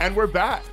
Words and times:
And 0.00 0.16
we're 0.16 0.26
back 0.26 0.64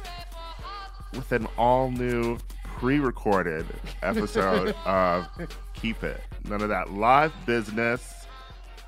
with 1.14 1.34
an 1.34 1.50
all 1.58 1.92
new 1.92 2.38
pre 2.64 3.00
recorded 3.00 3.66
episode 4.02 4.74
of 4.86 5.28
Keep 5.74 6.02
It. 6.06 6.22
None 6.46 6.62
of 6.62 6.70
that 6.70 6.94
live 6.94 7.34
business. 7.46 8.26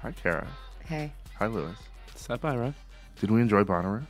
Hi, 0.02 0.14
Kara. 0.14 0.48
Hey. 0.86 1.12
Hi, 1.38 1.48
Louis. 1.48 1.76
Sup, 2.16 2.46
Ira? 2.46 2.74
Did 3.20 3.32
we 3.32 3.42
enjoy 3.42 3.66
Bonnaroo? 3.66 4.06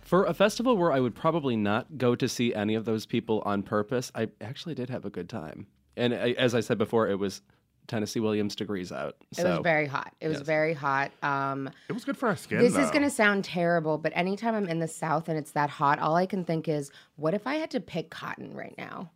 For 0.00 0.24
a 0.24 0.34
festival 0.34 0.76
where 0.76 0.90
I 0.90 0.98
would 0.98 1.14
probably 1.14 1.54
not 1.54 1.96
go 1.96 2.16
to 2.16 2.28
see 2.28 2.52
any 2.52 2.74
of 2.74 2.84
those 2.84 3.06
people 3.06 3.40
on 3.46 3.62
purpose, 3.62 4.10
I 4.16 4.26
actually 4.40 4.74
did 4.74 4.90
have 4.90 5.04
a 5.04 5.10
good 5.10 5.28
time. 5.28 5.68
And 5.96 6.12
I, 6.12 6.32
as 6.32 6.56
I 6.56 6.60
said 6.60 6.76
before, 6.76 7.08
it 7.08 7.20
was 7.20 7.42
Tennessee 7.86 8.20
Williams 8.20 8.54
degrees 8.56 8.92
out. 8.92 9.16
It 9.36 9.44
was 9.44 9.60
very 9.62 9.86
hot. 9.86 10.12
It 10.20 10.28
was 10.28 10.38
yes. 10.38 10.46
very 10.46 10.74
hot. 10.74 11.12
Um, 11.22 11.70
It 11.88 11.92
was 11.92 12.04
good 12.04 12.16
for 12.16 12.28
our 12.28 12.36
skin. 12.36 12.58
this 12.58 12.76
is 12.76 12.90
going 12.90 13.02
to 13.02 13.10
sound 13.10 13.44
terrible, 13.44 13.98
but 13.98 14.12
anytime 14.14 14.54
I'm 14.54 14.68
in 14.68 14.78
the 14.78 14.88
South 14.88 15.28
and 15.28 15.38
it's 15.38 15.52
that 15.52 15.70
hot, 15.70 15.98
all 15.98 16.16
I 16.16 16.26
can 16.26 16.44
think 16.44 16.68
is, 16.68 16.90
what 17.16 17.34
if 17.34 17.46
I 17.46 17.56
had 17.56 17.70
to 17.72 17.80
pick 17.80 18.10
cotton 18.10 18.54
right 18.54 18.74
now? 18.76 19.10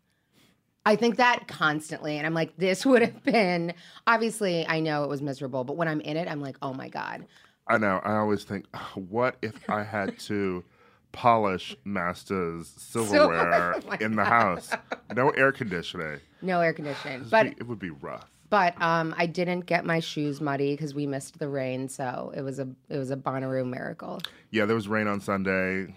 I 0.86 0.96
think 0.96 1.16
that 1.16 1.46
constantly. 1.46 2.16
And 2.16 2.26
I'm 2.26 2.34
like, 2.34 2.56
this 2.56 2.86
would 2.86 3.02
have 3.02 3.22
been, 3.22 3.74
obviously, 4.06 4.66
I 4.66 4.80
know 4.80 5.04
it 5.04 5.08
was 5.08 5.22
miserable, 5.22 5.64
but 5.64 5.76
when 5.76 5.88
I'm 5.88 6.00
in 6.00 6.16
it, 6.16 6.28
I'm 6.28 6.40
like, 6.40 6.56
oh 6.62 6.72
my 6.72 6.88
God. 6.88 7.26
I 7.66 7.78
know. 7.78 8.00
I 8.04 8.16
always 8.16 8.44
think, 8.44 8.66
what 8.94 9.36
if 9.42 9.68
I 9.68 9.82
had 9.84 10.18
to 10.20 10.64
polish 11.12 11.76
Master's 11.84 12.68
silverware 12.68 13.74
Oh 13.84 13.88
my 13.88 13.98
in 14.00 14.16
the 14.16 14.24
house? 14.24 14.70
No 15.14 15.30
air 15.30 15.52
conditioning. 15.52 16.20
No 16.42 16.60
air 16.60 16.72
conditioning. 16.72 17.26
But 17.30 17.44
be- 17.46 17.56
it 17.58 17.66
would 17.68 17.78
be 17.78 17.90
rough. 17.90 18.28
But 18.50 18.80
um, 18.82 19.14
I 19.16 19.26
didn't 19.26 19.60
get 19.60 19.84
my 19.84 20.00
shoes 20.00 20.40
muddy 20.40 20.72
because 20.74 20.94
we 20.94 21.06
missed 21.06 21.38
the 21.38 21.48
rain, 21.48 21.88
so 21.88 22.32
it 22.36 22.42
was 22.42 22.58
a 22.58 22.68
it 22.88 22.98
was 22.98 23.10
a 23.10 23.16
Bonnaroo 23.16 23.68
miracle. 23.68 24.20
Yeah, 24.50 24.66
there 24.66 24.74
was 24.74 24.88
rain 24.88 25.06
on 25.06 25.20
Sunday. 25.20 25.94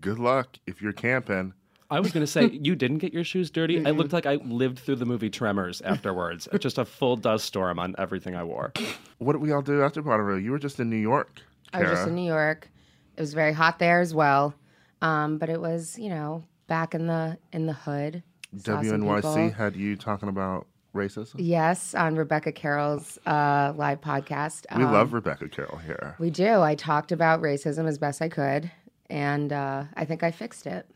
Good 0.00 0.18
luck 0.18 0.58
if 0.66 0.82
you're 0.82 0.92
camping. 0.92 1.54
I 1.88 2.00
was 2.00 2.10
going 2.10 2.24
to 2.24 2.30
say, 2.30 2.46
you 2.62 2.74
didn't 2.74 2.98
get 2.98 3.12
your 3.12 3.22
shoes 3.22 3.48
dirty. 3.48 3.86
I 3.86 3.90
looked 3.90 4.12
like 4.12 4.26
I 4.26 4.34
lived 4.36 4.80
through 4.80 4.96
the 4.96 5.06
movie 5.06 5.30
Tremors 5.30 5.80
afterwards. 5.82 6.48
Just 6.58 6.78
a 6.78 6.84
full 6.84 7.16
dust 7.16 7.44
storm 7.46 7.78
on 7.78 7.94
everything 7.96 8.34
I 8.34 8.42
wore. 8.42 8.72
What 9.18 9.34
did 9.34 9.42
we 9.42 9.52
all 9.52 9.62
do 9.62 9.82
after 9.82 10.02
Bonnaroo? 10.02 10.42
You 10.42 10.50
were 10.50 10.58
just 10.58 10.80
in 10.80 10.90
New 10.90 10.96
York. 10.96 11.40
I 11.72 11.82
was 11.82 11.90
just 11.90 12.08
in 12.08 12.14
New 12.14 12.26
York. 12.26 12.68
It 13.16 13.20
was 13.20 13.34
very 13.34 13.52
hot 13.52 13.78
there 13.78 14.00
as 14.00 14.14
well, 14.14 14.54
um, 15.00 15.38
but 15.38 15.48
it 15.48 15.60
was 15.60 15.98
you 15.98 16.10
know 16.10 16.44
back 16.66 16.94
in 16.94 17.06
the 17.06 17.38
in 17.52 17.66
the 17.66 17.72
hood. 17.72 18.22
Saw 18.58 18.80
WNYC 18.80 19.54
had 19.54 19.74
you 19.74 19.96
talking 19.96 20.28
about 20.28 20.66
racism. 20.96 21.34
Yes, 21.38 21.94
on 21.94 22.16
Rebecca 22.16 22.50
Carroll's 22.52 23.18
uh, 23.26 23.72
live 23.76 24.00
podcast. 24.00 24.64
We 24.76 24.82
Um, 24.84 24.92
love 24.92 25.12
Rebecca 25.12 25.48
Carroll 25.48 25.78
here. 25.78 26.16
We 26.18 26.30
do. 26.30 26.60
I 26.62 26.74
talked 26.74 27.12
about 27.12 27.40
racism 27.42 27.86
as 27.86 27.98
best 27.98 28.20
I 28.22 28.28
could, 28.28 28.70
and 29.10 29.52
uh, 29.52 29.84
I 29.94 30.04
think 30.04 30.22
I 30.22 30.30
fixed 30.30 30.66
it. 30.66 30.86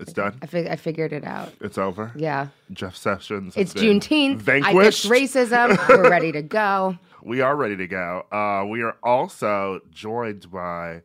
It's 0.00 0.12
done. 0.12 0.36
I, 0.42 0.46
fig- 0.46 0.66
I 0.66 0.74
figured 0.74 1.12
it 1.12 1.24
out. 1.24 1.52
It's 1.60 1.78
over. 1.78 2.10
Yeah. 2.16 2.48
Jeff 2.72 2.96
Sessions. 2.96 3.54
It's 3.56 3.74
It's 3.74 3.80
Juneteenth. 3.80 4.38
Vanquished. 4.38 4.76
I 4.76 4.84
fixed 4.84 5.06
racism. 5.36 5.78
We're 5.88 6.10
ready 6.10 6.32
to 6.32 6.42
go. 6.42 6.98
we 7.22 7.40
are 7.40 7.54
ready 7.54 7.76
to 7.76 7.86
go. 7.86 8.26
Uh, 8.32 8.66
we 8.68 8.82
are 8.82 8.96
also 9.04 9.80
joined 9.92 10.50
by 10.50 11.02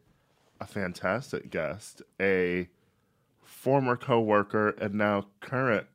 a 0.59 0.66
fantastic 0.66 1.52
guest, 1.52 2.02
a 2.19 2.68
former 3.44 3.96
coworker 3.96 4.69
and 4.69 4.96
now 4.96 5.28
current 5.40 5.85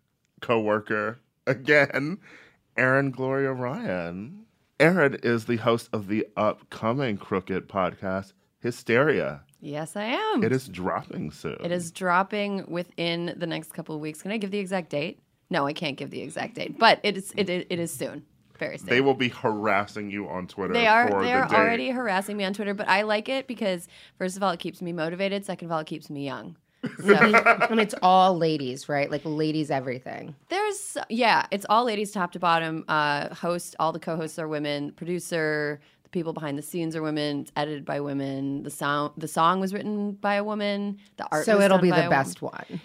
coworker 0.41 1.19
again, 1.47 2.19
Erin 2.77 3.11
Gloria 3.11 3.53
Ryan. 3.53 4.47
Erin 4.81 5.19
is 5.23 5.45
the 5.45 5.57
host 5.57 5.89
of 5.93 6.09
the 6.09 6.27
upcoming 6.37 7.17
Crooked 7.17 7.69
podcast, 7.69 8.33
Hysteria. 8.61 9.43
Yes, 9.61 9.97
I 9.97 10.05
am. 10.05 10.43
It 10.43 10.53
is 10.53 10.69
dropping 10.69 11.31
soon. 11.31 11.57
It 11.65 11.73
is 11.73 11.91
dropping 11.91 12.67
within 12.69 13.35
the 13.37 13.47
next 13.47 13.73
couple 13.73 13.95
of 13.95 14.01
weeks. 14.01 14.21
Can 14.21 14.31
I 14.31 14.37
give 14.37 14.51
the 14.51 14.59
exact 14.59 14.91
date? 14.91 15.21
No, 15.49 15.67
I 15.67 15.73
can't 15.73 15.97
give 15.97 16.11
the 16.11 16.21
exact 16.21 16.55
date, 16.57 16.79
but 16.79 17.01
it 17.03 17.17
is 17.17 17.33
it, 17.37 17.49
it, 17.49 17.79
is 17.79 17.93
soon. 17.93 18.25
Very 18.59 18.79
soon. 18.79 18.89
They 18.89 19.01
will 19.01 19.15
be 19.15 19.29
harassing 19.29 20.11
you 20.11 20.29
on 20.29 20.47
Twitter. 20.47 20.73
They 20.73 20.87
are 20.87 21.09
for 21.09 21.23
they 21.23 21.29
the 21.29 21.35
are 21.35 21.49
date. 21.49 21.57
already 21.57 21.91
harassing 21.91 22.37
me 22.37 22.45
on 22.45 22.53
Twitter, 22.53 22.75
but 22.75 22.89
I 22.89 23.03
like 23.03 23.29
it 23.29 23.47
because 23.47 23.89
first 24.19 24.37
of 24.37 24.43
all, 24.43 24.51
it 24.51 24.61
keeps 24.61 24.83
me 24.83 24.93
motivated. 24.93 25.45
Second 25.45 25.67
of 25.69 25.73
all, 25.73 25.81
it 25.81 25.87
keeps 25.87 26.11
me 26.11 26.25
young. 26.25 26.57
So 27.03 27.15
and 27.71 27.81
it's 27.81 27.95
all 28.03 28.37
ladies, 28.37 28.89
right? 28.89 29.11
Like 29.11 29.23
ladies, 29.25 29.71
everything. 29.71 30.35
there's 30.49 30.97
yeah, 31.09 31.47
it's 31.51 31.67
all 31.69 31.85
ladies 31.85 32.13
top 32.13 32.33
to 32.33 32.39
bottom. 32.39 32.85
Uh, 32.89 33.35
host 33.35 33.77
all 33.79 33.93
the 33.93 34.01
co-hosts 34.01 34.39
are 34.39 34.49
women. 34.49 34.93
Producer, 34.93 35.81
the 36.03 36.09
people 36.11 36.33
behind 36.33 36.59
the 36.59 36.63
scenes 36.63 36.95
are 36.97 37.03
women. 37.03 37.41
It's 37.41 37.53
edited 37.57 37.85
by 37.85 38.01
women. 38.01 38.63
The 38.63 38.71
sound 38.71 39.13
the 39.17 39.29
song 39.29 39.61
was 39.61 39.73
written 39.73 40.13
by 40.13 40.35
a 40.35 40.45
woman. 40.45 40.99
The 41.17 41.27
art 41.31 41.45
So 41.45 41.61
it'll 41.61 41.79
be 41.79 41.91
the 41.91 42.09
best 42.09 42.43
one. 42.43 42.81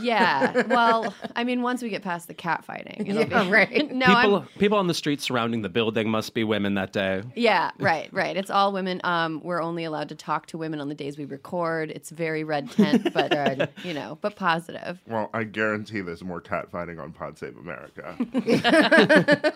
Yeah. 0.00 0.62
Well, 0.68 1.12
I 1.34 1.44
mean, 1.44 1.62
once 1.62 1.82
we 1.82 1.88
get 1.90 2.02
past 2.02 2.28
the 2.28 2.34
cat 2.34 2.64
fighting, 2.64 3.06
it'll 3.06 3.22
Yeah, 3.24 3.44
be 3.44 3.50
right. 3.50 3.92
No, 3.94 4.06
I'm- 4.06 4.24
People, 4.26 4.46
people 4.58 4.78
on 4.78 4.86
the 4.86 4.94
street 4.94 5.20
surrounding 5.20 5.62
the 5.62 5.68
building 5.68 6.08
must 6.08 6.34
be 6.34 6.44
women 6.44 6.74
that 6.74 6.92
day. 6.92 7.22
Yeah, 7.34 7.70
right, 7.78 8.08
right. 8.12 8.36
It's 8.36 8.50
all 8.50 8.72
women. 8.72 9.00
Um, 9.04 9.40
we're 9.42 9.62
only 9.62 9.84
allowed 9.84 10.08
to 10.10 10.14
talk 10.14 10.46
to 10.46 10.58
women 10.58 10.80
on 10.80 10.88
the 10.88 10.94
days 10.94 11.18
we 11.18 11.24
record. 11.24 11.90
It's 11.90 12.10
very 12.10 12.44
red 12.44 12.70
tent, 12.70 13.12
but 13.14 13.32
uh, 13.36 13.66
you 13.84 13.92
know, 13.94 14.18
but 14.20 14.36
positive. 14.36 15.00
Well, 15.06 15.30
I 15.34 15.44
guarantee 15.44 16.00
there's 16.00 16.22
more 16.24 16.40
cat 16.40 16.70
fighting 16.70 16.98
on 16.98 17.12
Pod 17.12 17.38
Save 17.38 17.56
America. 17.56 18.16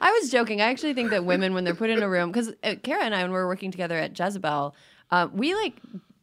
I 0.00 0.18
was 0.20 0.30
joking. 0.30 0.60
I 0.60 0.64
actually 0.70 0.94
think 0.94 1.10
that 1.10 1.24
women, 1.24 1.54
when 1.54 1.64
they're 1.64 1.74
put 1.74 1.90
in 1.90 2.02
a 2.02 2.08
room, 2.08 2.30
because 2.32 2.52
uh, 2.62 2.74
Kara 2.82 3.04
and 3.04 3.14
I, 3.14 3.22
when 3.22 3.30
we 3.32 3.36
were 3.36 3.46
working 3.46 3.70
together 3.70 3.96
at 3.98 4.18
Jezebel, 4.18 4.74
uh, 5.10 5.28
we 5.32 5.54
like 5.54 5.74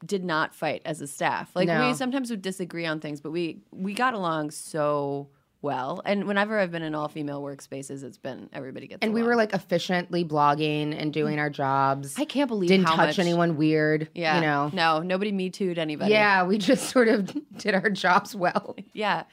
did 0.05 0.23
not 0.23 0.53
fight 0.55 0.81
as 0.85 1.01
a 1.01 1.07
staff. 1.07 1.51
Like 1.55 1.67
No. 1.67 1.87
we 1.87 1.93
sometimes 1.93 2.29
would 2.29 2.41
disagree 2.41 2.85
on 2.85 2.99
things, 2.99 3.21
but 3.21 3.31
we 3.31 3.61
we 3.71 3.93
got 3.93 4.13
along 4.13 4.51
so 4.51 5.29
well. 5.61 6.01
And 6.05 6.25
whenever 6.25 6.57
I've 6.57 6.71
been 6.71 6.83
in 6.83 6.95
all 6.95 7.09
female 7.09 7.41
workspaces, 7.41 8.01
it's 8.03 8.17
been 8.17 8.49
everybody 8.53 8.87
gets. 8.87 8.99
And 9.01 9.13
we 9.13 9.23
were 9.23 9.35
like 9.35 9.53
efficiently 9.53 10.23
blogging 10.23 10.97
and 10.97 11.11
doing 11.11 11.37
our 11.37 11.49
jobs. 11.49 12.15
I 12.17 12.23
can't 12.23 12.47
believe 12.47 12.69
didn't 12.69 12.85
how 12.87 12.95
touch 12.95 13.17
much- 13.17 13.19
anyone 13.19 13.57
weird. 13.57 14.07
Yeah, 14.15 14.35
You 14.35 14.41
know. 14.41 14.69
no, 14.73 15.01
nobody 15.01 15.33
me 15.33 15.49
too'd 15.49 15.77
anybody. 15.77 16.11
Yeah, 16.13 16.43
we 16.45 16.57
just 16.59 16.89
sort 16.89 17.09
of 17.09 17.35
did 17.57 17.75
our 17.75 17.89
jobs 17.89 18.33
well. 18.35 18.75
yeah. 18.93 19.23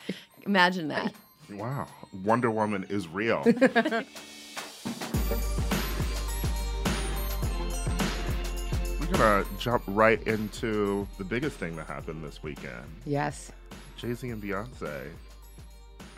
Imagine 0.44 0.88
that. 0.88 1.14
wow, 1.50 1.86
Wonder 2.24 2.50
Woman 2.50 2.84
is 2.88 3.06
real. 3.06 3.44
gonna 9.16 9.44
jump 9.58 9.82
right 9.86 10.22
into 10.26 11.06
the 11.18 11.24
biggest 11.24 11.56
thing 11.58 11.76
that 11.76 11.86
happened 11.86 12.24
this 12.24 12.42
weekend. 12.42 12.84
Yes. 13.04 13.52
Jay 13.96 14.12
Z 14.14 14.28
and 14.28 14.42
Beyonce. 14.42 15.08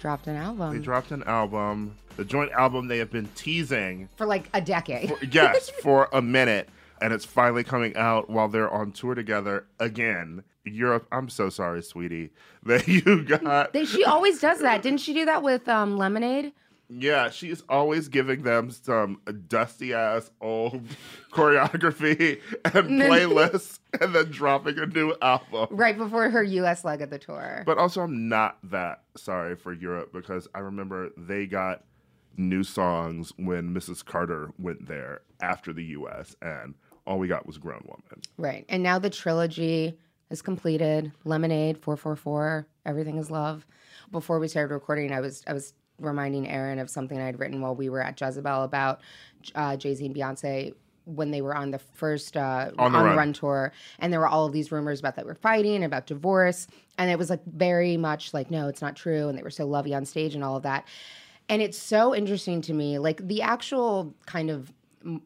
Dropped 0.00 0.26
an 0.28 0.36
album 0.36 0.76
They 0.76 0.82
dropped 0.82 1.10
an 1.10 1.24
album, 1.24 1.96
the 2.16 2.24
joint 2.24 2.52
album 2.52 2.86
they 2.88 2.98
have 2.98 3.10
been 3.10 3.28
teasing 3.34 4.08
for 4.16 4.26
like 4.26 4.48
a 4.54 4.60
decade. 4.60 5.12
yes, 5.32 5.70
for 5.82 6.08
a 6.12 6.22
minute. 6.22 6.68
And 7.00 7.12
it's 7.12 7.24
finally 7.24 7.62
coming 7.62 7.96
out 7.96 8.28
while 8.28 8.48
they're 8.48 8.70
on 8.70 8.90
tour 8.90 9.14
together 9.14 9.66
again. 9.78 10.42
Europe, 10.64 11.06
I'm 11.12 11.28
so 11.28 11.48
sorry, 11.48 11.82
sweetie, 11.82 12.30
that 12.64 12.86
you 12.88 13.22
got. 13.24 13.76
She 13.86 14.04
always 14.04 14.40
does 14.40 14.60
that. 14.60 14.82
Didn't 14.82 15.00
she 15.00 15.14
do 15.14 15.24
that 15.24 15.42
with 15.42 15.68
um, 15.68 15.96
Lemonade? 15.96 16.52
Yeah, 16.88 17.30
she's 17.30 17.62
always 17.68 18.08
giving 18.08 18.42
them 18.42 18.70
some 18.70 19.20
dusty 19.46 19.92
ass 19.92 20.30
old 20.40 20.82
choreography 21.32 22.40
and 22.64 22.72
playlists 22.90 23.78
and 24.00 24.14
then 24.14 24.30
dropping 24.30 24.78
a 24.78 24.86
new 24.86 25.14
album. 25.20 25.68
Right 25.70 25.96
before 25.96 26.30
her 26.30 26.42
US 26.42 26.84
leg 26.84 27.02
of 27.02 27.10
the 27.10 27.18
tour. 27.18 27.62
But 27.66 27.78
also, 27.78 28.02
I'm 28.02 28.28
not 28.28 28.58
that 28.64 29.02
sorry 29.16 29.54
for 29.56 29.72
Europe 29.72 30.12
because 30.12 30.48
I 30.54 30.60
remember 30.60 31.10
they 31.16 31.46
got 31.46 31.84
new 32.36 32.62
songs 32.62 33.32
when 33.36 33.74
Mrs. 33.74 34.04
Carter 34.04 34.52
went 34.58 34.86
there 34.86 35.20
after 35.40 35.72
the 35.72 35.84
US, 35.84 36.36
and 36.40 36.74
all 37.06 37.18
we 37.18 37.28
got 37.28 37.46
was 37.46 37.58
Grown 37.58 37.82
Woman. 37.84 38.22
Right. 38.36 38.64
And 38.68 38.82
now 38.82 38.98
the 38.98 39.10
trilogy 39.10 39.98
is 40.30 40.40
completed. 40.42 41.12
Lemonade, 41.24 41.78
444, 41.78 42.66
Everything 42.86 43.18
is 43.18 43.30
Love. 43.30 43.66
before 44.10 44.38
we 44.38 44.48
started 44.48 44.72
recording, 44.72 45.12
I 45.12 45.20
was 45.20 45.42
I 45.46 45.52
was 45.52 45.74
reminding 45.98 46.48
Erin 46.48 46.78
of 46.78 46.90
something 46.90 47.20
I'd 47.20 47.38
written 47.38 47.60
while 47.60 47.74
we 47.74 47.88
were 47.88 48.02
at 48.02 48.20
Jezebel 48.20 48.64
about 48.64 49.00
uh, 49.54 49.76
Jay 49.76 49.94
Z 49.94 50.04
and 50.06 50.14
Beyonce 50.14 50.74
when 51.04 51.30
they 51.30 51.40
were 51.40 51.56
on 51.56 51.70
the 51.70 51.78
first 51.78 52.36
uh, 52.36 52.70
On 52.78 52.92
the 52.92 52.98
Run. 52.98 53.32
tour, 53.32 53.72
and 53.98 54.12
there 54.12 54.20
were 54.20 54.28
all 54.28 54.44
of 54.44 54.52
these 54.52 54.70
rumors 54.70 55.00
about 55.00 55.16
that 55.16 55.24
were 55.24 55.34
fighting 55.34 55.82
about 55.82 56.06
divorce, 56.06 56.66
and 56.98 57.10
it 57.10 57.18
was 57.18 57.30
like 57.30 57.44
very 57.46 57.96
much 57.96 58.34
like 58.34 58.50
no, 58.50 58.68
it's 58.68 58.82
not 58.82 58.94
true, 58.94 59.28
and 59.28 59.38
they 59.38 59.42
were 59.42 59.50
so 59.50 59.66
lovey 59.66 59.94
on 59.94 60.04
stage 60.04 60.34
and 60.34 60.44
all 60.44 60.56
of 60.56 60.64
that. 60.64 60.86
And 61.48 61.62
it's 61.62 61.78
so 61.78 62.14
interesting 62.14 62.60
to 62.62 62.74
me, 62.74 62.98
like 62.98 63.26
the 63.26 63.40
actual 63.40 64.14
kind 64.26 64.50
of 64.50 64.70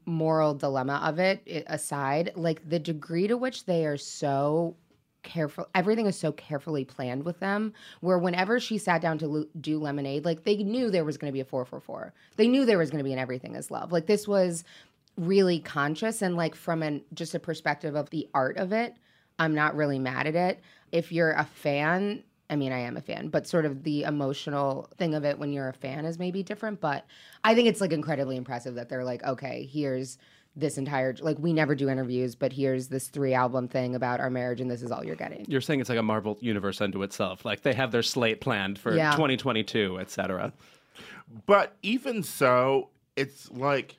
moral 0.06 0.54
dilemma 0.54 1.00
of 1.02 1.18
it 1.18 1.42
aside, 1.66 2.30
like 2.36 2.68
the 2.68 2.78
degree 2.78 3.26
to 3.26 3.36
which 3.36 3.64
they 3.64 3.84
are 3.86 3.96
so 3.96 4.76
careful 5.22 5.68
everything 5.74 6.06
is 6.06 6.18
so 6.18 6.32
carefully 6.32 6.84
planned 6.84 7.24
with 7.24 7.38
them 7.40 7.72
where 8.00 8.18
whenever 8.18 8.58
she 8.58 8.76
sat 8.78 9.00
down 9.00 9.18
to 9.18 9.26
lo- 9.26 9.46
do 9.60 9.78
lemonade 9.78 10.24
like 10.24 10.44
they 10.44 10.56
knew 10.56 10.90
there 10.90 11.04
was 11.04 11.16
going 11.16 11.30
to 11.30 11.32
be 11.32 11.40
a 11.40 11.44
444 11.44 12.12
they 12.36 12.48
knew 12.48 12.64
there 12.64 12.78
was 12.78 12.90
going 12.90 12.98
to 12.98 13.04
be 13.04 13.12
an 13.12 13.18
everything 13.18 13.54
is 13.54 13.70
love. 13.70 13.92
Like 13.92 14.06
this 14.06 14.26
was 14.26 14.64
really 15.16 15.58
conscious 15.58 16.22
and 16.22 16.36
like 16.36 16.54
from 16.54 16.82
an 16.82 17.02
just 17.14 17.34
a 17.34 17.38
perspective 17.38 17.94
of 17.94 18.10
the 18.10 18.28
art 18.32 18.56
of 18.56 18.72
it 18.72 18.96
i'm 19.38 19.54
not 19.54 19.76
really 19.76 19.98
mad 19.98 20.26
at 20.26 20.34
it. 20.34 20.60
If 20.90 21.12
you're 21.12 21.32
a 21.32 21.44
fan 21.44 22.22
i 22.48 22.56
mean 22.56 22.72
i 22.72 22.78
am 22.78 22.96
a 22.96 23.00
fan 23.00 23.28
but 23.28 23.46
sort 23.46 23.64
of 23.64 23.82
the 23.84 24.02
emotional 24.02 24.88
thing 24.98 25.14
of 25.14 25.24
it 25.24 25.38
when 25.38 25.52
you're 25.52 25.68
a 25.68 25.74
fan 25.74 26.04
is 26.04 26.18
maybe 26.18 26.42
different 26.42 26.80
but 26.80 27.06
i 27.44 27.54
think 27.54 27.68
it's 27.68 27.80
like 27.80 27.92
incredibly 27.92 28.36
impressive 28.36 28.74
that 28.74 28.88
they're 28.88 29.04
like 29.04 29.22
okay 29.24 29.68
here's 29.70 30.18
this 30.54 30.76
entire 30.76 31.14
like 31.20 31.38
we 31.38 31.52
never 31.52 31.74
do 31.74 31.88
interviews 31.88 32.34
but 32.34 32.52
here's 32.52 32.88
this 32.88 33.08
three 33.08 33.32
album 33.32 33.66
thing 33.68 33.94
about 33.94 34.20
our 34.20 34.28
marriage 34.28 34.60
and 34.60 34.70
this 34.70 34.82
is 34.82 34.90
all 34.92 35.02
you're 35.02 35.16
getting 35.16 35.46
You're 35.48 35.62
saying 35.62 35.80
it's 35.80 35.88
like 35.88 35.98
a 35.98 36.02
Marvel 36.02 36.36
universe 36.42 36.80
unto 36.80 37.02
itself. 37.02 37.44
Like 37.46 37.62
they 37.62 37.72
have 37.72 37.90
their 37.90 38.02
slate 38.02 38.40
planned 38.42 38.78
for 38.78 38.94
Yeah. 38.94 39.12
2022, 39.12 39.98
et 39.98 40.10
cetera. 40.10 40.52
But 41.46 41.74
even 41.82 42.22
so, 42.22 42.90
it's 43.16 43.50
like 43.50 43.96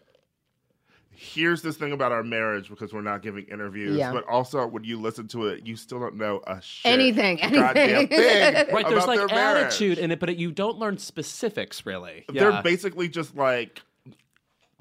here's 1.16 1.62
this 1.62 1.78
thing 1.78 1.92
about 1.92 2.12
our 2.12 2.24
marriage 2.24 2.70
because 2.70 2.92
we're 2.94 3.02
not 3.02 3.22
giving 3.22 3.46
interviews. 3.46 3.98
Yeah. 3.98 4.12
But 4.12 4.28
also, 4.28 4.66
when 4.68 4.84
you 4.84 5.00
listen 5.00 5.28
to 5.30 5.48
it, 5.48 5.66
you 5.66 5.76
still 5.76 6.00
don't 6.00 6.16
know 6.18 6.42
a 6.46 6.62
shit. 6.62 6.92
Anything, 6.92 7.38
goddamn 7.38 7.78
anything. 7.78 8.08
thing 8.10 8.68
Right, 8.74 8.88
there's 8.88 9.08
like 9.08 9.20
their 9.20 9.28
marriage. 9.28 9.66
attitude 9.68 9.98
in 10.00 10.12
it, 10.12 10.20
but 10.20 10.38
you 10.38 10.52
don't 10.52 10.78
learn 10.78 10.98
specifics 10.98 11.86
really. 11.86 12.26
They're 12.30 12.62
basically 12.62 13.10
just 13.10 13.36
like 13.36 13.82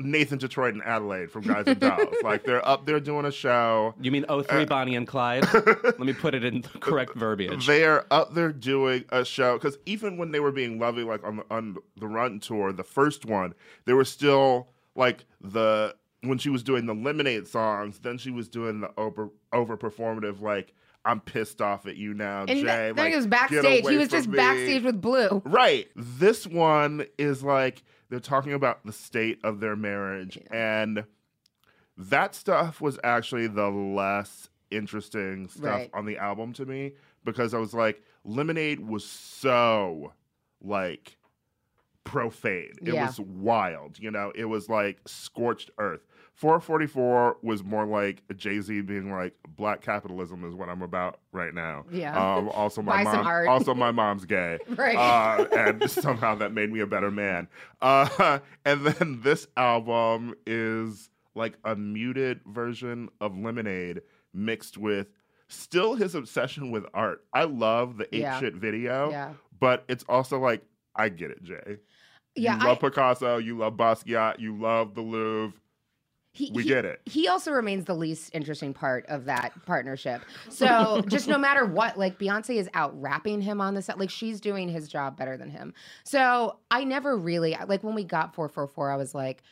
Nathan 0.05 0.39
Detroit 0.39 0.75
and 0.75 0.83
Adelaide 0.83 1.31
from 1.31 1.43
Guys 1.43 1.65
and 1.67 1.79
Dolls. 1.79 2.15
like 2.23 2.45
they're 2.45 2.67
up 2.67 2.87
there 2.87 3.01
doing 3.01 3.25
a 3.25 3.33
show. 3.33 3.95
You 4.01 4.11
mean 4.11 4.25
03 4.29 4.45
uh, 4.63 4.65
Bonnie 4.67 4.97
and 4.97 5.07
Clyde? 5.07 5.45
Let 5.55 6.01
me 6.01 6.13
put 6.13 6.35
it 6.35 6.45
in 6.45 6.63
the 6.63 6.79
correct 6.81 7.15
verbiage. 7.15 7.67
They 7.67 7.85
are 7.85 8.07
up 8.11 8.35
there 8.35 8.53
doing 8.53 9.05
a 9.11 9.25
show 9.25 9.59
because 9.59 9.79
even 9.87 10.17
when 10.17 10.33
they 10.33 10.41
were 10.41 10.53
being 10.53 10.79
lovely, 10.79 11.05
like 11.05 11.25
on 11.25 11.37
the 11.37 11.45
on 11.51 11.77
the 11.97 12.07
Run 12.07 12.41
tour, 12.41 12.73
the 12.73 12.85
first 12.85 13.25
one, 13.25 13.55
they 13.85 13.93
were 13.93 14.05
still 14.05 14.69
like 14.95 15.25
the 15.41 15.95
when 16.23 16.39
she 16.39 16.51
was 16.51 16.63
doing 16.63 16.87
the 16.87 16.95
Lemonade 16.95 17.47
songs. 17.47 17.99
Then 18.01 18.19
she 18.19 18.31
was 18.31 18.49
doing 18.49 18.81
the 18.81 18.91
over 18.97 19.31
over 19.53 19.77
performative 19.77 20.41
like. 20.41 20.75
I'm 21.05 21.19
pissed 21.19 21.61
off 21.61 21.87
at 21.87 21.97
you 21.97 22.15
now, 22.15 22.43
And 22.43 22.61
Jay. 22.61 22.63
that, 22.63 22.97
like, 22.97 23.11
he 23.11 23.17
was 23.17 23.27
backstage. 23.27 23.89
He 23.89 23.97
was 23.97 24.09
just 24.09 24.29
me." 24.29 24.37
backstage 24.37 24.85
with 24.85 25.01
Blue. 25.01 25.43
Right. 25.45 25.89
This 25.97 26.47
one 26.47 27.07
is 27.19 27.43
like 27.43 27.83
they're 28.13 28.21
talking 28.21 28.53
about 28.53 28.85
the 28.85 28.93
state 28.93 29.39
of 29.43 29.59
their 29.61 29.75
marriage, 29.75 30.39
and 30.51 31.05
that 31.97 32.35
stuff 32.35 32.79
was 32.79 32.99
actually 33.03 33.47
the 33.47 33.71
less 33.71 34.51
interesting 34.71 35.49
stuff 35.49 35.65
Right. 35.65 35.91
on 35.95 36.05
the 36.05 36.19
album 36.19 36.53
to 36.55 36.67
me 36.67 36.93
because 37.25 37.55
I 37.55 37.59
was 37.59 37.73
like, 37.73 38.03
Lemonade 38.25 38.81
was 38.81 39.03
so 39.07 40.13
like 40.61 41.17
profane. 42.05 42.73
It 42.83 42.93
Yeah. 42.93 43.07
was 43.07 43.19
wild. 43.19 43.99
You 43.99 44.11
know, 44.11 44.31
it 44.35 44.45
was 44.45 44.69
like 44.69 45.01
scorched 45.07 45.71
earth. 45.79 46.07
444 46.35 47.37
was 47.43 47.63
more 47.63 47.87
like 47.87 48.23
Jay 48.37 48.61
Z 48.61 48.81
being 48.83 49.13
like, 49.13 49.35
"Black 49.57 49.81
capitalism 49.81 50.45
is 50.45 50.55
what 50.55 50.69
I'm 50.69 50.83
about 50.83 51.21
right 51.33 51.55
now." 51.55 51.85
Yeah. 51.91 52.17
Um, 52.37 52.49
also, 52.49 52.83
my 52.83 53.05
Buy 53.05 53.13
mom. 53.23 53.49
Also, 53.49 53.75
my 53.75 53.91
mom's 53.93 54.25
gay. 54.25 54.59
Right. 54.69 54.97
Uh, 54.97 55.45
and 55.57 55.91
somehow 55.91 56.35
that 56.37 56.53
made 56.53 56.73
me 56.73 56.81
a 56.81 56.87
better 56.87 57.11
man. 57.11 57.49
Uh, 57.81 58.39
and 58.65 58.85
then 58.87 59.21
this 59.23 59.47
album 59.57 60.35
is 60.47 61.11
like 61.35 61.55
a 61.65 61.77
muted 61.77 62.41
version 62.47 63.09
of 63.21 63.37
Lemonade 63.37 64.03
mixed 64.35 64.77
with 64.79 65.09
still 65.49 65.95
his 65.95 66.15
obsession 66.15 66.71
with 66.71 66.85
art. 66.95 67.25
I 67.33 67.45
love 67.45 67.99
the 67.99 68.05
ape 68.15 68.23
Yeah. 68.23 68.41
shit 68.41 68.55
video, 68.55 69.11
Yeah. 69.11 69.33
but 69.61 69.85
it's 69.89 70.05
also 70.09 70.39
like 70.39 70.63
I 70.97 71.09
get 71.11 71.31
it, 71.31 71.43
Jay. 71.43 71.79
Yeah, 72.35 72.59
you 72.59 72.67
love 72.67 72.79
I- 72.83 72.89
Picasso, 72.89 73.37
you 73.37 73.59
love 73.59 73.75
Basquiat, 73.75 74.41
you 74.41 74.59
love 74.59 74.95
the 74.95 75.03
Louvre. 75.03 75.53
He, 76.35 76.51
We 76.55 76.63
he- 76.63 76.69
get 76.69 76.85
it. 76.87 77.01
He 77.05 77.29
also 77.29 77.53
remains 77.53 77.85
the 77.85 77.95
least 77.95 78.31
interesting 78.35 78.73
part 78.73 79.05
of 79.09 79.27
that 79.27 79.53
partnership. 79.67 80.23
So 80.49 81.03
just 81.09 81.29
no 81.29 81.37
matter 81.37 81.67
what, 81.67 81.99
like 81.99 82.19
Beyonce 82.19 82.57
is 82.57 82.69
out 82.73 82.99
rapping 83.01 83.41
him 83.43 83.61
on 83.61 83.75
the 83.75 83.83
set. 83.83 83.99
Like 83.99 84.11
she's 84.11 84.41
doing 84.41 84.69
his 84.69 84.89
job 84.89 85.17
better 85.17 85.37
than 85.37 85.51
him. 85.51 85.75
So 86.05 86.57
I 86.71 86.85
never 86.85 87.17
really 87.17 87.57
like 87.67 87.85
when 87.85 87.95
we 87.95 88.05
got 88.05 88.35
444, 88.35 88.91
I 88.91 88.97
was 88.97 89.15
like, 89.15 89.43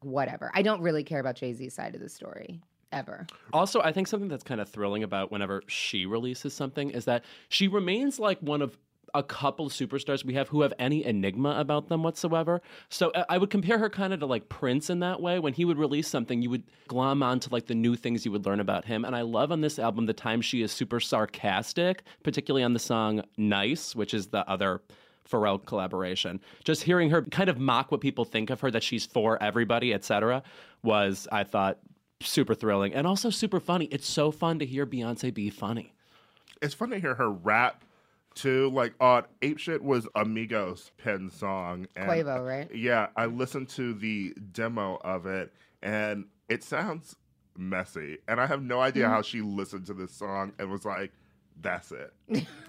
whatever. 0.00 0.50
I 0.54 0.60
don't 0.62 0.82
really 0.82 1.04
care 1.04 1.20
about 1.20 1.36
Jay 1.36 1.54
Z's 1.54 1.74
side 1.74 1.94
of 1.94 2.00
the 2.02 2.08
story 2.10 2.60
ever. 2.92 3.26
Also, 3.52 3.80
I 3.80 3.92
think 3.92 4.06
something 4.06 4.28
that's 4.28 4.44
kind 4.44 4.60
of 4.60 4.68
thrilling 4.68 5.02
about 5.02 5.32
whenever 5.32 5.62
she 5.66 6.06
releases 6.06 6.52
something 6.54 6.90
is 6.90 7.06
that 7.06 7.24
she 7.48 7.66
remains 7.66 8.18
like 8.18 8.38
one 8.40 8.60
of 8.62 8.76
a 9.16 9.22
couple 9.22 9.70
superstars 9.70 10.24
we 10.24 10.34
have 10.34 10.48
who 10.48 10.62
have 10.62 10.74
any 10.78 11.04
enigma 11.04 11.56
about 11.58 11.88
them 11.88 12.02
whatsoever. 12.02 12.60
So 12.90 13.10
uh, 13.10 13.24
I 13.28 13.38
would 13.38 13.50
compare 13.50 13.78
her 13.78 13.88
kind 13.88 14.12
of 14.12 14.20
to 14.20 14.26
like 14.26 14.48
Prince 14.48 14.90
in 14.90 15.00
that 15.00 15.20
way. 15.20 15.38
When 15.38 15.54
he 15.54 15.64
would 15.64 15.78
release 15.78 16.06
something, 16.06 16.42
you 16.42 16.50
would 16.50 16.64
glom 16.86 17.22
onto 17.22 17.50
like 17.50 17.66
the 17.66 17.74
new 17.74 17.96
things 17.96 18.24
you 18.24 18.32
would 18.32 18.44
learn 18.44 18.60
about 18.60 18.84
him. 18.84 19.04
And 19.04 19.16
I 19.16 19.22
love 19.22 19.50
on 19.50 19.62
this 19.62 19.78
album 19.78 20.06
the 20.06 20.12
time 20.12 20.42
she 20.42 20.62
is 20.62 20.70
super 20.70 21.00
sarcastic, 21.00 22.02
particularly 22.22 22.62
on 22.62 22.74
the 22.74 22.78
song 22.78 23.22
Nice, 23.36 23.96
which 23.96 24.12
is 24.12 24.28
the 24.28 24.48
other 24.48 24.82
Pharrell 25.28 25.64
collaboration. 25.64 26.40
Just 26.62 26.82
hearing 26.82 27.10
her 27.10 27.22
kind 27.22 27.48
of 27.48 27.58
mock 27.58 27.90
what 27.90 28.00
people 28.00 28.24
think 28.24 28.50
of 28.50 28.60
her, 28.60 28.70
that 28.70 28.82
she's 28.82 29.06
for 29.06 29.42
everybody, 29.42 29.92
etc., 29.92 30.42
was 30.82 31.26
I 31.32 31.42
thought 31.44 31.78
super 32.20 32.54
thrilling 32.54 32.94
and 32.94 33.06
also 33.06 33.30
super 33.30 33.60
funny. 33.60 33.86
It's 33.86 34.08
so 34.08 34.30
fun 34.30 34.58
to 34.60 34.66
hear 34.66 34.86
Beyonce 34.86 35.32
be 35.32 35.50
funny. 35.50 35.92
It's 36.62 36.74
fun 36.74 36.90
to 36.90 36.98
hear 36.98 37.14
her 37.14 37.30
rap 37.30 37.82
too. 38.36 38.70
Like 38.70 38.94
on 39.00 39.24
Ape 39.42 39.58
Shit 39.58 39.82
was 39.82 40.06
Amigos 40.14 40.92
pen 40.98 41.30
song. 41.30 41.88
And 41.96 42.08
Quavo, 42.08 42.46
right? 42.46 42.72
Yeah, 42.74 43.08
I 43.16 43.26
listened 43.26 43.68
to 43.70 43.92
the 43.94 44.34
demo 44.52 44.98
of 45.02 45.26
it 45.26 45.52
and 45.82 46.26
it 46.48 46.62
sounds 46.62 47.16
messy. 47.56 48.18
And 48.28 48.40
I 48.40 48.46
have 48.46 48.62
no 48.62 48.80
idea 48.80 49.04
Mm-hmm. 49.04 49.12
how 49.12 49.22
she 49.22 49.40
listened 49.40 49.86
to 49.86 49.94
this 49.94 50.12
song 50.12 50.52
and 50.58 50.70
was 50.70 50.84
like, 50.84 51.12
that's 51.62 51.92
it. 51.92 52.12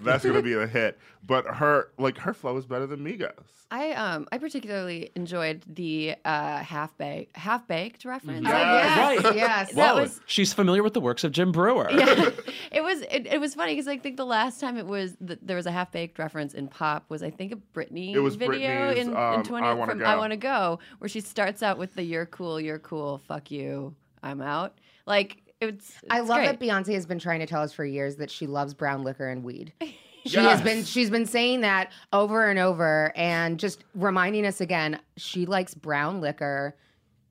That's 0.00 0.24
gonna 0.24 0.42
be 0.42 0.54
a 0.54 0.66
hit. 0.66 0.98
But 1.26 1.46
her 1.46 1.90
like 1.98 2.18
her 2.18 2.32
flow 2.32 2.56
is 2.56 2.64
better 2.66 2.86
than 2.86 3.00
Migos. 3.00 3.32
I 3.70 3.92
um 3.92 4.26
I 4.32 4.38
particularly 4.38 5.10
enjoyed 5.14 5.62
the 5.68 6.14
uh 6.24 6.58
half 6.58 6.96
baked 6.96 7.36
half 7.36 7.66
baked 7.68 8.04
reference. 8.06 8.46
Yeah. 8.46 8.50
Oh, 8.50 9.10
yes, 9.12 9.24
Right. 9.24 9.36
yes. 9.36 9.72
That 9.72 9.94
was- 9.94 10.20
she's 10.26 10.54
familiar 10.54 10.82
with 10.82 10.94
the 10.94 11.00
works 11.00 11.22
of 11.24 11.32
Jim 11.32 11.52
Breuer. 11.52 11.88
yeah, 11.90 12.30
it 12.72 12.82
was 12.82 13.02
it, 13.02 13.26
it 13.26 13.40
was 13.40 13.54
funny 13.54 13.72
because 13.74 13.88
I 13.88 13.98
think 13.98 14.16
the 14.16 14.24
last 14.24 14.58
time 14.60 14.78
it 14.78 14.86
was 14.86 15.16
th- 15.26 15.38
there 15.42 15.56
was 15.56 15.66
a 15.66 15.70
half 15.72 15.92
baked 15.92 16.18
reference 16.18 16.54
in 16.54 16.68
pop 16.68 17.04
was 17.10 17.22
I 17.22 17.30
think 17.30 17.52
a 17.52 17.56
Britney 17.78 18.14
It 18.14 18.20
was 18.20 18.36
video 18.36 18.92
in, 18.92 19.14
um, 19.14 19.34
in 19.34 19.42
20 19.42 19.66
I 19.66 19.74
Wanna 19.74 19.92
from 19.92 19.98
Go. 19.98 20.04
I 20.06 20.16
Want 20.16 20.30
to 20.32 20.36
Go 20.38 20.78
where 20.98 21.08
she 21.08 21.20
starts 21.20 21.62
out 21.62 21.76
with 21.78 21.94
the 21.94 22.02
"You're 22.02 22.26
cool, 22.26 22.58
you're 22.60 22.78
cool, 22.78 23.18
fuck 23.28 23.50
you, 23.50 23.94
I'm 24.22 24.40
out." 24.40 24.78
Like 25.04 25.42
it's, 25.60 25.92
I 26.10 26.20
love 26.20 26.38
great. 26.38 26.46
that 26.46 26.60
Beyonce 26.60 26.94
has 26.94 27.06
been 27.06 27.18
trying 27.18 27.40
to 27.40 27.46
tell 27.46 27.62
us 27.62 27.72
for 27.72 27.84
years 27.84 28.16
that 28.16 28.30
she 28.30 28.46
loves 28.46 28.74
brown 28.74 29.02
liquor 29.04 29.28
and 29.28 29.42
weed. 29.44 29.72
She 30.26 30.34
Yes. 30.34 30.56
has 30.56 30.62
been 30.62 30.84
she's 30.84 31.08
been 31.10 31.24
saying 31.24 31.60
that 31.62 31.90
over 32.12 32.50
and 32.50 32.58
over 32.58 33.12
and 33.16 33.58
just 33.58 33.84
reminding 33.94 34.44
us 34.44 34.60
again 34.60 35.00
she 35.16 35.46
likes 35.46 35.72
brown 35.74 36.20
liquor 36.20 36.76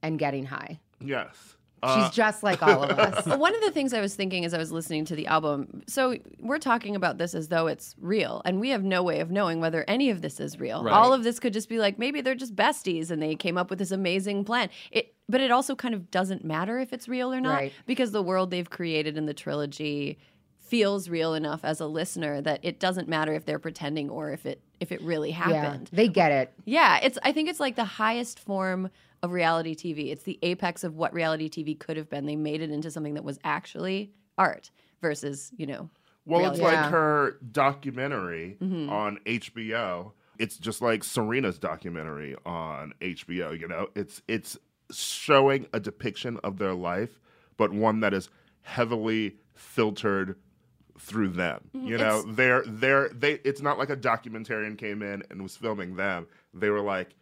and 0.01 0.17
getting 0.17 0.45
high. 0.45 0.79
Yes. 0.99 1.35
She's 1.83 1.93
Uh, 2.05 2.09
just 2.11 2.41
like 2.41 2.63
all 2.63 2.81
of 2.81 2.97
us. 2.97 3.25
One 3.37 3.53
of 3.53 3.61
the 3.61 3.69
things 3.71 3.93
I 3.93 3.99
was 4.01 4.15
thinking 4.15 4.45
as 4.45 4.53
I 4.53 4.57
was 4.57 4.71
listening 4.71 5.05
to 5.05 5.15
the 5.15 5.27
album, 5.27 5.83
so 5.87 6.15
we're 6.39 6.57
talking 6.57 6.95
about 6.95 7.19
this 7.19 7.35
as 7.35 7.49
though 7.49 7.67
it's 7.67 7.93
real, 7.99 8.41
and 8.45 8.59
we 8.59 8.69
have 8.69 8.83
no 8.83 9.03
way 9.03 9.19
of 9.19 9.29
knowing 9.29 9.59
whether 9.59 9.85
any 9.87 10.09
of 10.09 10.23
this 10.23 10.39
is 10.39 10.59
real. 10.59 10.83
Right. 10.83 10.91
All 10.93 11.13
of 11.13 11.23
this 11.23 11.39
could 11.39 11.53
just 11.53 11.69
be 11.69 11.77
like 11.77 11.99
maybe 11.99 12.21
they're 12.21 12.33
just 12.35 12.55
besties 12.55 13.11
and 13.11 13.21
they 13.21 13.35
came 13.35 13.59
up 13.59 13.69
with 13.69 13.77
this 13.77 13.91
amazing 13.91 14.43
plan. 14.43 14.69
It, 14.91 15.13
but 15.29 15.41
it 15.41 15.51
also 15.51 15.75
kind 15.75 15.93
of 15.93 16.09
doesn't 16.11 16.43
matter 16.45 16.79
if 16.79 16.93
it's 16.93 17.07
real 17.07 17.33
or 17.33 17.41
not 17.41 17.55
Right. 17.55 17.73
because 17.85 18.11
the 18.11 18.21
world 18.23 18.51
they've 18.51 18.69
created 18.69 19.17
in 19.17 19.25
the 19.25 19.33
trilogy 19.33 20.17
feels 20.57 21.07
real 21.09 21.33
enough 21.33 21.63
as 21.63 21.79
a 21.79 21.87
listener 21.87 22.41
that 22.41 22.59
it 22.63 22.79
doesn't 22.79 23.07
matter 23.07 23.33
if 23.33 23.45
they're 23.45 23.59
pretending 23.59 24.09
or 24.09 24.31
if 24.31 24.45
it 24.45 24.61
if 24.79 24.91
it 24.91 25.01
really 25.01 25.29
yeah, 25.29 25.35
happened. 25.35 25.89
they 25.93 26.07
get 26.07 26.31
it. 26.31 26.53
Yeah, 26.65 26.99
it's. 27.01 27.17
I 27.23 27.31
think 27.31 27.49
it's 27.49 27.59
like 27.59 27.75
the 27.75 27.85
highest 27.85 28.39
form 28.39 28.89
of 29.23 29.31
reality 29.31 29.73
TV. 29.75 30.11
It's 30.11 30.23
the 30.23 30.37
apex 30.43 30.83
of 30.83 30.95
what 30.95 31.13
reality 31.13 31.49
TV 31.49 31.77
could 31.79 31.97
have 31.97 32.09
been. 32.09 32.25
They 32.27 32.35
made 32.35 32.61
it 32.61 32.69
into 32.69 32.91
something 32.91 33.15
that 33.15 33.23
was 33.23 33.39
actually 33.43 34.11
art 34.37 34.69
versus, 35.01 35.51
you 35.57 35.65
know, 35.65 35.89
Well, 36.25 36.41
reality. 36.41 36.59
it's 36.61 36.63
like 36.63 36.73
Yeah. 36.73 36.89
her 36.91 37.37
documentary 37.51 38.57
Mm-hmm. 38.61 38.89
on 38.89 39.17
HBO. 39.25 40.11
It's 40.37 40.57
just 40.57 40.81
like 40.83 41.03
Serena's 41.03 41.57
documentary 41.57 42.35
on 42.45 42.93
HBO. 43.01 43.59
You 43.59 43.67
know, 43.67 43.87
it's 43.95 44.21
it's 44.27 44.57
showing 44.91 45.67
a 45.73 45.79
depiction 45.79 46.39
of 46.43 46.57
their 46.57 46.73
life, 46.73 47.19
but 47.57 47.71
one 47.71 47.99
that 48.01 48.13
is 48.13 48.29
heavily 48.61 49.35
filtered 49.53 50.37
through 50.99 51.29
them. 51.29 51.69
You 51.73 51.97
know, 51.97 52.23
Mm-hmm. 52.23 52.35
They're 52.35 52.63
they're 52.65 53.09
they. 53.09 53.33
It's 53.43 53.61
not 53.61 53.77
like 53.77 53.89
a 53.89 53.97
documentarian 53.97 54.77
came 54.77 55.01
in 55.01 55.23
and 55.29 55.41
was 55.41 55.55
filming 55.55 55.95
them. 55.95 56.27
They 56.53 56.69
were 56.69 56.81
like. 56.81 57.15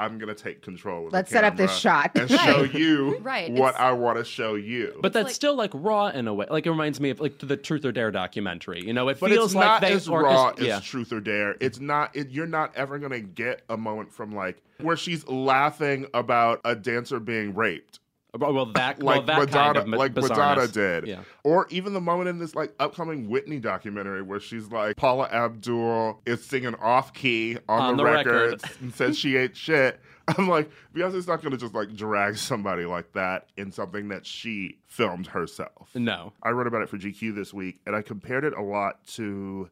I'm 0.00 0.18
gonna 0.18 0.34
take 0.34 0.62
control 0.62 1.06
of 1.06 1.12
the 1.12 1.16
Let's 1.18 1.30
set 1.30 1.44
up 1.44 1.56
this 1.56 1.76
shot." 1.76 2.12
and 2.16 2.30
show 2.30 2.62
you 2.62 3.18
Right, 3.22 3.50
what 3.52 3.70
it's- 3.70 3.74
I 3.80 3.92
want 3.92 4.18
to 4.18 4.24
show 4.24 4.54
you. 4.54 4.98
But 5.02 5.12
that's 5.12 5.26
like- 5.26 5.34
still 5.34 5.54
like 5.54 5.70
raw 5.74 6.08
in 6.08 6.26
a 6.26 6.34
way. 6.34 6.46
Like 6.50 6.66
it 6.66 6.70
reminds 6.70 7.00
me 7.00 7.10
of 7.10 7.20
like 7.20 7.38
the 7.38 7.56
Truth 7.56 7.84
or 7.84 7.92
Dare 7.92 8.10
documentary. 8.10 8.84
You 8.84 8.92
know, 8.92 9.08
it 9.08 9.20
But 9.20 9.30
feels 9.30 9.46
it's 9.52 9.54
like 9.54 9.66
not 9.66 9.80
they 9.82 9.92
as 9.92 10.08
or- 10.08 10.22
raw 10.22 10.48
as 10.56 10.64
yeah. 10.64 10.80
Truth 10.80 11.12
or 11.12 11.20
Dare. 11.20 11.56
It's 11.60 11.78
not. 11.80 12.16
It, 12.16 12.30
you're 12.30 12.46
not 12.46 12.74
ever 12.76 12.98
gonna 12.98 13.20
get 13.20 13.62
a 13.68 13.76
moment 13.76 14.12
from 14.12 14.34
like 14.34 14.62
where 14.80 14.96
she's 14.96 15.26
laughing 15.28 16.06
about 16.14 16.60
a 16.64 16.74
dancer 16.74 17.20
being 17.20 17.54
raped, 17.54 17.98
Well, 18.38 18.66
that 18.66 19.02
like 19.02 19.16
well, 19.16 19.22
that 19.22 19.38
Madonna, 19.38 19.74
kind 19.74 19.76
of 19.76 19.98
like 19.98 20.14
Madonna 20.14 20.68
did, 20.68 21.06
Yeah. 21.06 21.22
or 21.42 21.66
even 21.70 21.92
the 21.94 22.00
moment 22.00 22.28
in 22.28 22.38
this 22.38 22.54
like 22.54 22.72
upcoming 22.78 23.28
Whitney 23.28 23.58
documentary 23.58 24.22
where 24.22 24.38
she's 24.40 24.68
like 24.70 24.96
Paula 24.96 25.28
Abdul 25.30 26.20
is 26.26 26.44
singing 26.44 26.74
off 26.76 27.12
key 27.12 27.58
on, 27.68 27.80
On 27.80 27.96
the, 27.96 28.04
the 28.04 28.10
record, 28.10 28.52
record. 28.62 28.70
and 28.80 28.94
says 28.94 29.18
she 29.18 29.36
ain't 29.36 29.56
shit. 29.56 30.00
I'm 30.28 30.48
like 30.48 30.70
Beyonce's 30.94 31.26
not 31.26 31.42
gonna 31.42 31.56
just 31.56 31.74
like 31.74 31.94
drag 31.96 32.36
somebody 32.36 32.84
like 32.84 33.12
that 33.14 33.48
in 33.56 33.72
something 33.72 34.08
that 34.08 34.24
she 34.24 34.78
filmed 34.86 35.26
herself. 35.26 35.90
No. 35.94 36.32
I 36.42 36.50
wrote 36.50 36.68
about 36.68 36.82
it 36.82 36.88
for 36.88 36.98
GQ 36.98 37.34
this 37.34 37.52
week, 37.52 37.80
and 37.86 37.96
I 37.96 38.02
compared 38.02 38.44
it 38.44 38.54
a 38.56 38.62
lot 38.62 39.04
to 39.14 39.68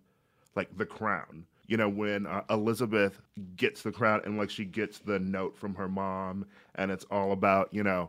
like 0.56 0.76
The 0.76 0.86
Crown. 0.86 1.46
You 1.68 1.76
know, 1.76 1.88
when 1.88 2.26
uh, 2.26 2.42
Elizabeth 2.50 3.20
gets 3.54 3.82
the 3.82 3.92
crown 3.92 4.22
and 4.24 4.38
like 4.38 4.48
she 4.48 4.64
gets 4.64 5.00
the 5.00 5.18
note 5.18 5.54
from 5.56 5.74
her 5.74 5.86
mom, 5.86 6.46
and 6.76 6.90
it's 6.90 7.04
all 7.10 7.32
about, 7.32 7.68
you 7.74 7.84
know, 7.84 8.08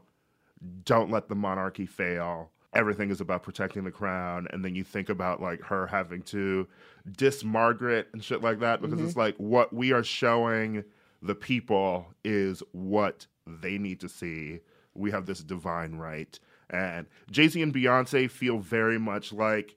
don't 0.83 1.11
let 1.11 1.29
the 1.29 1.35
monarchy 1.35 1.85
fail. 1.85 2.51
Everything 2.73 3.09
is 3.09 3.19
about 3.19 3.43
protecting 3.43 3.83
the 3.83 3.91
crown. 3.91 4.47
And 4.51 4.63
then 4.63 4.75
you 4.75 4.83
think 4.83 5.09
about 5.09 5.41
like 5.41 5.61
her 5.63 5.87
having 5.87 6.21
to 6.23 6.67
diss 7.17 7.43
Margaret 7.43 8.07
and 8.13 8.23
shit 8.23 8.41
like 8.41 8.59
that 8.59 8.81
because 8.81 8.99
it's 8.99 9.11
mm-hmm. 9.11 9.19
like 9.19 9.35
what 9.37 9.73
we 9.73 9.91
are 9.91 10.03
showing 10.03 10.83
the 11.21 11.35
people 11.35 12.07
is 12.23 12.61
what 12.71 13.25
they 13.47 13.77
need 13.77 13.99
to 14.01 14.09
see. 14.09 14.59
We 14.93 15.11
have 15.11 15.25
this 15.25 15.39
divine 15.39 15.95
right. 15.95 16.39
And 16.69 17.07
Jay 17.31 17.47
Z 17.47 17.61
and 17.61 17.73
Beyonce 17.73 18.29
feel 18.29 18.59
very 18.59 18.99
much 18.99 19.33
like 19.33 19.75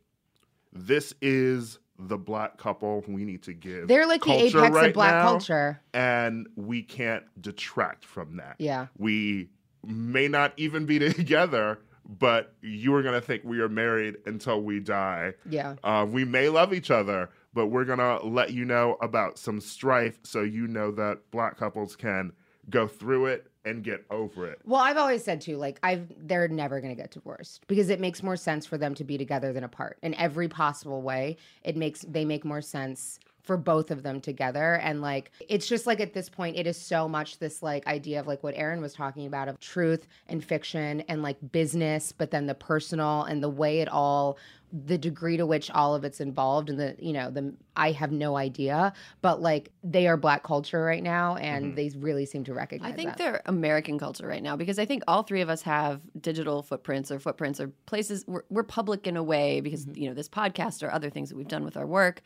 this 0.72 1.14
is 1.22 1.78
the 1.98 2.18
black 2.18 2.58
couple 2.58 3.04
we 3.06 3.24
need 3.24 3.42
to 3.44 3.52
give. 3.52 3.88
They're 3.88 4.06
like 4.06 4.24
the 4.24 4.32
apex 4.32 4.54
right 4.54 4.88
of 4.88 4.94
black 4.94 5.14
now, 5.14 5.22
culture. 5.22 5.80
And 5.94 6.48
we 6.56 6.82
can't 6.82 7.24
detract 7.40 8.04
from 8.04 8.36
that. 8.36 8.56
Yeah. 8.58 8.88
We 8.98 9.50
may 9.84 10.28
not 10.28 10.52
even 10.56 10.86
be 10.86 10.98
together, 11.12 11.78
but 12.18 12.54
you 12.60 12.94
are 12.94 13.02
going 13.02 13.14
to 13.14 13.20
think 13.20 13.42
we 13.44 13.60
are 13.60 13.68
married 13.68 14.16
until 14.26 14.60
we 14.62 14.80
die. 14.80 15.34
Yeah. 15.48 15.76
Uh, 15.82 16.06
we 16.08 16.24
may 16.24 16.48
love 16.48 16.72
each 16.72 16.90
other, 16.90 17.30
but 17.54 17.68
we're 17.68 17.84
going 17.84 17.98
to 17.98 18.18
let 18.26 18.52
you 18.52 18.64
know 18.64 18.96
about 19.00 19.38
some 19.38 19.60
strife 19.60 20.18
so 20.22 20.42
you 20.42 20.66
know 20.66 20.90
that 20.92 21.30
black 21.30 21.56
couples 21.56 21.96
can 21.96 22.32
go 22.70 22.86
through 22.86 23.26
it 23.26 23.48
and 23.64 23.84
get 23.84 24.04
over 24.10 24.46
it. 24.46 24.60
Well, 24.64 24.80
I've 24.80 24.96
always 24.96 25.22
said 25.22 25.40
too, 25.40 25.56
like 25.56 25.78
I've 25.82 26.12
they're 26.26 26.48
never 26.48 26.80
gonna 26.80 26.94
get 26.94 27.10
divorced 27.10 27.66
because 27.68 27.90
it 27.90 28.00
makes 28.00 28.22
more 28.22 28.36
sense 28.36 28.66
for 28.66 28.76
them 28.76 28.94
to 28.94 29.04
be 29.04 29.16
together 29.16 29.52
than 29.52 29.64
apart. 29.64 29.98
In 30.02 30.14
every 30.14 30.48
possible 30.48 31.02
way, 31.02 31.36
it 31.62 31.76
makes 31.76 32.04
they 32.08 32.24
make 32.24 32.44
more 32.44 32.60
sense 32.60 33.18
for 33.42 33.56
both 33.56 33.90
of 33.90 34.02
them 34.02 34.20
together. 34.20 34.74
And 34.74 35.02
like 35.02 35.32
it's 35.48 35.66
just 35.66 35.86
like 35.86 36.00
at 36.00 36.14
this 36.14 36.28
point, 36.28 36.56
it 36.56 36.66
is 36.66 36.76
so 36.76 37.08
much 37.08 37.38
this 37.38 37.62
like 37.62 37.86
idea 37.86 38.20
of 38.20 38.26
like 38.26 38.42
what 38.42 38.54
Erin 38.56 38.80
was 38.80 38.94
talking 38.94 39.26
about 39.26 39.48
of 39.48 39.58
truth 39.60 40.06
and 40.28 40.44
fiction 40.44 41.00
and 41.02 41.22
like 41.22 41.36
business, 41.52 42.12
but 42.12 42.30
then 42.30 42.46
the 42.46 42.54
personal 42.54 43.24
and 43.24 43.42
the 43.42 43.50
way 43.50 43.80
it 43.80 43.88
all 43.88 44.38
the 44.72 44.96
degree 44.96 45.36
to 45.36 45.44
which 45.44 45.70
all 45.70 45.94
of 45.94 46.02
it's 46.02 46.20
involved 46.20 46.70
and 46.70 46.80
the 46.80 46.96
you 46.98 47.12
know 47.12 47.30
the 47.30 47.54
I 47.76 47.92
have 47.92 48.10
no 48.10 48.36
idea 48.36 48.94
but 49.20 49.42
like 49.42 49.70
they 49.84 50.06
are 50.06 50.16
black 50.16 50.42
culture 50.42 50.82
right 50.82 51.02
now 51.02 51.36
and 51.36 51.66
mm-hmm. 51.66 51.74
they 51.74 51.90
really 51.98 52.24
seem 52.24 52.44
to 52.44 52.54
recognize 52.54 52.92
I 52.92 52.96
think 52.96 53.10
that. 53.10 53.18
they're 53.18 53.42
American 53.44 53.98
culture 53.98 54.26
right 54.26 54.42
now 54.42 54.56
because 54.56 54.78
I 54.78 54.86
think 54.86 55.02
all 55.06 55.24
three 55.24 55.42
of 55.42 55.50
us 55.50 55.62
have 55.62 56.00
digital 56.18 56.62
footprints 56.62 57.10
or 57.10 57.18
footprints 57.18 57.60
or 57.60 57.68
places. 57.84 58.24
We're, 58.26 58.44
we're 58.48 58.62
public 58.62 59.06
in 59.06 59.16
a 59.18 59.22
way 59.22 59.60
because 59.60 59.84
mm-hmm. 59.84 60.02
you 60.02 60.08
know 60.08 60.14
this 60.14 60.28
podcast 60.28 60.82
or 60.82 60.90
other 60.90 61.10
things 61.10 61.28
that 61.28 61.36
we've 61.36 61.48
done 61.48 61.64
with 61.64 61.76
our 61.76 61.86
work, 61.86 62.22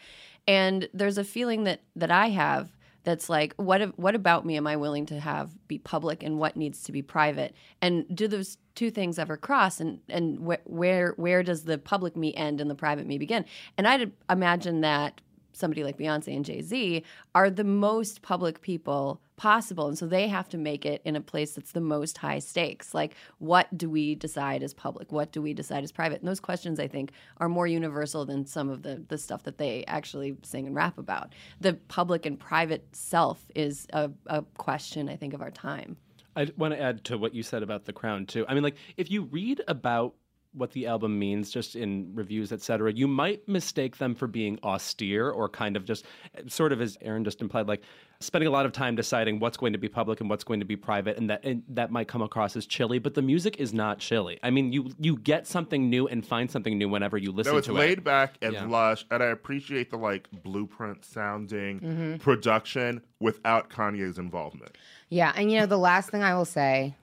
and 0.47 0.89
there's 0.95 1.19
a 1.19 1.25
feeling 1.25 1.65
that 1.65 1.81
that 1.97 2.13
I 2.13 2.29
have 2.29 2.76
that's 3.07 3.31
like 3.31 3.55
what 3.55 3.97
what 3.97 4.17
about 4.17 4.45
me 4.45 4.57
am 4.57 4.67
I 4.67 4.75
willing 4.75 5.07
to 5.07 5.21
have 5.21 5.53
be 5.69 5.79
public 5.79 6.25
and 6.25 6.41
what 6.41 6.57
needs 6.57 6.83
to 6.83 6.93
be 6.93 7.03
private? 7.03 7.55
And 7.81 8.05
do 8.13 8.27
those 8.27 8.59
two 8.75 8.91
things 8.91 9.17
ever 9.17 9.37
cross? 9.37 9.79
And 9.79 10.01
and 10.09 10.41
wh- 10.41 10.69
where 10.69 11.13
where 11.13 11.45
does 11.45 11.63
the 11.63 11.79
public 11.79 12.17
me 12.17 12.35
end 12.35 12.61
and 12.61 12.69
the 12.69 12.75
private 12.75 13.07
me 13.07 13.17
begin? 13.17 13.45
And 13.79 13.87
I'd 13.87 14.11
imagine 14.29 14.81
that 14.81 15.21
somebody 15.57 15.83
like 15.83 15.99
Beyonce 15.99 16.37
and 16.37 16.45
Jay 16.45 16.61
Z 16.61 17.03
are 17.35 17.51
the 17.51 17.65
most 17.65 18.23
public 18.23 18.61
people 18.61 19.21
possible. 19.37 19.89
And 19.89 19.99
so 19.99 20.07
they 20.07 20.29
have 20.29 20.49
to 20.51 20.59
make 20.59 20.87
it 20.87 21.03
in 21.05 21.17
a 21.17 21.21
place 21.21 21.53
that's 21.53 21.73
the 21.73 21.81
most 21.81 22.19
high 22.19 22.39
stakes. 22.39 22.95
Like, 22.95 23.15
what 23.39 23.77
do 23.77 23.89
we 23.91 24.15
decide 24.15 24.63
as 24.63 24.75
public? 24.75 25.13
What 25.13 25.33
do 25.33 25.43
we 25.43 25.55
decide 25.55 25.85
as 25.85 25.93
private? 25.93 26.21
And 26.21 26.29
those 26.29 26.41
questions, 26.41 26.81
I 26.81 26.89
think, 26.89 27.13
are 27.39 27.49
more 27.49 27.67
universal 27.67 28.25
than 28.25 28.47
some 28.47 28.69
of 28.69 28.83
the, 28.83 29.05
the 29.09 29.19
stuff 29.19 29.43
that 29.45 29.59
they 29.59 29.85
actually 29.87 30.37
sing 30.43 30.67
and 30.67 30.75
rap 30.75 30.99
about. 30.99 31.35
The 31.61 31.75
public 31.75 32.27
and 32.27 32.39
private 32.39 32.87
self 32.93 33.45
is 33.55 33.87
a, 33.93 34.11
a 34.27 34.43
question, 34.57 35.09
I 35.09 35.17
think, 35.17 35.35
of 35.35 35.43
our 35.43 35.51
time. 35.51 35.97
I 36.35 36.49
want 36.59 36.75
to 36.75 36.81
add 36.81 37.03
to 37.05 37.17
what 37.17 37.35
you 37.35 37.43
said 37.43 37.63
about 37.63 37.87
the 37.87 37.95
crown 37.95 38.27
too. 38.27 38.45
I 38.47 38.55
mean, 38.55 38.63
like 38.63 38.77
if 38.99 39.11
you 39.11 39.23
read 39.23 39.63
about 39.69 40.15
what 40.57 40.73
the 40.73 40.87
album 40.87 41.19
means 41.19 41.51
just 41.51 41.77
in 41.77 42.11
reviews, 42.15 42.51
et 42.53 42.63
cetera, 42.63 42.93
you 42.93 43.07
might 43.07 43.47
mistake 43.49 43.99
them 43.99 44.15
for 44.15 44.27
being 44.27 44.59
austere 44.65 45.29
or 45.31 45.49
kind 45.49 45.77
of 45.77 45.85
just 45.85 46.05
sort 46.47 46.73
of 46.73 46.81
as 46.81 46.97
Erin 47.03 47.25
just 47.25 47.41
implied, 47.43 47.69
like 47.69 47.83
spending 48.21 48.49
a 48.49 48.51
lot 48.51 48.65
of 48.65 48.73
time 48.73 48.97
deciding 48.97 49.39
what's 49.39 49.59
going 49.59 49.73
to 49.75 49.79
be 49.79 49.89
public 49.89 50.21
and 50.21 50.31
what's 50.31 50.45
going 50.45 50.61
to 50.61 50.67
be 50.67 50.77
private, 50.77 51.19
and 51.19 51.29
that 51.29 51.45
and 51.45 51.63
that 51.69 51.91
might 51.91 52.09
come 52.09 52.23
across 52.23 52.57
as 52.57 52.67
chilly. 52.67 52.99
But 52.99 53.15
the 53.15 53.23
music 53.23 53.59
is 53.59 53.75
not 53.75 53.99
chilly. 53.99 54.39
I 54.43 54.51
mean, 54.51 54.73
you 54.73 54.91
you 54.99 55.17
get 55.19 55.47
something 55.47 55.91
new 55.91 56.09
and 56.09 56.27
find 56.27 56.51
something 56.51 56.79
new 56.79 56.89
whenever 56.89 57.19
you 57.19 57.33
listen 57.33 57.53
No, 57.53 57.59
it's 57.59 57.67
to 57.67 57.73
laid 57.75 57.99
it. 57.99 58.05
back 58.05 58.37
and 58.41 58.55
Yeah. 58.55 58.67
lush, 58.67 59.05
and 59.11 59.23
I 59.23 59.27
appreciate 59.27 59.91
the 59.91 59.99
like 59.99 60.29
blueprint 60.43 61.05
sounding 61.05 61.81
Mm-hmm. 61.81 62.17
production 62.17 63.03
without 63.21 63.69
Kanye's 63.71 64.19
involvement. 64.19 64.77
Yeah, 65.11 65.33
and 65.37 65.53
you 65.53 65.61
know 65.61 65.67
the 65.67 65.79
last 65.79 66.11
thing 66.11 66.23
I 66.23 66.35
will 66.35 66.45
say 66.47 66.95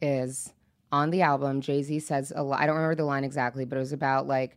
is 0.00 0.52
on 0.92 1.10
the 1.10 1.22
album, 1.22 1.60
Jay 1.60 1.82
Z 1.82 1.98
says 2.00 2.32
a 2.36 2.42
lot. 2.42 2.60
I 2.60 2.66
don't 2.66 2.76
remember 2.76 2.94
the 2.94 3.04
line 3.04 3.24
exactly, 3.24 3.64
but 3.64 3.76
it 3.76 3.80
was 3.80 3.92
about 3.92 4.26
like 4.26 4.56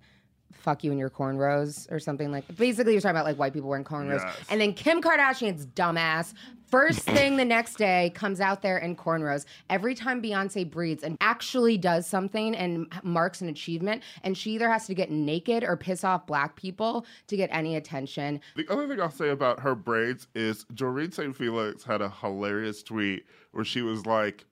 "fuck 0.51 0.83
you 0.83 0.91
and 0.91 0.99
your 0.99 1.09
cornrows" 1.09 1.91
or 1.91 1.99
something 1.99 2.31
like. 2.31 2.43
Basically, 2.57 2.91
you're 2.91 3.01
talking 3.01 3.15
about 3.15 3.25
like 3.25 3.37
white 3.39 3.53
people 3.53 3.69
wearing 3.69 3.85
cornrows, 3.85 4.21
Yes. 4.23 4.35
and 4.49 4.59
then 4.61 4.73
Kim 4.73 5.01
Kardashian's 5.01 5.65
dumbass. 5.65 6.33
First 6.67 6.99
thing 7.03 7.37
the 7.37 7.45
next 7.45 7.77
day 7.77 8.11
comes 8.15 8.41
out 8.41 8.61
there 8.63 8.77
in 8.79 8.95
cornrows. 8.95 9.45
Every 9.69 9.93
time 9.95 10.21
Beyonce 10.21 10.69
breathes 10.69 11.03
and 11.03 11.15
actually 11.21 11.77
does 11.77 12.07
something 12.07 12.55
and 12.55 12.87
marks 13.03 13.39
an 13.41 13.49
achievement, 13.49 14.01
and 14.23 14.35
she 14.37 14.51
either 14.53 14.69
has 14.69 14.87
to 14.87 14.93
get 14.95 15.11
naked 15.11 15.63
or 15.63 15.77
piss 15.77 16.03
off 16.03 16.25
black 16.25 16.55
people 16.55 17.05
to 17.27 17.37
get 17.37 17.49
any 17.53 17.75
attention. 17.75 18.41
The 18.55 18.67
other 18.69 18.87
thing 18.87 18.99
I'll 18.99 19.11
say 19.11 19.29
about 19.29 19.59
her 19.61 19.75
braids 19.75 20.27
is 20.35 20.65
Doreen 20.73 21.11
St. 21.11 21.35
Felix 21.35 21.83
had 21.83 22.01
a 22.01 22.09
hilarious 22.09 22.81
tweet 22.83 23.25
where 23.51 23.63
she 23.63 23.81
was 23.83 24.05
like, 24.07 24.45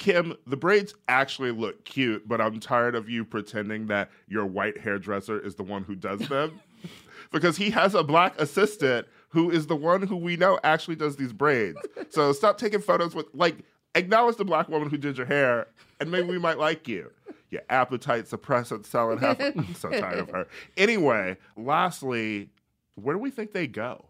Kim, 0.00 0.34
the 0.46 0.56
braids 0.56 0.94
actually 1.08 1.50
look 1.52 1.84
cute, 1.84 2.26
but 2.26 2.40
I'm 2.40 2.58
tired 2.58 2.94
of 2.94 3.10
you 3.10 3.22
pretending 3.22 3.88
that 3.88 4.10
your 4.28 4.46
white 4.46 4.78
hairdresser 4.78 5.38
is 5.38 5.56
the 5.56 5.62
one 5.62 5.84
who 5.84 5.94
does 5.94 6.20
them. 6.20 6.58
because 7.32 7.58
he 7.58 7.68
has 7.68 7.94
a 7.94 8.02
black 8.02 8.40
assistant 8.40 9.06
who 9.28 9.50
is 9.50 9.66
the 9.66 9.76
one 9.76 10.00
who 10.00 10.16
we 10.16 10.38
know 10.38 10.58
actually 10.64 10.96
does 10.96 11.16
these 11.16 11.34
braids. 11.34 11.76
So 12.08 12.32
stop 12.32 12.56
taking 12.56 12.80
photos 12.80 13.14
with, 13.14 13.26
like, 13.34 13.58
acknowledge 13.94 14.36
the 14.36 14.44
black 14.44 14.70
woman 14.70 14.88
who 14.88 14.96
did 14.96 15.18
your 15.18 15.26
hair, 15.26 15.66
and 16.00 16.10
maybe 16.10 16.28
we 16.28 16.38
might 16.38 16.58
like 16.58 16.88
you. 16.88 17.12
Your 17.50 17.62
appetite 17.68 18.24
suppressant 18.24 18.86
selling 18.86 19.18
half. 19.18 19.38
I'm 19.40 19.74
so 19.74 19.90
tired 19.90 20.18
of 20.18 20.30
her. 20.30 20.48
Anyway, 20.78 21.36
lastly, 21.58 22.48
where 22.94 23.16
do 23.16 23.20
we 23.20 23.30
think 23.30 23.52
they 23.52 23.66
go 23.66 24.06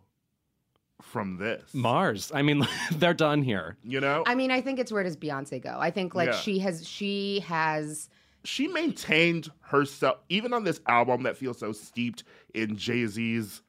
from 1.03 1.37
this? 1.39 1.63
Mars. 1.75 2.31
I 2.35 2.43
mean, 2.43 2.67
they're 2.93 3.15
done 3.15 3.43
here. 3.43 3.77
You 3.85 4.01
know, 4.01 4.23
I 4.27 4.35
mean, 4.35 4.51
I 4.51 4.61
think 4.61 4.79
it's 4.79 4.93
where 4.93 5.03
does 5.03 5.17
Beyonce 5.17 5.63
go? 5.63 5.77
I 5.81 5.91
think 5.91 6.15
like 6.15 6.29
Yeah. 6.31 6.37
she 6.37 6.59
has 6.61 6.87
she 6.87 7.41
has 7.41 8.09
she 8.45 8.69
maintained 8.69 9.51
herself 9.61 10.19
even 10.29 10.53
on 10.53 10.65
this 10.65 10.81
album 10.87 11.25
that 11.25 11.37
feels 11.37 11.59
so 11.59 11.73
steeped 11.73 12.25
in 12.55 12.77
Jay 12.77 13.07
Z's 13.07 13.63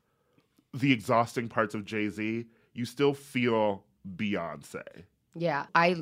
the 0.73 0.91
exhausting 0.93 1.49
parts 1.49 1.75
of 1.75 1.83
Jay 1.85 2.07
Z. 2.09 2.45
You 2.73 2.85
still 2.85 3.13
feel 3.13 3.83
Beyonce. 4.15 4.83
Yeah, 5.35 5.65
I 5.75 5.95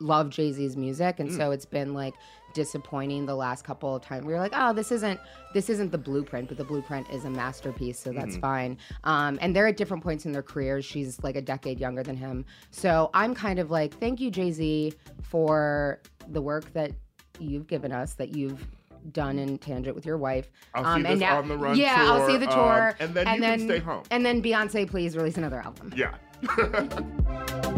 love 0.00 0.30
Jay 0.30 0.52
Z's 0.52 0.76
music, 0.76 1.20
and 1.20 1.30
so 1.30 1.50
it's 1.50 1.66
been 1.66 1.92
like 1.92 2.14
disappointing 2.54 3.26
the 3.26 3.34
last 3.34 3.62
couple 3.62 3.94
of 3.94 4.02
times. 4.02 4.24
We 4.24 4.32
were 4.32 4.38
like, 4.38 4.54
oh, 4.54 4.72
this 4.72 4.90
isn't 4.90 5.20
this 5.52 5.68
isn't 5.68 5.92
the 5.92 5.98
blueprint, 5.98 6.48
but 6.48 6.56
the 6.56 6.64
blueprint 6.64 7.08
is 7.10 7.24
a 7.24 7.30
masterpiece, 7.30 7.98
so 7.98 8.12
that's 8.12 8.36
fine. 8.38 8.78
Um, 9.04 9.38
and 9.42 9.54
they're 9.54 9.66
at 9.66 9.76
different 9.76 10.02
points 10.02 10.24
in 10.24 10.32
their 10.32 10.42
careers. 10.42 10.84
She's 10.84 11.22
like 11.22 11.36
a 11.36 11.42
decade 11.42 11.78
younger 11.78 12.02
than 12.02 12.16
him, 12.16 12.46
so 12.70 13.10
I'm 13.12 13.34
kind 13.34 13.58
of 13.58 13.70
like, 13.70 13.98
thank 13.98 14.18
you, 14.18 14.30
Jay 14.30 14.50
Z, 14.50 14.94
for 15.22 16.00
the 16.28 16.40
work 16.40 16.72
that 16.72 16.92
you've 17.38 17.66
given 17.66 17.92
us, 17.92 18.14
that 18.14 18.34
you've 18.34 18.66
done 19.12 19.38
in 19.38 19.58
tangent 19.58 19.94
with 19.94 20.06
your 20.06 20.18
wife. 20.18 20.50
Um, 20.74 20.84
I'll 20.86 20.94
see 20.94 21.00
and 21.00 21.06
this 21.06 21.20
now, 21.20 21.38
on 21.38 21.48
the 21.48 21.56
run 21.58 21.76
yeah, 21.76 21.96
I'll 21.98 22.26
see 22.26 22.38
tour, 22.38 22.40
the 22.40 22.48
um, 22.48 22.54
tour, 22.54 22.96
and 23.00 23.14
then 23.14 23.26
you 23.34 23.40
can 23.40 23.60
stay 23.60 23.78
home. 23.78 24.04
And 24.10 24.24
then 24.24 24.42
Beyonce, 24.42 24.88
please 24.88 25.16
release 25.16 25.36
another 25.36 25.60
album. 25.60 25.92
Yeah. 25.94 26.14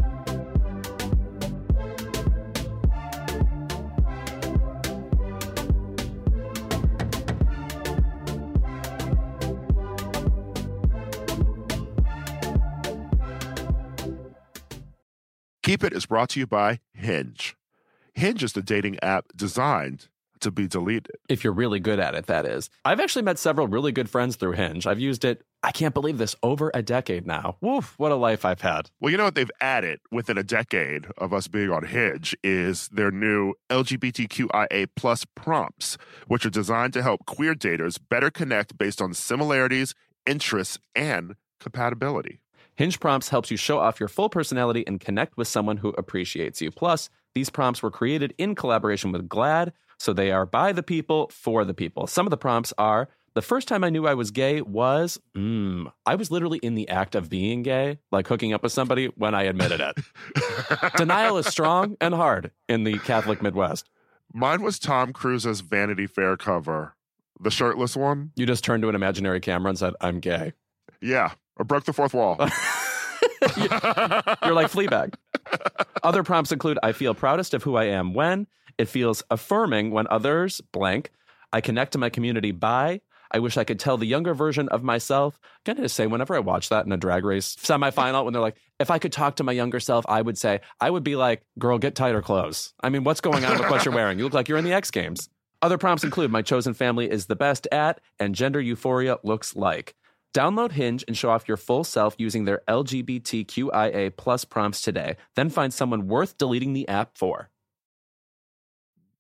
Keep 15.63 15.85
It 15.85 15.93
is 15.93 16.07
brought 16.07 16.31
to 16.31 16.41
you 16.41 16.47
by 16.49 16.81
Hinge. 16.93 17.55
Hinge 18.15 18.43
is 18.43 18.53
the 18.53 18.63
dating 18.63 18.99
app 19.01 19.27
designed 19.37 20.09
to 20.41 20.51
be 20.51 20.67
deleted. 20.67 21.15
If 21.29 21.45
you're 21.45 21.53
really 21.53 21.79
good 21.79 22.01
at 22.01 22.17
it, 22.17 22.27
that 22.27 22.47
is. 22.47 22.69
I've 22.85 22.99
actually 22.99 23.23
met 23.23 23.39
several 23.39 23.69
really 23.69 23.93
good 23.93 24.11
friends 24.11 24.35
through 24.35 24.55
Hinge. 24.55 24.89
I've 24.89 24.99
used 24.99 25.25
it, 25.25 25.45
I 25.63 25.71
can't 25.71 25.95
believe 25.95 26.19
this, 26.19 26.35
over 26.43 26.73
a 26.75 26.83
decade 26.83 27.29
now. 27.29 27.59
Woof, 27.61 27.95
what 27.97 28.11
a 28.11 28.17
life 28.17 28.45
I've 28.45 28.63
had. 28.63 28.91
Well, 29.01 29.13
you 29.13 29.17
know 29.17 29.23
what 29.23 29.37
they've 29.37 29.53
added 29.61 30.01
within 30.11 30.37
a 30.37 30.43
decade 30.43 31.07
of 31.17 31.33
us 31.33 31.47
being 31.47 31.71
on 31.71 31.85
Hinge 31.85 32.37
is 32.43 32.89
their 32.89 33.13
new 33.13 33.55
LGBTQIA 33.71 34.89
plus 34.97 35.25
prompts, 35.37 35.97
which 36.27 36.45
are 36.45 36.51
designed 36.51 36.93
to 36.95 37.03
help 37.03 37.25
queer 37.25 37.55
daters 37.55 38.01
better 38.11 38.33
connect 38.33 38.77
based 38.77 39.01
on 39.01 39.15
similarities, 39.15 39.95
interests, 40.27 40.81
and 40.97 41.37
compatibility. 41.61 42.41
Hinge 42.77 42.99
Prompts 43.01 43.29
helps 43.29 43.51
you 43.51 43.57
show 43.57 43.79
off 43.79 44.01
your 44.01 44.09
full 44.09 44.29
personality 44.29 44.85
and 44.87 45.01
connect 45.01 45.37
with 45.37 45.49
someone 45.49 45.77
who 45.77 45.91
appreciates 45.91 46.61
you. 46.61 46.71
Plus, 46.71 47.11
these 47.35 47.51
prompts 47.51 47.83
were 47.83 47.91
created 47.91 48.35
in 48.39 48.55
collaboration 48.55 49.13
with 49.13 49.29
GLAAD, 49.29 49.73
so 49.99 50.13
they 50.13 50.31
are 50.31 50.47
by 50.47 50.73
the 50.73 50.83
people 50.83 51.31
for 51.33 51.65
the 51.65 51.75
people. 51.75 52.07
Some 52.07 52.27
of 52.27 52.31
the 52.31 52.37
prompts 52.37 52.73
are 52.79 53.09
the 53.35 53.43
first 53.43 53.69
time 53.69 53.83
I 53.83 53.91
knew 53.91 54.07
I 54.07 54.15
was 54.15 54.31
gay 54.31 54.61
was, 54.61 55.19
mm, 55.35 55.91
I 56.05 56.17
was 56.17 56.31
literally 56.31 56.59
in 56.59 56.75
the 56.75 56.89
act 56.89 57.15
of 57.15 57.31
being 57.31 57.63
gay, 57.63 57.99
like 58.11 58.27
hooking 58.27 58.53
up 58.53 58.63
with 58.63 58.73
somebody 58.73 59.07
when 59.17 59.35
I 59.35 59.45
admitted 59.45 59.81
it. 59.81 60.93
Denial 60.97 61.39
is 61.39 61.47
strong 61.47 61.97
and 62.01 62.15
hard 62.15 62.51
in 62.69 62.85
the 62.85 62.99
Catholic 62.99 63.41
Midwest. 63.41 63.89
Mine 64.35 64.63
was 64.63 64.79
Tom 64.79 65.13
Cruise's 65.13 65.61
Vanity 65.61 66.07
Fair 66.07 66.37
cover, 66.37 66.95
the 67.41 67.51
shirtless 67.51 67.97
one. 67.97 68.33
You 68.37 68.45
just 68.45 68.65
turned 68.65 68.83
to 68.83 68.89
an 68.89 68.95
imaginary 68.95 69.41
camera 69.41 69.71
and 69.71 69.79
said, 69.79 69.95
I'm 70.01 70.21
gay. 70.21 70.53
Yeah, 71.01 71.33
I 71.59 71.65
broke 71.65 71.85
the 71.85 71.93
fourth 71.93 72.15
wall. 72.15 72.37
You're 73.57 74.55
like 74.55 74.71
Fleabag. 74.71 75.15
Other 76.03 76.23
prompts 76.23 76.53
include 76.53 76.79
I 76.83 76.93
feel 76.93 77.15
proudest 77.15 77.55
of 77.55 77.63
who 77.63 77.77
I 77.77 77.85
am 77.85 78.15
when, 78.15 78.47
it 78.79 78.89
feels 78.89 79.23
affirming 79.31 79.91
when 79.91 80.07
others 80.09 80.61
blank, 80.73 81.11
I 81.53 81.61
connect 81.61 81.93
to 81.93 81.99
my 81.99 82.09
community 82.09 82.51
by, 82.51 83.01
I 83.33 83.39
wish 83.39 83.57
I 83.57 83.65
could 83.65 83.81
tell 83.81 83.97
the 83.97 84.07
younger 84.07 84.35
version 84.35 84.69
of 84.69 84.83
myself. 84.83 85.39
I'm 85.67 85.75
going 85.75 85.83
to 85.83 85.89
say, 85.89 86.07
whenever 86.07 86.37
I 86.37 86.41
watch 86.41 86.69
that 86.69 86.85
in 86.85 86.93
a 86.93 86.99
drag 86.99 87.25
race 87.25 87.57
semifinal, 87.57 88.25
when 88.25 88.33
they're 88.35 88.43
like, 88.43 88.59
if 88.79 88.91
I 88.91 88.99
could 88.99 89.13
talk 89.13 89.37
to 89.37 89.45
my 89.45 89.53
younger 89.53 89.81
self, 89.81 90.05
I 90.07 90.21
would 90.21 90.37
say, 90.37 90.61
I 90.81 90.91
would 90.91 91.03
be 91.03 91.17
like, 91.17 91.43
girl, 91.59 91.79
get 91.79 91.95
tighter 91.95 92.21
clothes. 92.21 92.75
I 92.83 92.91
mean, 92.91 93.05
what's 93.05 93.23
going 93.23 93.45
on 93.45 93.59
with 93.59 93.71
what 93.71 93.85
you're 93.85 93.95
wearing? 93.95 94.19
You 94.19 94.25
look 94.25 94.35
like 94.35 94.49
you're 94.49 94.59
in 94.59 94.65
the 94.65 94.75
X 94.75 94.91
Games. 94.91 95.31
Other 95.63 95.79
prompts 95.79 96.05
include 96.05 96.31
my 96.31 96.43
chosen 96.43 96.75
family 96.75 97.11
is 97.11 97.27
the 97.27 97.37
best 97.37 97.67
at, 97.73 98.01
and 98.19 98.35
gender 98.35 98.61
euphoria 98.61 99.19
looks 99.23 99.57
like. 99.57 99.95
Download 100.35 100.73
Hinge 100.73 101.05
and 101.07 101.17
show 101.17 101.31
off 101.31 101.47
your 101.47 101.57
full 101.57 101.85
self 101.85 102.15
using 102.19 102.45
their 102.45 102.63
LGBTQIA 102.69 104.17
plus 104.17 104.45
prompts 104.45 104.81
today. 104.81 105.17
Then 105.37 105.51
find 105.51 105.73
someone 105.73 106.09
worth 106.09 106.39
deleting 106.39 106.73
the 106.73 106.89
app 106.89 107.17
for. 107.17 107.51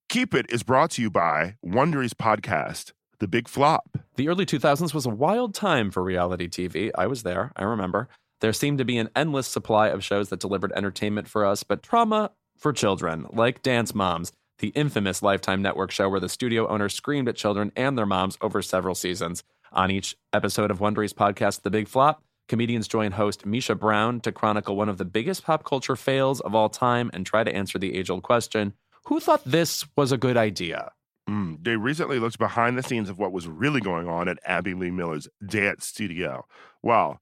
Keep 0.08 0.34
It 0.34 0.46
is 0.50 0.62
brought 0.62 0.90
to 0.92 1.02
you 1.02 1.10
by 1.10 1.56
Wondery's 1.64 2.14
podcast, 2.14 2.92
The 3.18 3.28
Big 3.28 3.48
Flop. 3.48 3.98
The 4.16 4.28
early 4.28 4.44
2000s 4.44 4.92
was 4.92 5.06
a 5.06 5.10
wild 5.10 5.54
time 5.54 5.90
for 5.90 6.02
reality 6.02 6.48
TV. 6.48 6.90
I 6.96 7.06
was 7.06 7.22
there, 7.22 7.52
I 7.56 7.64
remember. 7.64 8.08
There 8.40 8.52
seemed 8.52 8.78
to 8.78 8.84
be 8.84 8.98
an 8.98 9.08
endless 9.16 9.46
supply 9.46 9.88
of 9.88 10.04
shows 10.04 10.28
that 10.28 10.40
delivered 10.40 10.72
entertainment 10.72 11.28
for 11.28 11.46
us, 11.46 11.62
but 11.62 11.82
trauma 11.82 12.32
for 12.58 12.72
children, 12.72 13.26
like 13.32 13.62
Dance 13.62 13.94
Moms, 13.94 14.32
the 14.58 14.68
infamous 14.68 15.22
Lifetime 15.22 15.62
Network 15.62 15.90
show 15.90 16.08
where 16.08 16.20
the 16.20 16.28
studio 16.28 16.68
owner 16.68 16.88
screamed 16.88 17.28
at 17.28 17.36
children 17.36 17.72
and 17.74 17.96
their 17.96 18.04
moms 18.04 18.36
over 18.40 18.60
several 18.60 18.94
seasons. 18.94 19.44
On 19.74 19.90
each 19.90 20.16
episode 20.34 20.70
of 20.70 20.80
Wondery's 20.80 21.14
podcast, 21.14 21.62
The 21.62 21.70
Big 21.70 21.88
Flop, 21.88 22.22
comedians 22.46 22.86
join 22.86 23.12
host 23.12 23.46
Misha 23.46 23.74
Brown 23.74 24.20
to 24.20 24.30
chronicle 24.30 24.76
one 24.76 24.90
of 24.90 24.98
the 24.98 25.04
biggest 25.06 25.44
pop 25.44 25.64
culture 25.64 25.96
fails 25.96 26.40
of 26.40 26.54
all 26.54 26.68
time 26.68 27.10
and 27.14 27.24
try 27.24 27.42
to 27.42 27.54
answer 27.54 27.78
the 27.78 27.96
age 27.96 28.10
old 28.10 28.22
question 28.22 28.74
who 29.06 29.18
thought 29.18 29.42
this 29.44 29.84
was 29.96 30.12
a 30.12 30.18
good 30.18 30.36
idea? 30.36 30.92
Mm, 31.28 31.64
they 31.64 31.76
recently 31.76 32.18
looked 32.18 32.38
behind 32.38 32.76
the 32.76 32.82
scenes 32.82 33.08
of 33.08 33.18
what 33.18 33.32
was 33.32 33.48
really 33.48 33.80
going 33.80 34.08
on 34.08 34.28
at 34.28 34.38
Abby 34.44 34.74
Lee 34.74 34.90
Miller's 34.90 35.26
dance 35.44 35.86
studio. 35.86 36.46
Well, 36.82 37.20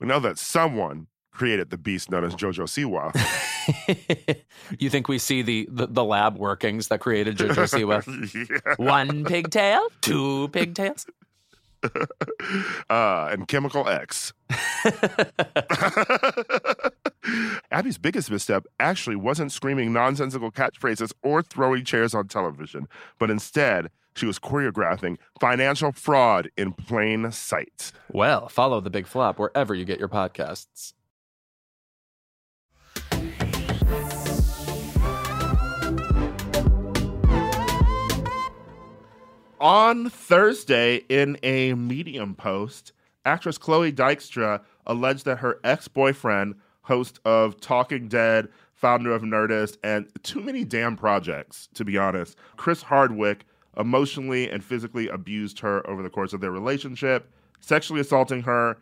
we 0.00 0.06
know 0.06 0.20
that 0.20 0.38
someone 0.38 1.06
created 1.32 1.70
the 1.70 1.78
beast 1.78 2.10
known 2.10 2.24
as 2.24 2.34
JoJo 2.34 2.66
Siwa. 2.68 4.44
you 4.78 4.90
think 4.90 5.08
we 5.08 5.18
see 5.18 5.42
the, 5.42 5.68
the, 5.70 5.86
the 5.86 6.04
lab 6.04 6.36
workings 6.36 6.88
that 6.88 7.00
created 7.00 7.38
JoJo 7.38 8.02
Siwa? 8.04 8.60
yeah. 8.66 8.74
One 8.76 9.24
pigtail, 9.24 9.86
two 10.00 10.48
pigtails. 10.48 11.06
uh, 12.90 13.28
and 13.32 13.48
Chemical 13.48 13.88
X. 13.88 14.32
Abby's 17.70 17.98
biggest 17.98 18.30
misstep 18.30 18.66
actually 18.78 19.16
wasn't 19.16 19.52
screaming 19.52 19.92
nonsensical 19.92 20.50
catchphrases 20.50 21.12
or 21.22 21.42
throwing 21.42 21.84
chairs 21.84 22.14
on 22.14 22.28
television, 22.28 22.88
but 23.18 23.30
instead, 23.30 23.90
she 24.14 24.26
was 24.26 24.38
choreographing 24.38 25.16
financial 25.40 25.92
fraud 25.92 26.50
in 26.56 26.72
plain 26.72 27.32
sight. 27.32 27.92
Well, 28.10 28.48
follow 28.48 28.80
the 28.80 28.90
big 28.90 29.06
flop 29.06 29.38
wherever 29.38 29.74
you 29.74 29.84
get 29.84 29.98
your 29.98 30.08
podcasts. 30.08 30.92
On 39.62 40.10
Thursday, 40.10 41.04
in 41.08 41.38
a 41.44 41.74
Medium 41.74 42.34
post, 42.34 42.90
actress 43.24 43.58
Chloe 43.58 43.92
Dykstra 43.92 44.60
alleged 44.88 45.24
that 45.24 45.38
her 45.38 45.60
ex 45.62 45.86
boyfriend, 45.86 46.56
host 46.80 47.20
of 47.24 47.60
Talking 47.60 48.08
Dead, 48.08 48.48
founder 48.74 49.12
of 49.12 49.22
Nerdist, 49.22 49.78
and 49.84 50.08
too 50.24 50.40
many 50.40 50.64
damn 50.64 50.96
projects, 50.96 51.68
to 51.74 51.84
be 51.84 51.96
honest, 51.96 52.36
Chris 52.56 52.82
Hardwick 52.82 53.44
emotionally 53.76 54.50
and 54.50 54.64
physically 54.64 55.06
abused 55.06 55.60
her 55.60 55.88
over 55.88 56.02
the 56.02 56.10
course 56.10 56.32
of 56.32 56.40
their 56.40 56.50
relationship, 56.50 57.30
sexually 57.60 58.00
assaulting 58.00 58.42
her, 58.42 58.78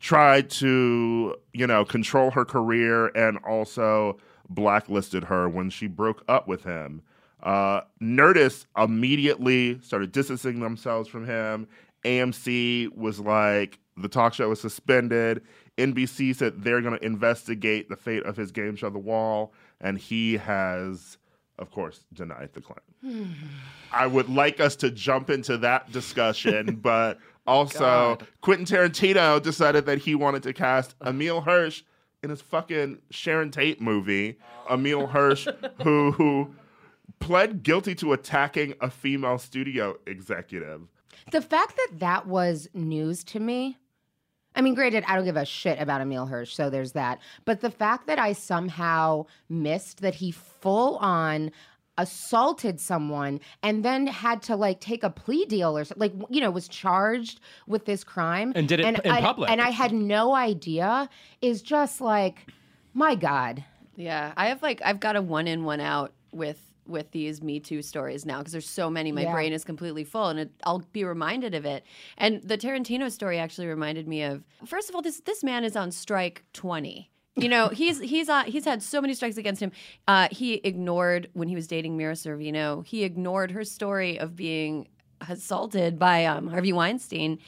tried 0.00 0.48
to, 0.48 1.36
you 1.52 1.66
know, 1.66 1.84
control 1.84 2.30
her 2.30 2.46
career, 2.46 3.08
and 3.08 3.36
also 3.46 4.16
blacklisted 4.48 5.24
her 5.24 5.46
when 5.46 5.68
she 5.68 5.86
broke 5.86 6.24
up 6.26 6.48
with 6.48 6.64
him. 6.64 7.02
Uh, 7.46 7.82
Nerdist 8.02 8.66
immediately 8.76 9.80
started 9.80 10.10
distancing 10.10 10.58
themselves 10.58 11.08
from 11.08 11.24
him. 11.24 11.68
AMC 12.04 12.92
was 12.96 13.20
like, 13.20 13.78
the 13.96 14.08
talk 14.08 14.34
show 14.34 14.48
was 14.48 14.60
suspended. 14.60 15.42
NBC 15.78 16.34
said 16.34 16.64
they're 16.64 16.80
going 16.80 16.98
to 16.98 17.06
investigate 17.06 17.88
the 17.88 17.94
fate 17.94 18.24
of 18.24 18.36
his 18.36 18.50
game 18.50 18.74
show, 18.74 18.90
The 18.90 18.98
Wall, 18.98 19.52
and 19.80 19.96
he 19.96 20.36
has, 20.38 21.18
of 21.60 21.70
course, 21.70 22.04
denied 22.12 22.50
the 22.52 22.62
claim. 22.62 23.36
I 23.92 24.08
would 24.08 24.28
like 24.28 24.58
us 24.58 24.74
to 24.76 24.90
jump 24.90 25.30
into 25.30 25.56
that 25.58 25.92
discussion, 25.92 26.76
but 26.82 27.20
also 27.46 28.18
Quentin 28.40 28.66
Tarantino 28.66 29.40
decided 29.40 29.86
that 29.86 29.98
he 29.98 30.16
wanted 30.16 30.42
to 30.42 30.52
cast 30.52 30.96
Emile 31.06 31.42
Hirsch 31.42 31.84
in 32.24 32.30
his 32.30 32.40
fucking 32.40 32.98
Sharon 33.10 33.52
Tate 33.52 33.80
movie. 33.80 34.36
Emile 34.68 35.06
Hirsch, 35.06 35.46
who 35.84 36.10
who 36.10 36.50
pled 37.20 37.62
guilty 37.62 37.94
to 37.96 38.12
attacking 38.12 38.74
a 38.80 38.90
female 38.90 39.38
studio 39.38 39.96
executive. 40.06 40.82
The 41.32 41.42
fact 41.42 41.76
that 41.76 41.98
that 41.98 42.26
was 42.26 42.68
news 42.74 43.24
to 43.24 43.40
me. 43.40 43.78
I 44.54 44.62
mean, 44.62 44.74
granted, 44.74 45.04
I 45.06 45.16
don't 45.16 45.24
give 45.26 45.36
a 45.36 45.44
shit 45.44 45.78
about 45.80 46.00
Emile 46.00 46.26
Hirsch, 46.26 46.54
so 46.54 46.70
there's 46.70 46.92
that. 46.92 47.18
But 47.44 47.60
the 47.60 47.70
fact 47.70 48.06
that 48.06 48.18
I 48.18 48.32
somehow 48.32 49.26
missed 49.50 50.00
that 50.00 50.14
he 50.14 50.30
full 50.30 50.96
on 50.98 51.50
assaulted 51.98 52.80
someone 52.80 53.40
and 53.62 53.84
then 53.84 54.06
had 54.06 54.42
to 54.42 54.54
like 54.56 54.80
take 54.80 55.02
a 55.02 55.10
plea 55.10 55.44
deal 55.46 55.76
or 55.76 55.84
something, 55.84 56.00
like 56.18 56.28
you 56.30 56.40
know 56.40 56.50
was 56.50 56.68
charged 56.68 57.40
with 57.66 57.86
this 57.86 58.04
crime 58.04 58.52
And 58.54 58.68
did 58.68 58.80
it 58.80 58.86
in 58.86 59.10
I, 59.10 59.20
public. 59.22 59.50
and 59.50 59.60
I 59.62 59.70
had 59.70 59.92
no 59.92 60.34
idea 60.34 61.08
is 61.40 61.62
just 61.62 62.02
like 62.02 62.50
my 62.92 63.14
god 63.14 63.64
Yeah, 63.96 64.32
I 64.36 64.48
have 64.48 64.62
like 64.62 64.82
I've 64.84 65.00
got 65.00 65.16
a 65.16 65.22
one 65.22 65.48
in 65.48 65.64
one 65.64 65.80
out 65.80 66.12
with 66.32 66.60
with 66.88 67.10
these 67.10 67.42
Me 67.42 67.60
Too 67.60 67.82
stories 67.82 68.24
now 68.26 68.38
because 68.38 68.52
there's 68.52 68.68
so 68.68 68.88
many. 68.90 69.12
My 69.12 69.22
Yeah. 69.22 69.32
brain 69.32 69.52
is 69.52 69.64
completely 69.64 70.04
full, 70.04 70.28
and 70.28 70.38
it, 70.40 70.50
I'll 70.64 70.84
be 70.92 71.04
reminded 71.04 71.54
of 71.54 71.64
it. 71.64 71.84
And 72.18 72.42
the 72.42 72.56
Tarantino 72.58 73.10
story 73.10 73.38
actually 73.38 73.66
reminded 73.66 74.06
me 74.08 74.22
of. 74.22 74.44
First 74.66 74.88
of 74.88 74.94
all, 74.94 75.02
this 75.02 75.20
this 75.20 75.42
man 75.44 75.64
is 75.64 75.76
on 75.76 75.90
strike 75.92 76.44
twenty. 76.52 77.10
You 77.34 77.48
know, 77.48 77.68
he's 77.72 78.00
he's 78.00 78.28
uh, 78.28 78.44
he's 78.44 78.64
had 78.64 78.82
so 78.82 79.00
many 79.00 79.14
strikes 79.14 79.36
against 79.36 79.60
him. 79.62 79.72
Uh, 80.08 80.28
he 80.30 80.54
ignored 80.64 81.28
when 81.34 81.48
he 81.48 81.54
was 81.54 81.66
dating 81.66 81.96
Mira 81.96 82.14
Sorvino. 82.14 82.84
He 82.86 83.04
ignored 83.04 83.50
her 83.50 83.64
story 83.64 84.18
of 84.18 84.36
being 84.36 84.88
assaulted 85.30 85.98
by 85.98 86.26
um, 86.26 86.46
Harvey 86.48 86.72
Weinstein, 86.74 87.38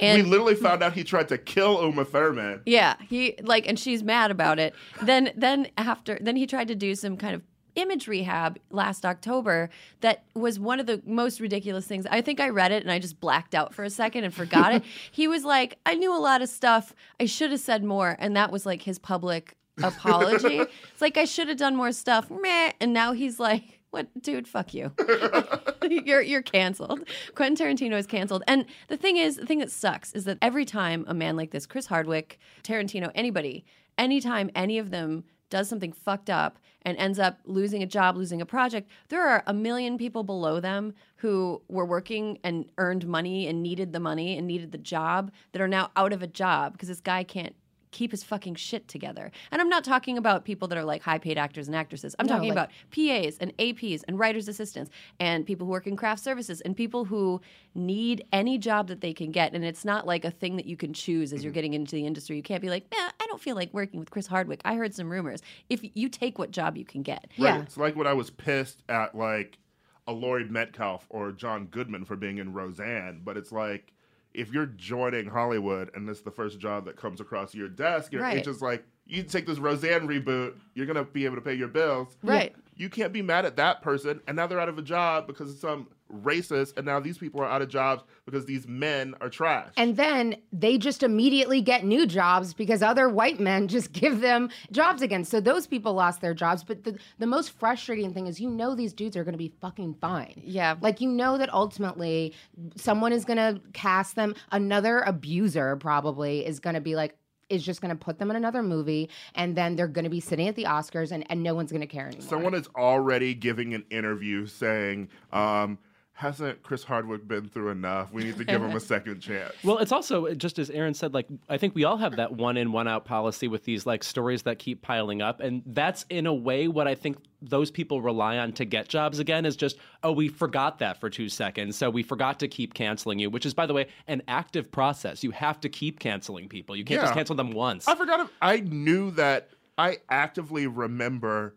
and 0.00 0.22
we 0.22 0.28
literally 0.30 0.54
found 0.54 0.82
out 0.82 0.94
he 0.94 1.04
tried 1.04 1.28
to 1.28 1.36
kill 1.38 1.82
Uma 1.82 2.04
Thurman. 2.04 2.62
yeah, 2.64 2.96
he 3.08 3.34
like, 3.42 3.68
and 3.68 3.78
she's 3.78 4.02
mad 4.02 4.30
about 4.30 4.58
it. 4.58 4.74
Then, 5.02 5.30
then 5.36 5.68
after, 5.76 6.18
then 6.22 6.36
he 6.36 6.46
tried 6.46 6.68
to 6.68 6.74
do 6.74 6.94
some 6.94 7.18
kind 7.18 7.34
of 7.34 7.42
image 7.78 8.08
rehab 8.08 8.58
last 8.70 9.04
October. 9.04 9.70
That 10.00 10.24
was 10.34 10.58
one 10.58 10.80
of 10.80 10.86
the 10.86 11.00
most 11.06 11.40
ridiculous 11.40 11.86
things. 11.86 12.06
I 12.10 12.20
think 12.20 12.40
I 12.40 12.48
read 12.48 12.72
it 12.72 12.82
and 12.82 12.90
I 12.90 12.98
just 12.98 13.20
blacked 13.20 13.54
out 13.54 13.74
for 13.74 13.84
a 13.84 13.90
second 13.90 14.24
and 14.24 14.34
forgot 14.34 14.74
it. 14.74 14.82
He 15.10 15.28
was 15.28 15.44
like, 15.44 15.78
I 15.86 15.94
knew 15.94 16.14
a 16.16 16.18
lot 16.18 16.42
of 16.42 16.48
stuff. 16.48 16.94
I 17.20 17.26
should 17.26 17.50
have 17.50 17.60
said 17.60 17.84
more, 17.84 18.16
and 18.18 18.36
that 18.36 18.52
was 18.52 18.66
like 18.66 18.82
his 18.82 18.98
public 18.98 19.56
apology. 19.82 20.58
it's 20.58 21.00
like 21.00 21.16
I 21.16 21.24
should 21.24 21.48
have 21.48 21.56
done 21.56 21.76
more 21.76 21.92
stuff. 21.92 22.30
Meh. 22.30 22.72
And 22.80 22.92
now 22.92 23.12
he's 23.12 23.38
like. 23.38 23.64
What, 23.90 24.06
dude? 24.20 24.46
Fuck 24.46 24.74
you. 24.74 24.92
you're 25.90 26.20
you're 26.20 26.42
canceled. 26.42 27.08
Quentin 27.34 27.66
Tarantino 27.66 27.96
is 27.96 28.06
canceled. 28.06 28.42
And 28.46 28.66
the 28.88 28.98
thing 28.98 29.16
is, 29.16 29.36
the 29.36 29.46
thing 29.46 29.60
that 29.60 29.70
sucks 29.70 30.12
is 30.12 30.24
that 30.24 30.36
every 30.42 30.66
time 30.66 31.06
a 31.08 31.14
man 31.14 31.36
like 31.36 31.52
this, 31.52 31.64
Chris 31.64 31.86
Hardwick, 31.86 32.38
Tarantino, 32.62 33.10
anybody, 33.14 33.64
anytime 33.96 34.50
any 34.54 34.78
of 34.78 34.90
them 34.90 35.24
does 35.50 35.68
something 35.68 35.92
fucked 35.92 36.30
up 36.30 36.58
and 36.82 36.96
ends 36.98 37.18
up 37.18 37.38
losing 37.44 37.82
a 37.82 37.86
job, 37.86 38.16
losing 38.16 38.40
a 38.40 38.46
project, 38.46 38.90
there 39.08 39.26
are 39.26 39.42
a 39.46 39.52
million 39.52 39.98
people 39.98 40.22
below 40.22 40.60
them 40.60 40.94
who 41.16 41.60
were 41.68 41.84
working 41.84 42.38
and 42.44 42.66
earned 42.78 43.06
money 43.06 43.46
and 43.46 43.62
needed 43.62 43.92
the 43.92 44.00
money 44.00 44.36
and 44.36 44.46
needed 44.46 44.72
the 44.72 44.78
job 44.78 45.30
that 45.52 45.62
are 45.62 45.68
now 45.68 45.90
out 45.96 46.12
of 46.12 46.22
a 46.22 46.26
job 46.26 46.72
because 46.72 46.88
this 46.88 47.00
guy 47.00 47.24
can't 47.24 47.54
keep 47.90 48.10
his 48.10 48.22
fucking 48.22 48.54
shit 48.54 48.88
together. 48.88 49.30
And 49.50 49.60
I'm 49.60 49.68
not 49.68 49.84
talking 49.84 50.18
about 50.18 50.44
people 50.44 50.68
that 50.68 50.78
are 50.78 50.84
like 50.84 51.02
high 51.02 51.18
paid 51.18 51.38
actors 51.38 51.66
and 51.66 51.76
actresses. 51.76 52.14
I'm 52.18 52.26
No, 52.26 52.34
talking 52.34 52.50
like- 52.50 52.56
about 52.56 52.70
PAs 52.90 53.38
and 53.38 53.56
APs 53.58 54.04
and 54.06 54.18
writers 54.18 54.48
assistants 54.48 54.90
and 55.18 55.46
people 55.46 55.66
who 55.66 55.72
work 55.72 55.86
in 55.86 55.96
craft 55.96 56.22
services 56.22 56.60
and 56.60 56.76
people 56.76 57.04
who 57.04 57.40
need 57.74 58.24
any 58.32 58.58
job 58.58 58.88
that 58.88 59.00
they 59.00 59.12
can 59.12 59.30
get. 59.30 59.54
And 59.54 59.64
it's 59.64 59.84
not 59.84 60.06
like 60.06 60.24
a 60.24 60.30
thing 60.30 60.56
that 60.56 60.66
you 60.66 60.76
can 60.76 60.92
choose 60.92 61.32
as 61.32 61.42
you're 61.42 61.50
mm-hmm. 61.50 61.54
getting 61.54 61.74
into 61.74 61.96
the 61.96 62.06
industry. 62.06 62.36
You 62.36 62.42
can't 62.42 62.62
be 62.62 62.70
like, 62.70 62.86
nah, 62.92 63.10
I 63.20 63.26
don't 63.26 63.40
feel 63.40 63.56
like 63.56 63.72
working 63.72 64.00
with 64.00 64.10
Chris 64.10 64.26
Hardwick. 64.26 64.60
I 64.64 64.74
heard 64.74 64.94
some 64.94 65.10
rumors. 65.10 65.42
If 65.68 65.80
you 65.94 66.08
take 66.08 66.38
what 66.38 66.50
job 66.50 66.76
you 66.76 66.84
can 66.84 67.02
get. 67.02 67.28
Yeah. 67.36 67.62
It's 67.62 67.76
like 67.76 67.96
when 67.96 68.06
I 68.06 68.12
was 68.12 68.30
pissed 68.30 68.82
at 68.88 69.14
like 69.14 69.58
a 70.06 70.12
Laurie 70.12 70.48
Metcalf 70.48 71.06
or 71.10 71.32
John 71.32 71.66
Goodman 71.66 72.04
for 72.04 72.16
being 72.16 72.38
in 72.38 72.52
Roseanne, 72.52 73.20
but 73.22 73.36
it's 73.36 73.52
like 73.52 73.92
if 74.34 74.52
you're 74.52 74.66
joining 74.66 75.26
Hollywood 75.26 75.90
and 75.94 76.08
this 76.08 76.18
is 76.18 76.24
the 76.24 76.30
first 76.30 76.58
job 76.58 76.84
that 76.86 76.96
comes 76.96 77.20
across 77.20 77.54
your 77.54 77.68
desk, 77.68 78.12
you're, 78.12 78.22
Right. 78.22 78.36
it's 78.38 78.46
just 78.46 78.62
like 78.62 78.84
you 79.06 79.22
take 79.22 79.46
this 79.46 79.58
Roseanne 79.58 80.06
reboot, 80.06 80.54
you're 80.74 80.86
gonna 80.86 81.04
be 81.04 81.24
able 81.24 81.36
to 81.36 81.40
pay 81.42 81.54
your 81.54 81.68
bills. 81.68 82.16
Right. 82.22 82.54
You 82.76 82.88
can't 82.88 83.12
be 83.12 83.22
mad 83.22 83.44
at 83.44 83.56
that 83.56 83.82
person, 83.82 84.20
and 84.28 84.36
now 84.36 84.46
they're 84.46 84.60
out 84.60 84.68
of 84.68 84.78
a 84.78 84.82
job 84.82 85.26
because 85.26 85.50
of 85.50 85.56
some 85.58 85.88
racist, 86.12 86.76
and 86.76 86.86
now 86.86 87.00
these 87.00 87.18
people 87.18 87.40
are 87.40 87.46
out 87.48 87.62
of 87.62 87.68
jobs 87.68 88.02
because 88.24 88.46
these 88.46 88.66
men 88.66 89.14
are 89.20 89.28
trash. 89.28 89.72
And 89.76 89.96
then 89.96 90.36
they 90.52 90.78
just 90.78 91.02
immediately 91.02 91.60
get 91.60 91.84
new 91.84 92.06
jobs 92.06 92.54
because 92.54 92.82
other 92.82 93.08
white 93.08 93.40
men 93.40 93.68
just 93.78 93.92
give 93.92 94.20
them 94.20 94.50
jobs 94.70 95.02
again. 95.02 95.24
So 95.24 95.40
those 95.40 95.66
people 95.66 95.94
lost 95.94 96.20
their 96.20 96.34
jobs. 96.34 96.64
But 96.64 96.84
the, 96.84 96.98
the 97.18 97.26
most 97.26 97.50
frustrating 97.50 98.12
thing 98.12 98.26
is 98.26 98.40
you 98.40 98.50
know 98.50 98.74
these 98.74 98.92
dudes 98.92 99.16
are 99.16 99.24
going 99.24 99.32
to 99.32 99.38
be 99.38 99.52
fucking 99.60 99.94
fine. 100.00 100.40
Yeah. 100.44 100.76
Like 100.80 101.00
you 101.00 101.08
know 101.08 101.38
that 101.38 101.52
ultimately 101.52 102.34
someone 102.76 103.12
is 103.12 103.24
going 103.24 103.36
to 103.36 103.60
cast 103.72 104.16
them. 104.16 104.34
Another 104.50 105.00
abuser 105.00 105.76
probably 105.76 106.44
is 106.44 106.60
going 106.60 106.74
to 106.74 106.80
be 106.80 106.94
like, 106.94 107.16
is 107.48 107.64
just 107.64 107.80
going 107.80 107.90
to 107.90 107.96
put 107.96 108.18
them 108.18 108.30
in 108.30 108.36
another 108.36 108.62
movie 108.62 109.08
and 109.34 109.56
then 109.56 109.76
they're 109.76 109.88
going 109.88 110.04
to 110.04 110.10
be 110.10 110.20
sitting 110.20 110.48
at 110.48 110.54
the 110.54 110.64
Oscars 110.64 111.12
and, 111.12 111.24
and 111.30 111.42
no 111.42 111.54
one's 111.54 111.70
going 111.70 111.80
to 111.80 111.86
care 111.86 112.06
anymore. 112.06 112.28
Someone 112.28 112.54
is 112.54 112.68
already 112.76 113.34
giving 113.34 113.74
an 113.74 113.84
interview 113.90 114.46
saying, 114.46 115.08
um, 115.32 115.78
hasn't 116.18 116.60
Chris 116.64 116.82
Hardwick 116.82 117.28
been 117.28 117.48
through 117.48 117.70
enough? 117.70 118.12
We 118.12 118.24
need 118.24 118.38
to 118.38 118.44
give 118.44 118.60
him 118.60 118.74
a 118.74 118.80
second 118.94 119.20
chance. 119.20 119.54
Well, 119.62 119.78
it's 119.78 119.92
also 119.92 120.34
just 120.34 120.58
as 120.58 120.68
Erin 120.68 120.92
said, 120.92 121.14
like 121.14 121.28
I 121.48 121.58
think 121.58 121.76
we 121.76 121.84
all 121.84 121.96
have 121.96 122.16
that 122.16 122.32
one 122.32 122.56
in, 122.56 122.72
one 122.72 122.88
out 122.88 123.04
policy 123.04 123.46
with 123.46 123.62
these 123.62 123.86
like 123.86 124.02
stories 124.02 124.42
that 124.42 124.58
keep 124.58 124.82
piling 124.82 125.22
up, 125.22 125.38
and 125.38 125.62
that's 125.64 126.04
in 126.10 126.26
a 126.26 126.34
way 126.34 126.66
what 126.66 126.88
I 126.88 126.96
think 126.96 127.18
those 127.40 127.70
people 127.70 128.02
rely 128.02 128.36
on 128.36 128.50
to 128.54 128.64
get 128.64 128.88
jobs 128.88 129.20
again 129.20 129.46
is 129.46 129.54
just 129.54 129.76
oh 130.02 130.10
we 130.10 130.26
forgot 130.26 130.80
that 130.80 130.98
for 130.98 131.08
two 131.08 131.28
seconds, 131.28 131.76
so 131.76 131.88
we 131.88 132.02
forgot 132.02 132.40
to 132.40 132.48
keep 132.48 132.74
canceling 132.74 133.20
you, 133.20 133.30
which 133.30 133.46
is 133.46 133.54
by 133.54 133.66
the 133.66 133.72
way 133.74 133.86
an 134.08 134.20
active 134.26 134.72
process. 134.72 135.22
You 135.22 135.30
have 135.30 135.60
to 135.60 135.68
keep 135.68 136.00
canceling 136.00 136.48
people. 136.48 136.74
You 136.74 136.84
can't 136.84 137.00
just 137.00 137.14
cancel 137.14 137.36
them 137.36 137.52
once. 137.52 137.86
I 137.86 137.94
forgot. 137.94 138.18
If, 138.18 138.30
I 138.42 138.58
knew 138.58 139.12
that. 139.12 139.50
I 139.80 139.98
actively 140.10 140.66
remember 140.66 141.54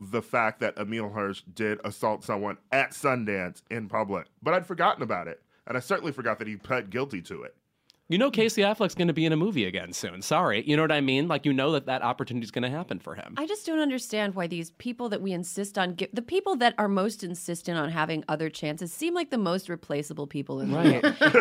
the 0.00 0.22
fact 0.22 0.60
that 0.60 0.78
Emile 0.78 1.10
Hirsch 1.10 1.42
did 1.54 1.78
assault 1.84 2.24
someone 2.24 2.56
at 2.72 2.92
Sundance 2.92 3.62
in 3.70 3.88
public, 3.88 4.26
but 4.42 4.54
I'd 4.54 4.66
forgotten 4.66 5.02
about 5.02 5.28
it, 5.28 5.42
and 5.66 5.76
I 5.76 5.80
certainly 5.80 6.12
forgot 6.12 6.38
that 6.38 6.48
he 6.48 6.56
pled 6.56 6.88
guilty 6.90 7.20
to 7.22 7.42
it. 7.42 7.54
You 8.10 8.18
know 8.18 8.30
Casey 8.30 8.60
Affleck's 8.62 8.94
going 8.94 9.08
to 9.08 9.14
be 9.14 9.24
in 9.24 9.32
a 9.32 9.36
movie 9.36 9.64
again 9.64 9.92
soon. 9.92 10.20
Sorry, 10.20 10.62
you 10.68 10.76
know 10.76 10.82
what 10.82 10.90
I 10.92 11.00
mean? 11.00 11.28
Like 11.28 11.46
you 11.46 11.52
know 11.52 11.72
that 11.72 11.86
that 11.86 12.02
opportunity 12.02 12.44
is 12.44 12.50
going 12.50 12.64
to 12.64 12.68
happen 12.68 12.98
for 12.98 13.14
him. 13.14 13.34
I 13.38 13.46
just 13.46 13.64
don't 13.64 13.78
understand 13.78 14.34
why 14.34 14.48
these 14.48 14.72
people 14.72 15.08
that 15.10 15.22
we 15.22 15.32
insist 15.32 15.78
on 15.78 15.96
gi- 15.96 16.08
the 16.12 16.20
people 16.20 16.56
that 16.56 16.74
are 16.76 16.88
most 16.88 17.22
insistent 17.24 17.78
on 17.78 17.88
having 17.88 18.24
other 18.28 18.50
chances 18.50 18.92
seem 18.92 19.14
like 19.14 19.30
the 19.30 19.38
most 19.38 19.68
replaceable 19.68 20.26
people 20.26 20.60
in 20.60 20.70
the 20.72 20.76
world. 20.76 20.86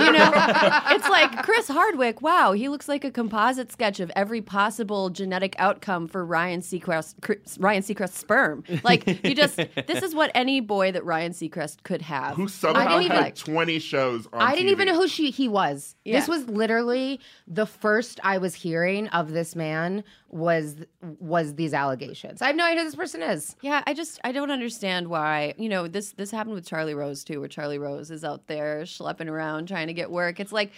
you 0.04 0.12
know, 0.14 0.32
it's 0.92 1.10
like 1.10 1.44
Chris 1.44 1.68
Hardwick. 1.68 2.22
Wow, 2.22 2.52
he 2.54 2.70
looks 2.70 2.88
like 2.88 3.04
a 3.04 3.10
composite 3.12 3.72
sketch 3.72 4.00
of 4.00 4.12
every 4.16 4.42
possible 4.42 5.10
genetic 5.10 5.56
outcome 5.58 6.08
for 6.08 6.24
Ryan 6.24 6.62
Seacrest. 6.62 7.16
Ryan 7.60 7.82
Seacrest's 7.82 8.20
sperm. 8.20 8.64
Like 8.84 9.08
you 9.26 9.34
just 9.34 9.56
this 9.56 10.04
is 10.04 10.14
what 10.14 10.30
any 10.36 10.60
boy 10.60 10.92
that 10.92 11.04
Ryan 11.04 11.32
Seacrest 11.32 11.82
could 11.82 12.04
have. 12.04 12.36
Who 12.36 12.48
somehow 12.48 13.00
didn't 13.00 13.12
had 13.12 13.22
even- 13.40 13.54
20 13.56 13.80
shows 13.80 14.28
on 14.32 14.40
I 14.40 14.52
didn't 14.54 14.68
TV. 14.68 14.72
even 14.74 14.88
know 14.90 14.96
who 15.02 15.08
she 15.08 15.32
he 15.32 15.48
was. 15.48 15.96
This 16.06 16.28
was 16.28 16.46
literally 16.60 17.20
the 17.48 17.66
first 17.66 18.20
I 18.24 18.38
was 18.38 18.54
hearing 18.54 19.08
of 19.08 19.32
this 19.32 19.56
man 19.56 20.04
was 20.28 20.76
was 21.20 21.56
these 21.56 21.74
allegations. 21.74 22.42
I 22.42 22.48
have 22.48 22.56
no 22.56 22.66
idea 22.66 22.82
who 22.82 22.86
this 22.86 22.96
person 22.96 23.24
is. 23.24 23.56
Yeah, 23.62 23.82
I 23.88 23.96
just 23.96 24.20
I 24.24 24.32
don't 24.32 24.52
understand 24.52 25.08
why 25.08 25.56
you 25.58 25.70
know 25.70 25.88
this 25.88 26.12
this 26.12 26.30
happened 26.30 26.54
with 26.54 26.68
Charlie 26.68 26.94
Rose 26.94 27.24
too, 27.24 27.40
where 27.40 27.50
Charlie 27.50 27.80
Rose 27.80 28.12
is 28.12 28.24
out 28.24 28.46
there 28.48 28.82
schlepping 28.82 29.30
around 29.30 29.68
trying 29.68 29.88
to 29.88 29.94
get 29.94 30.12
work. 30.12 30.40
It's 30.40 30.52
like 30.52 30.72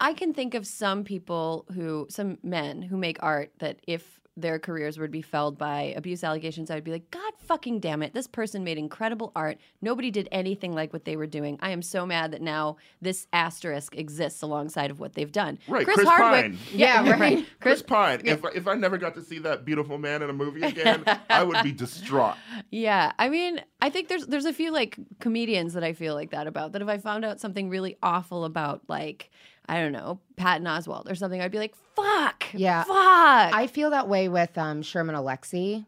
I 0.00 0.14
can 0.14 0.32
think 0.32 0.54
of 0.54 0.66
some 0.66 1.04
people 1.04 1.66
who 1.74 2.06
some 2.08 2.38
men 2.42 2.82
who 2.82 2.96
make 2.96 3.18
art 3.20 3.50
that 3.58 3.78
if 3.86 4.20
their 4.36 4.58
careers 4.58 4.98
would 4.98 5.10
be 5.10 5.22
felled 5.22 5.56
by 5.56 5.94
abuse 5.96 6.22
allegations, 6.22 6.70
I 6.70 6.74
would 6.74 6.84
be 6.84 6.90
like, 6.90 7.10
God 7.10 7.32
fucking 7.38 7.80
damn 7.80 8.02
it! 8.02 8.14
This 8.14 8.26
person 8.26 8.64
made 8.64 8.78
incredible 8.78 9.32
art. 9.34 9.58
Nobody 9.80 10.10
did 10.10 10.28
anything 10.30 10.72
like 10.72 10.92
what 10.92 11.04
they 11.04 11.16
were 11.16 11.26
doing. 11.26 11.58
I 11.60 11.70
am 11.70 11.82
so 11.82 12.04
mad 12.04 12.32
that 12.32 12.42
now 12.42 12.76
this 13.00 13.26
asterisk 13.32 13.96
exists 13.96 14.42
alongside 14.42 14.90
of 14.90 15.00
what 15.00 15.14
they've 15.14 15.32
done. 15.32 15.58
Right, 15.68 15.84
Chris 15.84 16.04
Pine. 16.04 16.58
Yeah, 16.72 17.10
right. 17.10 17.46
Chris 17.60 17.82
Pine. 17.82 18.22
If, 18.24 18.44
if 18.54 18.66
I 18.66 18.74
never 18.74 18.98
got 18.98 19.14
to 19.14 19.22
see 19.22 19.38
that 19.40 19.64
beautiful 19.64 19.98
man 19.98 20.22
in 20.22 20.30
a 20.30 20.32
movie 20.32 20.62
again, 20.62 21.04
I 21.30 21.42
would 21.42 21.62
be 21.62 21.72
distraught. 21.72 22.36
Yeah, 22.70 23.12
I 23.18 23.28
mean, 23.28 23.60
I 23.80 23.90
think 23.90 24.08
there's 24.08 24.26
there's 24.26 24.44
a 24.44 24.52
few 24.52 24.72
like 24.72 24.98
comedians 25.20 25.74
that 25.74 25.84
I 25.84 25.92
feel 25.92 26.14
like 26.14 26.30
that 26.30 26.46
about. 26.46 26.72
That 26.72 26.82
if 26.82 26.88
I 26.88 26.98
found 26.98 27.24
out 27.24 27.40
something 27.40 27.68
really 27.68 27.96
awful 28.02 28.44
about 28.44 28.82
like 28.88 29.30
I 29.68 29.80
don't 29.80 29.92
know 29.92 30.20
Patton 30.36 30.66
Oswalt 30.66 31.10
or 31.10 31.14
something, 31.14 31.40
I'd 31.40 31.50
be 31.52 31.58
like, 31.58 31.74
"Fuck, 31.94 32.35
Yeah. 32.54 32.84
fuck." 32.84 33.54
I 33.54 33.66
feel 33.66 33.90
that 33.90 34.08
way 34.08 34.28
with 34.28 34.56
um, 34.58 34.82
Sherman 34.82 35.14
Alexie 35.14 35.86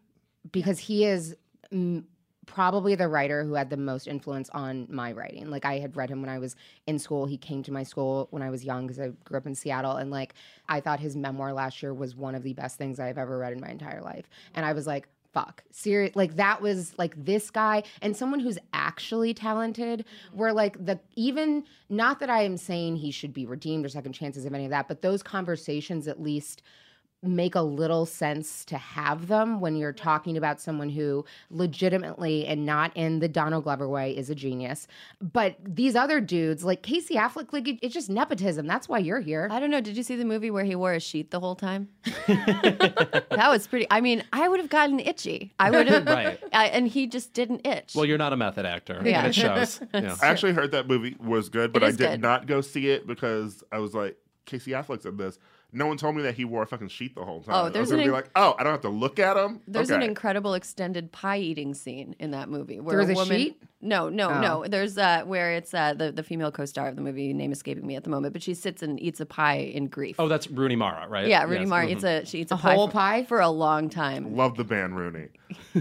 because 0.50 0.78
he 0.78 1.04
is 1.04 1.34
mm, 1.72 2.04
probably 2.46 2.94
the 2.94 3.08
writer 3.08 3.44
who 3.44 3.54
had 3.54 3.70
the 3.70 3.76
most 3.76 4.08
influence 4.08 4.48
on 4.50 4.86
my 4.90 5.12
writing. 5.12 5.50
Like 5.50 5.64
I 5.64 5.78
had 5.78 5.96
read 5.96 6.10
him 6.10 6.20
when 6.20 6.30
I 6.30 6.38
was 6.38 6.56
in 6.86 6.98
school. 6.98 7.26
He 7.26 7.36
came 7.36 7.62
to 7.64 7.72
my 7.72 7.82
school 7.82 8.28
when 8.30 8.42
I 8.42 8.50
was 8.50 8.64
young 8.64 8.86
because 8.86 8.98
I 8.98 9.08
grew 9.24 9.38
up 9.38 9.46
in 9.46 9.54
Seattle, 9.54 9.96
and 9.96 10.10
like 10.10 10.34
I 10.68 10.80
thought 10.80 11.00
his 11.00 11.14
memoir 11.14 11.52
last 11.52 11.82
year 11.82 11.94
was 11.94 12.16
one 12.16 12.34
of 12.34 12.42
the 12.42 12.54
best 12.54 12.78
things 12.78 12.98
I've 12.98 13.18
ever 13.18 13.38
read 13.38 13.52
in 13.52 13.60
my 13.60 13.68
entire 13.68 14.02
life. 14.02 14.28
And 14.54 14.64
I 14.66 14.72
was 14.72 14.86
like. 14.86 15.08
Fuck, 15.32 15.62
serious. 15.70 16.16
Like 16.16 16.36
that 16.36 16.62
was 16.62 16.94
like 16.98 17.14
this 17.22 17.50
guy 17.50 17.82
and 18.00 18.16
someone 18.16 18.40
who's 18.40 18.58
actually 18.72 19.34
talented. 19.34 20.04
Where 20.32 20.52
like 20.52 20.84
the 20.84 20.98
even 21.16 21.64
not 21.88 22.20
that 22.20 22.30
I 22.30 22.42
am 22.42 22.56
saying 22.56 22.96
he 22.96 23.10
should 23.10 23.34
be 23.34 23.44
redeemed 23.44 23.84
or 23.84 23.88
second 23.88 24.12
chances 24.12 24.44
of 24.46 24.54
any 24.54 24.64
of 24.64 24.70
that, 24.70 24.88
but 24.88 25.02
those 25.02 25.22
conversations 25.22 26.08
at 26.08 26.20
least 26.22 26.62
make 27.22 27.56
a 27.56 27.60
little 27.62 28.06
sense 28.06 28.64
to 28.64 28.78
have 28.78 29.26
them 29.26 29.60
when 29.60 29.74
you're 29.74 29.92
talking 29.92 30.36
about 30.36 30.60
someone 30.60 30.88
who 30.88 31.24
legitimately 31.50 32.46
and 32.46 32.64
not 32.64 32.96
in 32.96 33.18
the 33.18 33.26
Donald 33.26 33.64
Glover 33.64 33.88
way 33.88 34.16
is 34.16 34.30
a 34.30 34.36
genius. 34.36 34.86
But 35.20 35.56
these 35.64 35.96
other 35.96 36.20
dudes, 36.20 36.62
like 36.64 36.82
Casey 36.82 37.14
Affleck, 37.16 37.52
like 37.52 37.66
it- 37.66 37.78
it's 37.82 37.92
just 37.92 38.08
nepotism. 38.08 38.66
That's 38.68 38.88
why 38.88 38.98
you're 38.98 39.18
here. 39.20 39.48
I 39.50 39.58
don't 39.58 39.70
know. 39.70 39.80
Did 39.80 39.96
you 39.96 40.04
see 40.04 40.14
the 40.14 40.24
movie 40.24 40.50
where 40.50 40.64
he 40.64 40.76
wore 40.76 40.92
a 40.92 41.00
sheet 41.00 41.32
the 41.32 41.40
whole 41.40 41.56
time? 41.56 41.88
that 42.28 43.46
was 43.48 43.66
pretty. 43.66 43.86
I 43.90 44.00
mean, 44.00 44.22
I 44.32 44.48
would 44.48 44.60
have 44.60 44.68
gotten 44.70 45.00
itchy. 45.00 45.52
I 45.58 45.70
would 45.70 45.88
have. 45.88 46.06
Right. 46.06 46.38
I, 46.52 46.66
and 46.68 46.86
he 46.88 47.06
just 47.06 47.32
didn't 47.32 47.66
itch. 47.66 47.94
Well, 47.94 48.04
you're 48.04 48.18
not 48.18 48.32
a 48.32 48.36
method 48.36 48.64
actor. 48.66 49.00
Yeah. 49.04 49.18
And 49.20 49.28
it 49.28 49.34
shows. 49.34 49.80
Yeah. 49.92 50.16
I 50.22 50.26
actually 50.26 50.52
heard 50.52 50.70
that 50.72 50.86
movie 50.86 51.16
was 51.18 51.48
good, 51.48 51.72
but 51.72 51.82
I 51.82 51.88
did 51.90 51.98
good. 51.98 52.20
not 52.20 52.46
go 52.46 52.60
see 52.60 52.88
it 52.88 53.06
because 53.06 53.64
I 53.72 53.78
was 53.78 53.94
like, 53.94 54.16
Casey 54.46 54.70
Affleck's 54.72 55.04
in 55.06 55.16
this. 55.16 55.38
No 55.70 55.86
one 55.86 55.98
told 55.98 56.16
me 56.16 56.22
that 56.22 56.34
he 56.34 56.46
wore 56.46 56.62
a 56.62 56.66
fucking 56.66 56.88
sheet 56.88 57.14
the 57.14 57.22
whole 57.24 57.42
time. 57.42 57.54
Oh, 57.54 57.58
I 57.58 57.62
was 57.64 57.72
there's 57.74 57.90
gonna 57.90 58.00
an 58.02 58.06
be 58.06 58.08
in- 58.08 58.14
like, 58.14 58.30
oh, 58.34 58.54
I 58.58 58.62
don't 58.62 58.72
have 58.72 58.80
to 58.82 58.88
look 58.88 59.18
at 59.18 59.36
him. 59.36 59.60
There's 59.68 59.90
an 59.90 60.02
incredible 60.02 60.54
extended 60.54 61.12
pie 61.12 61.36
eating 61.38 61.74
scene 61.74 62.16
in 62.18 62.30
that 62.30 62.48
movie 62.48 62.80
where 62.80 62.96
There 62.96 63.06
was 63.06 63.10
a 63.10 63.14
woman. 63.14 63.36
sheet? 63.36 63.62
No, 63.82 64.08
no, 64.08 64.30
Oh. 64.30 64.40
no. 64.40 64.64
There's 64.66 64.96
uh, 64.96 65.24
where 65.26 65.52
it's 65.52 65.74
uh, 65.74 65.92
the 65.92 66.10
the 66.10 66.22
female 66.22 66.50
co-star 66.50 66.88
of 66.88 66.96
the 66.96 67.02
movie, 67.02 67.34
name 67.34 67.52
escaping 67.52 67.86
me 67.86 67.96
at 67.96 68.04
the 68.04 68.08
moment, 68.10 68.32
but 68.32 68.42
she 68.42 68.54
sits 68.54 68.82
and 68.82 68.98
eats 68.98 69.20
a 69.20 69.26
pie 69.26 69.56
in 69.58 69.88
grief. 69.88 70.16
Oh, 70.18 70.26
that's 70.26 70.48
Rooney 70.48 70.74
Mara, 70.74 71.06
right? 71.06 71.28
yeah, 71.28 71.42
Rooney 71.44 71.60
Yes. 71.60 71.68
Mara 71.68 71.86
Mhm. 71.86 71.90
eats 71.90 72.04
a 72.04 72.24
she 72.24 72.38
eats 72.40 72.50
a, 72.50 72.54
A 72.54 72.58
pie 72.58 72.74
whole 72.74 72.88
for, 72.88 72.92
pie? 72.92 73.24
for 73.24 73.40
a 73.40 73.50
long 73.50 73.90
time. 73.90 74.34
Love 74.34 74.56
the 74.56 74.64
band 74.64 74.96
Rooney. 74.96 75.28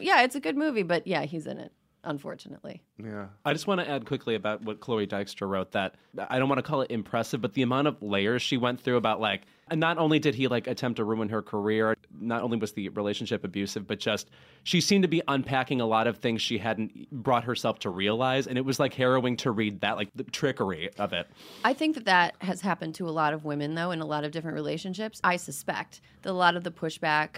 Yeah, 0.00 0.22
it's 0.22 0.34
a 0.34 0.40
good 0.40 0.56
movie, 0.56 0.82
but 0.82 1.06
yeah, 1.06 1.22
he's 1.22 1.46
in 1.46 1.58
it. 1.58 1.72
Unfortunately, 2.04 2.82
Yeah. 3.02 3.26
I 3.44 3.52
just 3.52 3.66
want 3.66 3.80
to 3.80 3.88
add 3.88 4.06
quickly 4.06 4.34
about 4.34 4.62
what 4.62 4.80
Chloe 4.80 5.06
Dykstra 5.06 5.48
wrote 5.48 5.72
that 5.72 5.96
I 6.28 6.38
don't 6.38 6.48
want 6.48 6.58
to 6.58 6.62
call 6.62 6.82
it 6.82 6.90
impressive, 6.90 7.40
but 7.40 7.54
the 7.54 7.62
amount 7.62 7.88
of 7.88 8.02
layers 8.02 8.42
she 8.42 8.56
went 8.56 8.80
through 8.80 8.96
about 8.96 9.20
like, 9.20 9.42
and 9.70 9.80
not 9.80 9.96
only 9.96 10.18
did 10.18 10.34
he 10.34 10.46
like 10.46 10.66
attempt 10.66 10.98
to 10.98 11.04
ruin 11.04 11.28
her 11.30 11.40
career, 11.40 11.96
not 12.20 12.42
only 12.42 12.58
was 12.58 12.72
the 12.72 12.88
relationship 12.90 13.44
abusive, 13.44 13.86
but 13.86 13.98
just 13.98 14.30
she 14.62 14.80
seemed 14.80 15.02
to 15.02 15.08
be 15.08 15.22
unpacking 15.28 15.80
a 15.80 15.86
lot 15.86 16.06
of 16.06 16.18
things 16.18 16.42
she 16.42 16.58
hadn't 16.58 17.10
brought 17.10 17.44
herself 17.44 17.78
to 17.80 17.90
realize. 17.90 18.46
And 18.46 18.58
it 18.58 18.64
was 18.64 18.78
like 18.78 18.92
harrowing 18.92 19.36
to 19.38 19.50
read 19.50 19.80
that, 19.80 19.96
like 19.96 20.10
the 20.14 20.24
trickery 20.24 20.90
of 20.98 21.12
it. 21.12 21.26
I 21.64 21.72
think 21.72 21.94
that 21.94 22.04
that 22.04 22.34
has 22.40 22.60
happened 22.60 22.94
to 22.96 23.08
a 23.08 23.10
lot 23.10 23.32
of 23.32 23.44
women 23.44 23.74
though 23.74 23.90
in 23.90 24.00
a 24.00 24.06
lot 24.06 24.24
of 24.24 24.32
different 24.32 24.54
relationships. 24.54 25.20
I 25.24 25.36
suspect 25.36 26.02
that 26.22 26.30
a 26.30 26.32
lot 26.32 26.56
of 26.56 26.64
the 26.64 26.70
pushback, 26.70 27.36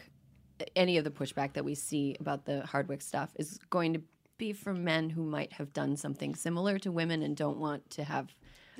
any 0.74 0.96
of 0.96 1.04
the 1.04 1.10
pushback 1.10 1.52
that 1.52 1.64
we 1.64 1.74
see 1.74 2.16
about 2.18 2.44
the 2.44 2.66
Hardwick 2.66 3.02
stuff, 3.02 3.30
is 3.36 3.58
going 3.70 3.92
to 3.92 4.02
be 4.38 4.52
from 4.52 4.84
men 4.84 5.10
who 5.10 5.22
might 5.22 5.54
have 5.54 5.72
done 5.72 5.96
something 5.96 6.34
similar 6.34 6.78
to 6.78 6.92
women 6.92 7.22
and 7.22 7.36
don't 7.36 7.58
want 7.58 7.88
to 7.90 8.04
have 8.04 8.34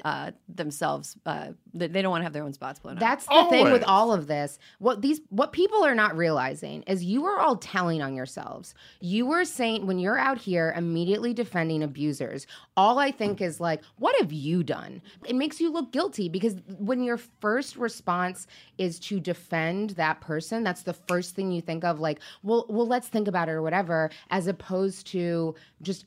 uh, 0.04 0.32
themselves. 0.48 1.16
Uh, 1.26 1.48
they 1.74 1.86
they 1.88 2.02
don't 2.02 2.10
want 2.10 2.20
to 2.20 2.24
have 2.24 2.32
their 2.32 2.42
own 2.42 2.52
spots 2.52 2.78
blown 2.78 2.94
up. 2.94 3.00
That's 3.00 3.26
the 3.26 3.46
thing 3.50 3.70
with 3.72 3.84
all 3.84 4.12
of 4.12 4.26
this. 4.26 4.58
What 4.78 5.02
these 5.02 5.20
what 5.30 5.52
people 5.52 5.84
are 5.84 5.94
not 5.94 6.16
realizing 6.16 6.82
is 6.82 7.04
you 7.04 7.24
are 7.26 7.38
all 7.38 7.56
telling 7.56 8.02
on 8.02 8.14
yourselves. 8.14 8.74
You 9.00 9.26
were 9.26 9.44
saying 9.44 9.86
when 9.86 9.98
you're 9.98 10.18
out 10.18 10.38
here 10.38 10.74
immediately 10.76 11.32
defending 11.32 11.82
abusers, 11.82 12.46
all 12.76 12.98
I 12.98 13.10
think 13.10 13.40
is 13.40 13.60
like, 13.60 13.82
what 13.98 14.16
have 14.20 14.32
you 14.32 14.62
done? 14.62 15.02
It 15.26 15.36
makes 15.36 15.60
you 15.60 15.70
look 15.70 15.92
guilty 15.92 16.28
because 16.28 16.56
when 16.78 17.02
your 17.02 17.18
first 17.40 17.76
response 17.76 18.46
is 18.78 18.98
to 19.00 19.20
defend 19.20 19.90
that 19.90 20.20
person, 20.20 20.62
that's 20.62 20.82
the 20.82 20.94
first 20.94 21.34
thing 21.34 21.52
you 21.52 21.60
think 21.60 21.84
of 21.84 22.00
like, 22.00 22.20
well, 22.42 22.66
well, 22.68 22.86
let's 22.86 23.08
think 23.08 23.28
about 23.28 23.48
it 23.48 23.52
or 23.52 23.62
whatever, 23.62 24.10
as 24.30 24.46
opposed 24.46 25.06
to 25.08 25.54
just 25.82 26.06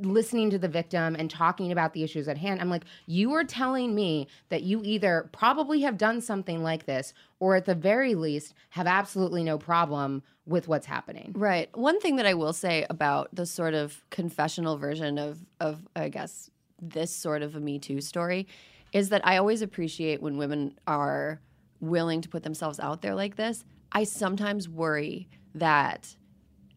listening 0.00 0.50
to 0.50 0.58
the 0.58 0.68
victim 0.68 1.14
and 1.16 1.30
talking 1.30 1.72
about 1.72 1.92
the 1.92 2.02
issues 2.02 2.28
at 2.28 2.38
hand, 2.38 2.60
I'm 2.60 2.70
like, 2.70 2.84
you 3.06 3.32
are 3.34 3.44
telling 3.44 3.94
me 3.94 4.28
that 4.48 4.62
you 4.62 4.82
either 4.84 5.28
probably 5.32 5.80
have 5.82 5.98
done 5.98 6.20
something 6.20 6.62
like 6.62 6.86
this, 6.86 7.12
or 7.40 7.56
at 7.56 7.64
the 7.64 7.74
very 7.74 8.14
least, 8.14 8.54
have 8.70 8.86
absolutely 8.86 9.44
no 9.44 9.58
problem 9.58 10.22
with 10.46 10.68
what's 10.68 10.86
happening. 10.86 11.32
Right. 11.36 11.76
One 11.76 12.00
thing 12.00 12.16
that 12.16 12.26
I 12.26 12.34
will 12.34 12.52
say 12.52 12.86
about 12.88 13.34
the 13.34 13.46
sort 13.46 13.74
of 13.74 14.02
confessional 14.10 14.76
version 14.76 15.18
of 15.18 15.44
of 15.60 15.86
I 15.96 16.08
guess 16.08 16.50
this 16.80 17.10
sort 17.10 17.42
of 17.42 17.56
a 17.56 17.60
Me 17.60 17.78
Too 17.78 18.00
story 18.00 18.46
is 18.92 19.08
that 19.08 19.26
I 19.26 19.36
always 19.36 19.62
appreciate 19.62 20.22
when 20.22 20.38
women 20.38 20.78
are 20.86 21.40
willing 21.80 22.20
to 22.22 22.28
put 22.28 22.42
themselves 22.42 22.78
out 22.80 23.02
there 23.02 23.14
like 23.14 23.36
this. 23.36 23.64
I 23.92 24.04
sometimes 24.04 24.68
worry 24.68 25.28
that 25.54 26.16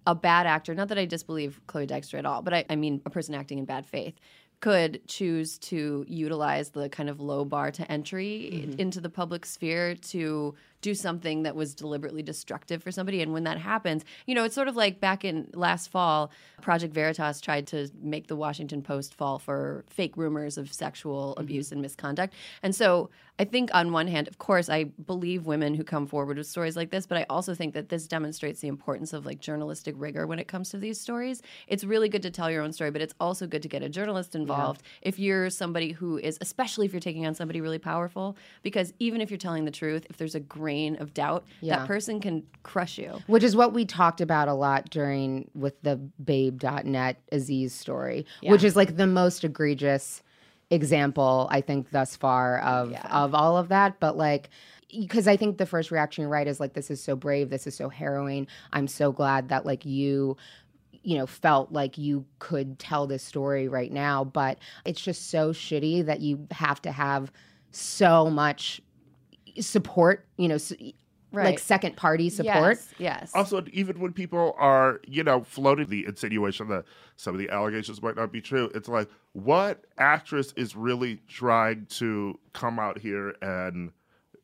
a 0.10 0.16
bad 0.16 0.48
actor, 0.48 0.74
not 0.74 0.88
that 0.88 0.98
I 0.98 1.06
disbelieve 1.06 1.62
Chloe 1.68 1.86
Dykstra 1.86 2.18
at 2.18 2.26
all, 2.26 2.42
but 2.42 2.54
I, 2.54 2.66
I 2.68 2.76
mean 2.76 3.00
a 3.06 3.12
person 3.12 3.36
acting 3.36 3.60
in 3.60 3.66
bad 3.66 3.86
faith, 3.86 4.16
could 4.60 5.08
choose 5.08 5.60
to 5.60 6.04
utilize 6.08 6.72
the 6.72 6.90
kind 6.90 7.10
of 7.10 7.22
low 7.22 7.46
bar 7.46 7.72
to 7.72 7.90
entry 7.92 8.50
mm-hmm. 8.52 8.80
into 8.80 9.00
the 9.00 9.10
public 9.10 9.46
sphere 9.46 9.96
to 9.96 10.56
do 10.82 10.94
something 10.96 11.44
that 11.44 11.56
was 11.56 11.76
deliberately 11.76 12.24
destructive 12.24 12.82
for 12.82 12.92
somebody. 12.92 13.22
And 13.22 13.34
when 13.34 13.44
that 13.44 13.58
happens, 13.58 14.04
you 14.26 14.36
know, 14.36 14.44
it's 14.44 14.56
sort 14.56 14.68
of 14.68 14.76
like 14.76 15.00
back 15.00 15.26
in 15.26 15.50
last 15.54 15.90
fall, 15.90 16.32
Project 16.62 16.94
Veritas 16.94 17.42
tried 17.42 17.68
to 17.68 17.90
make 18.02 18.28
the 18.28 18.36
Washington 18.36 18.82
Post 18.82 19.14
fall 19.14 19.40
for 19.40 19.84
fake 19.90 20.16
rumors 20.16 20.58
of 20.58 20.72
sexual 20.72 21.32
mm-hmm. 21.32 21.42
abuse 21.42 21.72
and 21.72 21.82
misconduct. 21.82 22.34
And 22.64 22.76
so 22.76 23.10
I 23.42 23.46
think, 23.46 23.70
on 23.74 23.94
one 23.94 24.08
hand, 24.08 24.28
of 24.28 24.38
course, 24.38 24.68
I 24.68 24.84
believe 24.84 25.46
women 25.46 25.74
who 25.74 25.86
come 25.86 26.08
forward 26.08 26.38
with 26.38 26.46
stories 26.46 26.76
like 26.76 26.90
this, 26.90 27.08
but 27.08 27.18
I 27.18 27.26
also 27.30 27.56
think 27.56 27.74
that 27.74 27.88
this 27.88 28.06
demonstrates 28.06 28.60
the 28.60 28.68
importance 28.68 29.14
of 29.14 29.26
like 29.26 29.40
journalistic 29.40 29.96
rigor 29.98 30.28
when 30.28 30.40
it 30.40 30.50
comes 30.50 30.72
to 30.72 30.78
these 30.78 31.00
stories. 31.00 31.42
It's 31.66 31.86
really 31.86 32.10
good 32.10 32.22
to 32.24 32.32
tell 32.32 32.52
your 32.52 32.62
own 32.62 32.74
story, 32.74 32.92
but 32.92 33.02
it's 33.02 33.14
also 33.18 33.48
good 33.48 33.62
to 33.62 33.70
get 33.70 33.82
a 33.82 33.88
journalist 33.88 34.36
involved 34.36 34.84
if 35.02 35.18
you're 35.18 35.50
somebody 35.50 35.94
who 35.94 36.18
is, 36.18 36.38
especially 36.42 36.86
if 36.86 36.92
you're 36.92 37.00
taking 37.00 37.26
on 37.26 37.34
somebody 37.34 37.62
really 37.62 37.80
powerful, 37.80 38.36
because 38.62 38.94
even 39.00 39.22
if 39.22 39.32
you're 39.32 39.38
telling 39.38 39.64
the 39.64 39.72
truth, 39.72 40.06
if 40.10 40.18
there's 40.18 40.36
a 40.36 40.42
grain 40.42 40.69
of 41.00 41.14
doubt, 41.14 41.46
Yeah. 41.62 41.78
that 41.78 41.88
person 41.88 42.20
can 42.20 42.44
crush 42.64 42.98
you. 42.98 43.20
Which 43.28 43.44
is 43.44 43.56
what 43.56 43.74
we 43.74 43.86
talked 43.86 44.22
about 44.22 44.48
a 44.48 44.54
lot 44.54 44.90
during 44.90 45.50
with 45.54 45.82
the 45.82 45.96
babe.net 46.24 47.22
Aziz 47.32 47.74
story, 47.74 48.26
which 48.44 48.64
is 48.64 48.76
like 48.76 48.98
the 48.98 49.08
most 49.08 49.44
egregious 49.44 50.22
example 50.72 51.48
I 51.50 51.62
think 51.62 51.90
thus 51.90 52.16
far 52.16 52.60
of 52.60 52.94
of 53.10 53.34
all 53.34 53.58
of 53.58 53.70
that. 53.70 54.00
But 54.00 54.18
like 54.18 54.50
because 54.90 55.28
I 55.28 55.38
think 55.38 55.58
the 55.58 55.66
first 55.66 55.92
reaction 55.92 56.24
you're 56.24 56.30
right 56.30 56.48
is 56.48 56.60
like 56.60 56.74
this 56.74 56.90
is 56.90 57.02
so 57.02 57.16
brave, 57.16 57.50
this 57.50 57.68
is 57.68 57.76
so 57.76 57.90
harrowing. 57.90 58.48
I'm 58.74 58.88
so 58.88 59.12
glad 59.12 59.50
that 59.50 59.66
like 59.66 59.86
you 59.86 60.38
you 61.02 61.18
know 61.18 61.26
felt 61.26 61.72
like 61.72 61.98
you 61.98 62.26
could 62.40 62.78
tell 62.78 63.08
this 63.08 63.24
story 63.24 63.68
right 63.68 63.92
now, 63.92 64.24
but 64.24 64.58
it's 64.86 65.02
just 65.02 65.30
so 65.30 65.52
shitty 65.54 66.06
that 66.06 66.20
you 66.22 66.48
have 66.52 66.82
to 66.84 66.92
have 66.92 67.32
so 67.72 68.30
much 68.30 68.82
support, 69.60 70.26
you 70.38 70.48
know, 70.48 70.56
s- 70.56 70.74
like 71.32 71.60
second 71.60 71.96
party 71.96 72.30
support. 72.30 72.78
Yes. 72.78 72.94
yes. 72.98 73.32
Also, 73.36 73.64
even 73.72 74.00
when 74.00 74.14
people 74.14 74.56
are, 74.58 75.00
you 75.08 75.24
know, 75.24 75.44
floating 75.44 75.88
the 75.88 76.06
insinuation 76.06 76.68
that 76.70 76.86
some 77.18 77.36
of 77.36 77.40
the 77.40 77.50
allegations 77.52 78.02
might 78.02 78.16
not 78.16 78.32
be 78.32 78.42
true, 78.42 78.72
it's 78.74 78.90
like, 78.90 79.08
what 79.34 79.86
actress 80.00 80.54
is 80.56 80.76
really 80.76 81.22
trying 81.28 81.86
to 81.88 82.40
come 82.54 82.80
out 82.80 82.98
here 82.98 83.36
and 83.44 83.92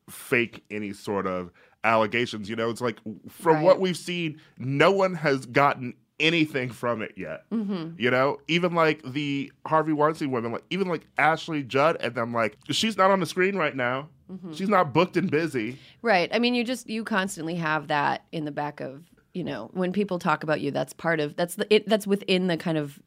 fake 0.08 0.64
any 0.70 0.92
sort 0.92 1.26
of 1.26 1.50
allegations? 1.82 2.48
You 2.48 2.54
know, 2.56 2.70
it's 2.70 2.80
like, 2.80 2.98
from 3.28 3.56
Right. 3.56 3.64
what 3.64 3.80
we've 3.80 3.96
seen, 3.96 4.40
no 4.58 4.92
one 4.92 5.14
has 5.14 5.44
gotten 5.46 5.94
anything 6.20 6.70
from 6.70 7.02
it 7.02 7.12
yet. 7.16 7.48
Mm-hmm. 7.50 8.00
You 8.00 8.10
know, 8.10 8.38
even 8.48 8.74
like 8.74 9.02
the 9.04 9.52
Harvey 9.66 9.92
Weinstein 9.92 10.30
women, 10.30 10.52
like 10.52 10.64
even 10.70 10.88
like 10.88 11.06
Ashley 11.18 11.62
Judd, 11.62 11.96
and 12.00 12.14
them, 12.14 12.32
like, 12.32 12.56
she's 12.70 12.96
not 12.96 13.10
on 13.10 13.20
the 13.20 13.26
screen 13.26 13.56
right 13.56 13.76
now. 13.76 14.08
Mm-hmm. 14.30 14.52
She's 14.54 14.68
not 14.68 14.92
booked 14.92 15.16
and 15.16 15.30
busy. 15.30 15.78
Right. 16.02 16.28
I 16.32 16.38
mean, 16.38 16.54
you 16.54 16.64
just 16.64 16.88
you 16.88 17.04
constantly 17.04 17.54
have 17.56 17.88
that 17.88 18.24
in 18.32 18.44
the 18.44 18.50
back 18.50 18.80
of 18.80 19.04
you 19.34 19.44
know 19.44 19.70
when 19.72 19.92
people 19.92 20.18
talk 20.18 20.42
about 20.42 20.60
you. 20.60 20.70
That's 20.70 20.92
part 20.92 21.20
of 21.20 21.36
that's 21.36 21.54
the 21.54 21.72
it, 21.72 21.88
that's 21.88 22.06
within 22.06 22.46
the 22.48 22.56
kind 22.56 22.78
of 22.78 22.98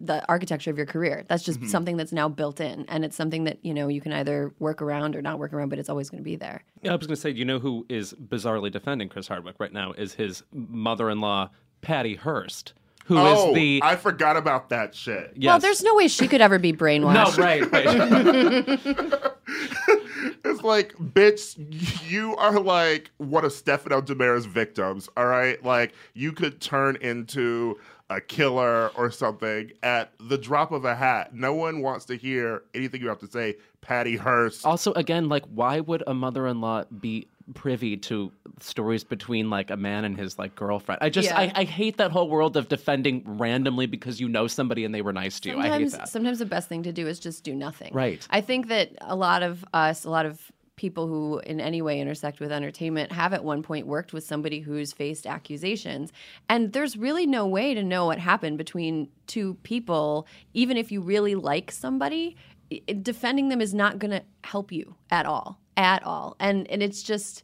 the 0.00 0.26
architecture 0.28 0.70
of 0.70 0.76
your 0.76 0.86
career. 0.86 1.24
That's 1.28 1.44
just 1.44 1.64
something 1.68 1.96
that's 1.96 2.12
now 2.12 2.28
built 2.28 2.60
in, 2.60 2.84
and 2.88 3.04
it's 3.04 3.14
something 3.14 3.44
that 3.44 3.58
you 3.62 3.72
know 3.72 3.88
you 3.88 4.00
can 4.00 4.12
either 4.12 4.52
work 4.58 4.82
around 4.82 5.14
or 5.14 5.22
not 5.22 5.38
work 5.38 5.52
around, 5.52 5.68
but 5.68 5.78
it's 5.78 5.88
always 5.88 6.10
going 6.10 6.20
to 6.20 6.24
be 6.24 6.36
there. 6.36 6.64
Yeah, 6.82 6.92
I 6.92 6.96
was 6.96 7.06
going 7.06 7.14
to 7.14 7.20
say, 7.20 7.30
you 7.30 7.44
know 7.44 7.60
who 7.60 7.86
is 7.88 8.12
bizarrely 8.14 8.72
defending 8.72 9.08
Chris 9.08 9.28
Hardwick 9.28 9.56
right 9.60 9.72
now 9.72 9.92
is 9.92 10.14
his 10.14 10.42
mother-in-law, 10.52 11.50
Patty 11.82 12.14
Hearst, 12.14 12.72
who 13.04 13.18
is 13.18 13.38
oh, 13.38 13.54
the 13.54 13.80
I 13.82 13.96
forgot 13.96 14.36
about 14.36 14.70
that 14.70 14.94
shit. 14.94 15.32
yes. 15.36 15.48
Well, 15.48 15.58
there's 15.58 15.82
no 15.82 15.94
way 15.94 16.08
she 16.08 16.26
could 16.26 16.40
ever 16.40 16.58
be 16.58 16.72
no 16.72 16.78
brainwashed. 16.78 17.38
right. 17.38 17.70
right. 17.70 19.32
It's 20.44 20.62
like, 20.62 20.94
bitch, 20.94 21.56
you 22.08 22.36
are 22.36 22.58
like 22.60 23.10
one 23.18 23.44
of 23.44 23.52
Stefano 23.52 24.00
DiMera's 24.00 24.46
victims, 24.46 25.08
all 25.16 25.26
right? 25.26 25.62
Like, 25.64 25.92
you 26.14 26.32
could 26.32 26.60
turn 26.60 26.96
into 26.96 27.78
a 28.10 28.20
killer 28.20 28.88
or 28.88 29.10
something 29.10 29.72
at 29.82 30.12
the 30.20 30.36
drop 30.36 30.72
of 30.72 30.84
a 30.84 30.94
hat. 30.94 31.34
No 31.34 31.54
one 31.54 31.80
wants 31.80 32.04
to 32.06 32.16
hear 32.16 32.62
anything 32.74 33.00
you 33.00 33.08
have 33.08 33.20
to 33.20 33.30
say. 33.30 33.56
Patty 33.80 34.16
Hearst. 34.16 34.66
Also, 34.66 34.92
again, 34.92 35.28
like, 35.28 35.44
why 35.46 35.80
would 35.80 36.02
a 36.06 36.14
mother-in-law 36.14 36.84
be 37.00 37.26
privy 37.54 37.96
to 37.96 38.32
stories 38.60 39.04
between 39.04 39.50
like 39.50 39.70
a 39.70 39.76
man 39.76 40.04
and 40.04 40.16
his 40.16 40.38
like 40.38 40.54
girlfriend? 40.54 41.00
I 41.02 41.08
just, 41.10 41.28
Yeah. 41.28 41.38
I, 41.38 41.52
I 41.54 41.64
hate 41.64 41.96
that 41.98 42.10
whole 42.10 42.28
world 42.28 42.56
of 42.56 42.68
defending 42.68 43.22
randomly 43.38 43.86
because 43.86 44.20
you 44.20 44.28
know 44.28 44.46
somebody 44.46 44.84
and 44.84 44.94
they 44.94 45.02
were 45.02 45.12
nice 45.12 45.40
to 45.40 45.50
you. 45.50 45.58
I 45.58 45.62
hate 45.62 45.70
Sometimes, 45.70 45.92
that. 45.92 46.08
sometimes 46.08 46.38
the 46.38 46.46
best 46.46 46.68
thing 46.68 46.82
to 46.84 46.92
do 46.92 47.06
is 47.06 47.18
just 47.18 47.44
do 47.44 47.54
nothing. 47.54 47.92
Right. 47.94 48.26
I 48.30 48.40
think 48.40 48.68
that 48.68 48.90
a 49.00 49.16
lot 49.16 49.42
of 49.42 49.64
us, 49.72 50.04
a 50.04 50.10
lot 50.10 50.26
of 50.26 50.50
people 50.76 51.06
who 51.06 51.38
in 51.40 51.60
any 51.60 51.82
way 51.82 52.00
intersect 52.00 52.40
with 52.40 52.50
entertainment 52.50 53.12
have 53.12 53.32
at 53.34 53.44
one 53.44 53.62
point 53.62 53.86
worked 53.86 54.12
with 54.12 54.24
somebody 54.24 54.60
who's 54.60 54.92
faced 54.92 55.26
accusations. 55.26 56.10
And 56.48 56.72
there's 56.72 56.96
really 56.96 57.26
no 57.26 57.46
way 57.46 57.74
to 57.74 57.82
know 57.82 58.06
what 58.06 58.18
happened 58.18 58.56
between 58.58 59.08
two 59.26 59.54
people, 59.62 60.26
even 60.54 60.76
if 60.76 60.90
you 60.90 61.00
really 61.00 61.34
like 61.34 61.70
somebody. 61.70 62.36
Defending 63.02 63.50
them 63.50 63.60
is 63.60 63.74
not 63.74 63.98
going 63.98 64.12
to 64.12 64.22
help 64.44 64.72
you 64.72 64.96
at 65.10 65.26
all, 65.26 65.60
at 65.76 66.02
all. 66.04 66.36
And 66.40 66.68
and 66.70 66.82
it's 66.82 67.02
just 67.02 67.42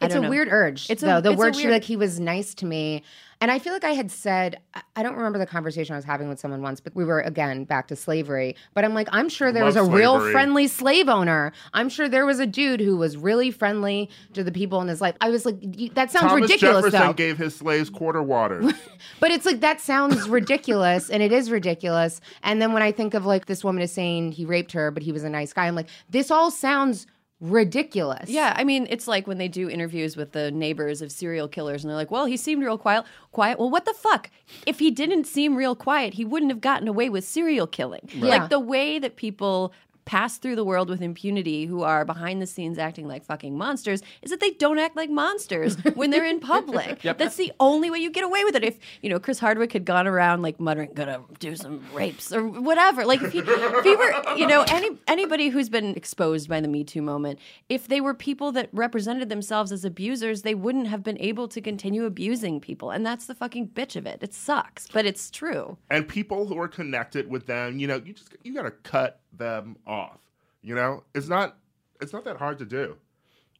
it's 0.00 0.12
a 0.12 0.16
don't 0.16 0.24
know. 0.24 0.30
weird 0.30 0.48
urge. 0.50 0.90
It's 0.90 1.02
a- 1.02 1.06
the 1.06 1.18
it's 1.18 1.28
a 1.28 1.32
word 1.32 1.54
she 1.56 1.62
weird- 1.62 1.72
like 1.72 1.84
he 1.84 1.96
was 1.96 2.18
nice 2.20 2.54
to 2.56 2.66
me. 2.66 3.02
And 3.40 3.50
I 3.50 3.58
feel 3.58 3.72
like 3.74 3.84
I 3.84 3.90
had 3.92 4.10
said 4.10 4.58
I- 4.74 4.82
I 4.96 5.02
don't 5.02 5.16
remember 5.16 5.38
the 5.38 5.46
conversation 5.46 5.92
I 5.94 5.96
was 5.98 6.04
having 6.04 6.28
with 6.28 6.38
someone 6.40 6.62
once, 6.62 6.80
but 6.80 6.94
we 6.94 7.04
were 7.04 7.20
again 7.20 7.64
back 7.64 7.88
to 7.88 7.96
slavery. 7.96 8.56
But 8.74 8.84
I'm 8.84 8.94
like, 8.94 9.08
I'm 9.12 9.28
sure 9.28 9.52
there 9.52 9.64
was 9.64 9.76
a 9.76 9.82
Love 9.82 9.92
real 9.92 10.30
friendly 10.32 10.66
slave 10.66 11.08
owner. 11.08 11.52
I'm 11.72 11.88
sure 11.88 12.08
there 12.08 12.26
was 12.26 12.38
a 12.40 12.46
dude 12.46 12.80
who 12.80 12.96
was 12.96 13.16
really 13.16 13.50
friendly 13.50 14.08
to 14.34 14.42
the 14.44 14.52
people 14.52 14.80
in 14.80 14.88
his 14.88 15.00
life. 15.00 15.14
I 15.20 15.30
was 15.30 15.44
like, 15.46 15.60
that 15.94 16.10
sounds 16.10 16.26
Thomas 16.26 16.42
ridiculous 16.42 16.84
Jefferson 16.86 17.06
though. 17.08 17.12
gave 17.12 17.38
his 17.38 17.54
slaves 17.54 17.88
quarter 17.90 18.22
waters. 18.22 18.72
But 19.20 19.30
it's 19.30 19.46
like 19.46 19.60
that 19.60 19.80
sounds 19.80 20.28
ridiculous, 20.28 21.08
and 21.10 21.22
it 21.22 21.30
is 21.32 21.50
ridiculous. 21.50 22.20
And 22.42 22.60
then 22.60 22.72
when 22.72 22.82
I 22.82 22.90
think 22.92 23.14
of 23.14 23.24
like 23.26 23.46
this 23.46 23.62
woman 23.62 23.82
is 23.82 23.92
saying 23.92 24.32
he 24.32 24.44
raped 24.44 24.72
her, 24.72 24.90
but 24.90 25.02
he 25.02 25.12
was 25.12 25.24
a 25.24 25.30
nice 25.30 25.52
guy, 25.52 25.66
I'm 25.66 25.74
like, 25.74 25.88
this 26.10 26.30
all 26.30 26.50
sounds 26.50 27.06
ridiculous. 27.44 28.30
Yeah, 28.30 28.54
I 28.56 28.64
mean, 28.64 28.86
it's 28.88 29.06
like 29.06 29.26
when 29.26 29.38
they 29.38 29.48
do 29.48 29.68
interviews 29.68 30.16
with 30.16 30.32
the 30.32 30.50
neighbors 30.50 31.02
of 31.02 31.12
serial 31.12 31.46
killers, 31.48 31.84
and 31.84 31.90
they're 31.90 31.96
like, 31.96 32.10
"Well, 32.10 32.26
he 32.26 32.36
seemed 32.36 32.62
real 32.62 32.78
quiet." 32.78 33.04
Quiet. 33.32 33.58
Well, 33.58 33.70
what 33.70 33.84
the 33.84 33.94
fuck? 33.94 34.30
If 34.66 34.78
he 34.78 34.90
didn't 34.90 35.24
seem 35.24 35.56
real 35.56 35.76
quiet, 35.76 36.14
he 36.14 36.24
wouldn't 36.24 36.50
have 36.50 36.60
gotten 36.60 36.88
away 36.88 37.08
with 37.08 37.24
serial 37.24 37.66
killing. 37.66 38.08
Yeah. 38.12 38.26
Like 38.26 38.50
the 38.50 38.60
way 38.60 38.98
that 38.98 39.16
people 39.16 39.72
pass 40.04 40.38
through 40.38 40.56
the 40.56 40.64
world 40.64 40.88
with 40.88 41.00
impunity 41.02 41.66
who 41.66 41.82
are 41.82 42.04
behind 42.04 42.40
the 42.42 42.46
scenes 42.46 42.78
acting 42.78 43.06
like 43.08 43.24
fucking 43.24 43.56
monsters 43.56 44.02
is 44.22 44.30
that 44.30 44.40
they 44.40 44.50
don't 44.52 44.78
act 44.78 44.96
like 44.96 45.10
monsters 45.10 45.76
when 45.94 46.10
they're 46.10 46.24
in 46.24 46.40
public. 46.40 47.00
That's 47.02 47.36
the 47.36 47.52
only 47.60 47.90
way 47.90 47.98
you 47.98 48.10
get 48.10 48.24
away 48.24 48.44
with 48.44 48.54
it. 48.56 48.64
If, 48.64 48.78
you 49.02 49.10
know, 49.10 49.18
Chris 49.18 49.38
Hardwick 49.38 49.72
had 49.72 49.84
gone 49.84 50.06
around 50.06 50.42
like 50.42 50.60
muttering, 50.60 50.90
gonna 50.94 51.20
do 51.38 51.56
some 51.56 51.82
rapes 51.92 52.32
or 52.32 52.46
whatever. 52.46 53.04
Like 53.04 53.22
if 53.22 53.32
he, 53.32 53.38
if 53.40 53.84
he 53.84 53.96
were, 53.96 54.36
you 54.36 54.46
know, 54.46 54.64
any 54.68 54.90
anybody 55.06 55.48
who's 55.48 55.68
been 55.68 55.94
exposed 55.94 56.48
by 56.48 56.60
the 56.60 56.68
Me 56.68 56.84
Too 56.84 57.02
moment, 57.02 57.38
if 57.68 57.88
they 57.88 58.00
were 58.00 58.14
people 58.14 58.52
that 58.52 58.68
represented 58.72 59.28
themselves 59.28 59.72
as 59.72 59.84
abusers, 59.84 60.42
they 60.42 60.54
wouldn't 60.54 60.88
have 60.88 61.02
been 61.02 61.18
able 61.20 61.48
to 61.48 61.60
continue 61.60 62.04
abusing 62.04 62.60
people. 62.60 62.90
And 62.90 63.04
that's 63.04 63.26
the 63.26 63.34
fucking 63.34 63.68
bitch 63.68 63.96
of 63.96 64.06
it. 64.06 64.18
It 64.22 64.34
sucks, 64.34 64.86
but 64.88 65.06
it's 65.06 65.30
true. 65.30 65.76
and 65.90 66.06
people 66.08 66.46
who 66.46 66.58
are 66.58 66.68
connected 66.68 67.28
with 67.28 67.46
them, 67.46 67.78
you 67.78 67.86
know, 67.86 68.00
you 68.04 68.12
just 68.12 68.34
you 68.42 68.54
gotta 68.54 68.70
cut 68.70 69.20
them 69.36 69.76
off. 69.86 70.20
You 70.62 70.74
know, 70.74 71.04
it's 71.14 71.28
not 71.28 71.56
it's 72.00 72.12
not 72.12 72.24
that 72.24 72.36
hard 72.36 72.58
to 72.58 72.64
do. 72.64 72.96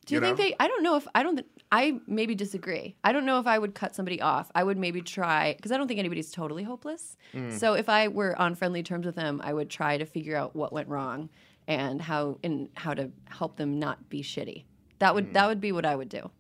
Do 0.06 0.14
you, 0.14 0.20
You 0.20 0.26
think 0.26 0.38
know? 0.38 0.44
they? 0.44 0.56
I 0.60 0.68
don't 0.68 0.82
know 0.82 0.96
if 0.96 1.06
I 1.14 1.22
don't. 1.22 1.36
th- 1.36 1.48
I 1.72 1.98
maybe 2.06 2.34
disagree. 2.34 2.94
I 3.02 3.12
don't 3.12 3.26
know 3.26 3.40
if 3.40 3.46
I 3.46 3.58
would 3.58 3.74
cut 3.74 3.94
somebody 3.94 4.20
off. 4.20 4.50
I 4.54 4.62
would 4.62 4.78
maybe 4.78 5.00
try 5.00 5.54
because 5.54 5.72
I 5.72 5.76
don't 5.76 5.88
think 5.88 5.98
anybody's 5.98 6.30
totally 6.30 6.62
hopeless. 6.62 7.16
Hmm. 7.32 7.50
So 7.50 7.74
if 7.74 7.88
I 7.88 8.08
were 8.08 8.38
on 8.38 8.54
friendly 8.54 8.82
terms 8.82 9.06
with 9.06 9.16
them, 9.16 9.40
I 9.42 9.52
would 9.52 9.70
try 9.70 9.98
to 9.98 10.04
figure 10.04 10.36
out 10.36 10.54
what 10.54 10.72
went 10.72 10.88
wrong 10.88 11.30
and 11.66 12.00
how 12.00 12.38
and 12.44 12.68
how 12.74 12.94
to 12.94 13.10
help 13.26 13.56
them 13.56 13.78
not 13.78 14.08
be 14.08 14.22
shitty. 14.22 14.64
That 14.98 15.14
would 15.14 15.26
hmm. 15.26 15.32
that 15.32 15.48
would 15.48 15.60
be 15.60 15.72
what 15.72 15.86
I 15.86 15.96
would 15.96 16.08
do. 16.08 16.30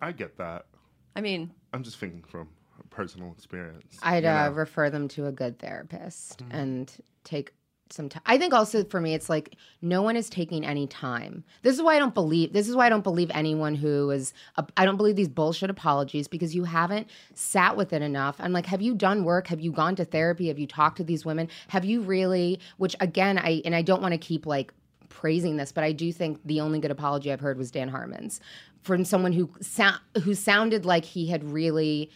I 0.00 0.12
get 0.12 0.38
that. 0.38 0.66
I 1.14 1.20
mean, 1.20 1.52
I'm 1.72 1.82
just 1.82 1.98
thinking 1.98 2.22
from 2.22 2.48
personal 2.88 3.32
experience. 3.32 3.98
I'd 4.02 4.24
you 4.24 4.30
uh, 4.30 4.50
refer 4.50 4.88
them 4.90 5.08
to 5.08 5.26
a 5.26 5.32
good 5.32 5.58
therapist 5.58 6.40
hmm. 6.40 6.52
and 6.52 6.92
take 7.24 7.52
some 7.92 8.08
time. 8.08 8.22
I 8.26 8.38
think 8.38 8.52
also 8.52 8.84
for 8.84 9.00
me, 9.00 9.14
it's 9.14 9.28
like 9.28 9.56
no 9.82 10.02
one 10.02 10.16
is 10.16 10.30
taking 10.30 10.64
any 10.64 10.86
time. 10.86 11.44
This 11.62 11.74
is 11.74 11.82
why 11.82 11.96
I 11.96 11.98
don't 11.98 12.14
believe. 12.14 12.52
This 12.52 12.68
is 12.68 12.76
why 12.76 12.86
I 12.86 12.88
don't 12.88 13.04
believe 13.04 13.30
anyone 13.34 13.74
who 13.74 14.10
is. 14.10 14.32
I 14.56 14.64
I 14.76 14.84
don't 14.84 14.96
believe 14.96 15.16
these 15.16 15.28
bullshit 15.28 15.70
apologies 15.70 16.28
because 16.28 16.54
you 16.54 16.64
haven't 16.64 17.08
sat 17.34 17.76
with 17.76 17.92
it 17.92 18.02
enough. 18.02 18.36
I'm 18.38 18.52
like, 18.52 18.66
have 18.66 18.82
you 18.82 18.94
done 18.94 19.24
work? 19.24 19.48
Have 19.48 19.60
you 19.60 19.72
gone 19.72 19.96
to 19.96 20.04
therapy? 20.04 20.48
Have 20.48 20.58
you 20.58 20.66
talked 20.66 20.96
to 20.98 21.04
these 21.04 21.24
women? 21.24 21.48
Have 21.68 21.84
you 21.84 22.00
really? 22.02 22.60
Which 22.78 22.96
again, 23.00 23.38
I 23.38 23.62
and 23.64 23.74
I 23.74 23.82
don't 23.82 24.02
want 24.02 24.12
to 24.12 24.18
keep 24.18 24.46
like 24.46 24.72
praising 25.08 25.56
this, 25.56 25.72
but 25.72 25.84
I 25.84 25.92
do 25.92 26.12
think 26.12 26.40
the 26.44 26.60
only 26.60 26.78
good 26.78 26.90
apology 26.90 27.32
I've 27.32 27.40
heard 27.40 27.58
was 27.58 27.70
Dan 27.70 27.88
Harmon's 27.88 28.40
from 28.82 29.04
someone 29.04 29.32
who 29.32 29.50
sound 29.60 30.00
who 30.22 30.34
sounded 30.34 30.84
like 30.84 31.04
he 31.04 31.26
had 31.26 31.44
really 31.44 32.10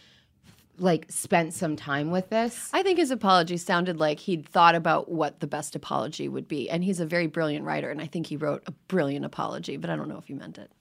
like 0.77 1.05
spent 1.09 1.53
some 1.53 1.75
time 1.75 2.11
with 2.11 2.29
this. 2.29 2.69
I 2.73 2.83
think 2.83 2.97
his 2.97 3.11
apology 3.11 3.57
sounded 3.57 3.99
like 3.99 4.19
he'd 4.19 4.47
thought 4.47 4.75
about 4.75 5.09
what 5.09 5.39
the 5.39 5.47
best 5.47 5.75
apology 5.75 6.27
would 6.27 6.47
be, 6.47 6.69
and 6.69 6.83
he's 6.83 6.99
a 6.99 7.05
very 7.05 7.27
brilliant 7.27 7.65
writer, 7.65 7.89
and 7.89 8.01
I 8.01 8.07
think 8.07 8.27
he 8.27 8.37
wrote 8.37 8.63
a 8.67 8.71
brilliant 8.87 9.25
apology. 9.25 9.77
But 9.77 9.89
I 9.89 9.95
don't 9.95 10.09
know 10.09 10.17
if 10.17 10.27
he 10.27 10.33
meant 10.33 10.57
it. 10.57 10.71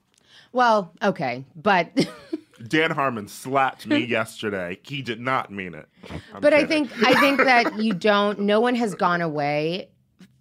Well, 0.53 0.93
okay, 1.03 1.45
but 1.57 2.07
Dan 2.69 2.91
Harmon 2.91 3.29
slapped 3.29 3.87
me 3.87 4.05
yesterday. 4.05 4.79
He 4.83 5.03
did 5.03 5.21
not 5.21 5.51
mean 5.51 5.75
it. 5.75 5.89
I'm 6.33 6.41
but 6.41 6.55
I 6.55 6.65
think 6.65 6.91
I 7.05 7.19
think 7.21 7.39
that 7.39 7.79
you 7.79 7.93
don't. 7.93 8.41
No 8.41 8.61
one 8.61 8.75
has 8.75 8.95
gone 8.95 9.21
away 9.21 9.89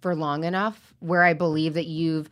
for 0.00 0.14
long 0.14 0.44
enough 0.44 0.94
where 1.00 1.22
I 1.22 1.32
believe 1.32 1.74
that 1.74 1.86
you've 1.86 2.28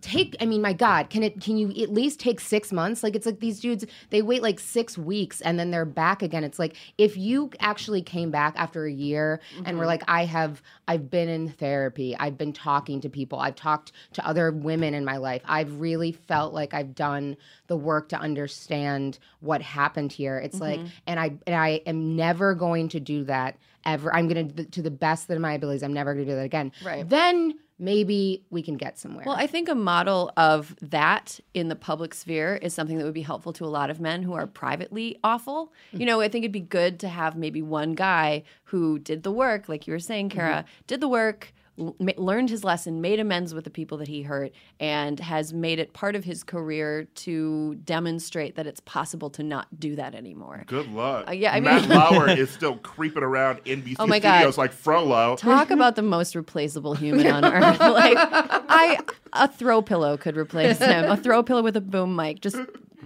take 0.00 0.36
i 0.40 0.46
mean 0.46 0.62
my 0.62 0.72
god 0.72 1.10
can 1.10 1.22
it 1.22 1.40
can 1.40 1.56
you 1.56 1.70
at 1.82 1.92
least 1.92 2.20
take 2.20 2.40
six 2.40 2.72
months? 2.72 3.02
Like 3.02 3.14
it's 3.14 3.26
like 3.26 3.40
these 3.40 3.60
dudes 3.60 3.84
they 4.10 4.22
wait 4.22 4.42
like 4.42 4.58
six 4.58 4.96
weeks 4.96 5.40
and 5.40 5.58
then 5.58 5.70
they're 5.70 5.84
back 5.84 6.22
again. 6.22 6.44
It's 6.44 6.58
like 6.58 6.76
if 6.98 7.16
you 7.16 7.50
actually 7.60 8.02
came 8.02 8.30
back 8.30 8.54
after 8.56 8.84
a 8.84 8.92
year 8.92 9.40
and 9.64 9.76
were 9.76 9.82
mm-hmm. 9.82 9.88
like 9.88 10.02
i 10.08 10.24
have 10.24 10.62
i've 10.88 11.10
been 11.10 11.28
in 11.28 11.48
therapy 11.48 12.16
i've 12.18 12.38
been 12.38 12.52
talking 12.52 13.00
to 13.00 13.08
people 13.08 13.38
i've 13.38 13.54
talked 13.54 13.92
to 14.12 14.26
other 14.26 14.50
women 14.50 14.94
in 14.94 15.04
my 15.04 15.16
life 15.16 15.42
i've 15.46 15.80
really 15.80 16.12
felt 16.12 16.54
like 16.54 16.74
i've 16.74 16.94
done 16.94 17.36
the 17.66 17.76
work 17.76 18.08
to 18.10 18.16
understand 18.16 19.18
what 19.40 19.62
happened 19.62 20.12
here. 20.12 20.38
It's 20.38 20.60
like 20.60 20.80
mm-hmm. 20.80 20.88
and 21.06 21.20
i 21.20 21.24
and 21.46 21.56
i 21.56 21.80
am 21.86 22.16
never 22.16 22.54
going 22.54 22.88
to 22.90 23.00
do 23.00 23.24
that 23.24 23.56
ever. 23.84 24.14
I'm 24.14 24.28
going 24.28 24.54
to 24.54 24.64
to 24.64 24.82
the 24.82 24.90
best 24.90 25.30
of 25.30 25.40
my 25.40 25.54
abilities 25.54 25.82
i'm 25.82 25.92
never 25.92 26.14
going 26.14 26.26
to 26.26 26.32
do 26.32 26.36
that 26.36 26.44
again. 26.44 26.72
Right. 26.84 27.08
then 27.08 27.54
maybe 27.78 28.44
we 28.50 28.62
can 28.62 28.76
get 28.76 28.98
somewhere. 28.98 29.24
Well, 29.26 29.36
I 29.36 29.46
think 29.46 29.68
a 29.68 29.74
model 29.74 30.32
of 30.36 30.76
that 30.80 31.40
in 31.54 31.68
the 31.68 31.76
public 31.76 32.14
sphere 32.14 32.56
is 32.62 32.72
something 32.72 32.98
that 32.98 33.04
would 33.04 33.14
be 33.14 33.22
helpful 33.22 33.52
to 33.54 33.64
a 33.64 33.66
lot 33.66 33.90
of 33.90 34.00
men 34.00 34.22
who 34.22 34.34
are 34.34 34.46
privately 34.46 35.18
awful. 35.24 35.72
Mm. 35.92 36.00
You 36.00 36.06
know, 36.06 36.20
I 36.20 36.28
think 36.28 36.44
it'd 36.44 36.52
be 36.52 36.60
good 36.60 37.00
to 37.00 37.08
have 37.08 37.36
maybe 37.36 37.62
one 37.62 37.94
guy 37.94 38.44
who 38.64 38.98
did 38.98 39.22
the 39.22 39.32
work, 39.32 39.68
like 39.68 39.86
you 39.86 39.92
were 39.92 39.98
saying, 39.98 40.28
Kara, 40.28 40.58
mm-hmm. 40.58 40.82
did 40.86 41.00
the 41.00 41.08
work, 41.08 41.52
l- 41.78 41.96
learned 42.16 42.50
his 42.50 42.64
lesson, 42.64 43.00
made 43.00 43.20
amends 43.20 43.54
with 43.54 43.64
the 43.64 43.70
people 43.70 43.98
that 43.98 44.08
he 44.08 44.22
hurt, 44.22 44.52
and 44.80 45.18
has 45.20 45.52
made 45.52 45.78
it 45.78 45.92
part 45.92 46.14
of 46.16 46.24
his 46.24 46.42
career 46.44 47.04
to 47.14 47.74
demonstrate 47.84 48.56
that 48.56 48.66
it's 48.66 48.80
possible 48.80 49.30
to 49.30 49.42
not 49.42 49.66
do 49.78 49.96
that 49.96 50.14
anymore. 50.14 50.64
Good 50.66 50.90
luck. 50.92 51.28
Uh, 51.28 51.32
yeah, 51.32 51.52
I 51.52 51.60
Matt 51.60 51.88
mean- 51.88 51.98
Lauer 51.98 52.28
is 52.30 52.50
still 52.58 52.76
creeping 52.76 53.22
around 53.22 53.64
NBC 53.64 53.96
Oh 53.98 54.06
my 54.06 54.18
God. 54.18 54.36
studios 54.38 54.58
like 54.58 54.72
Frollo. 54.72 55.36
Talk 55.36 55.70
about 55.70 55.96
the 55.96 56.02
most 56.02 56.34
replaceable 56.34 56.94
human 56.94 57.26
on 57.26 57.44
earth. 57.44 57.80
like 57.80 58.16
I 58.18 58.98
a 59.32 59.48
throw 59.48 59.82
pillow 59.82 60.16
could 60.16 60.36
replace 60.36 60.78
him. 60.78 61.10
A 61.10 61.16
throw 61.16 61.42
pillow 61.42 61.62
with 61.62 61.76
a 61.76 61.80
boom 61.80 62.14
mic 62.14 62.40
just 62.40 62.56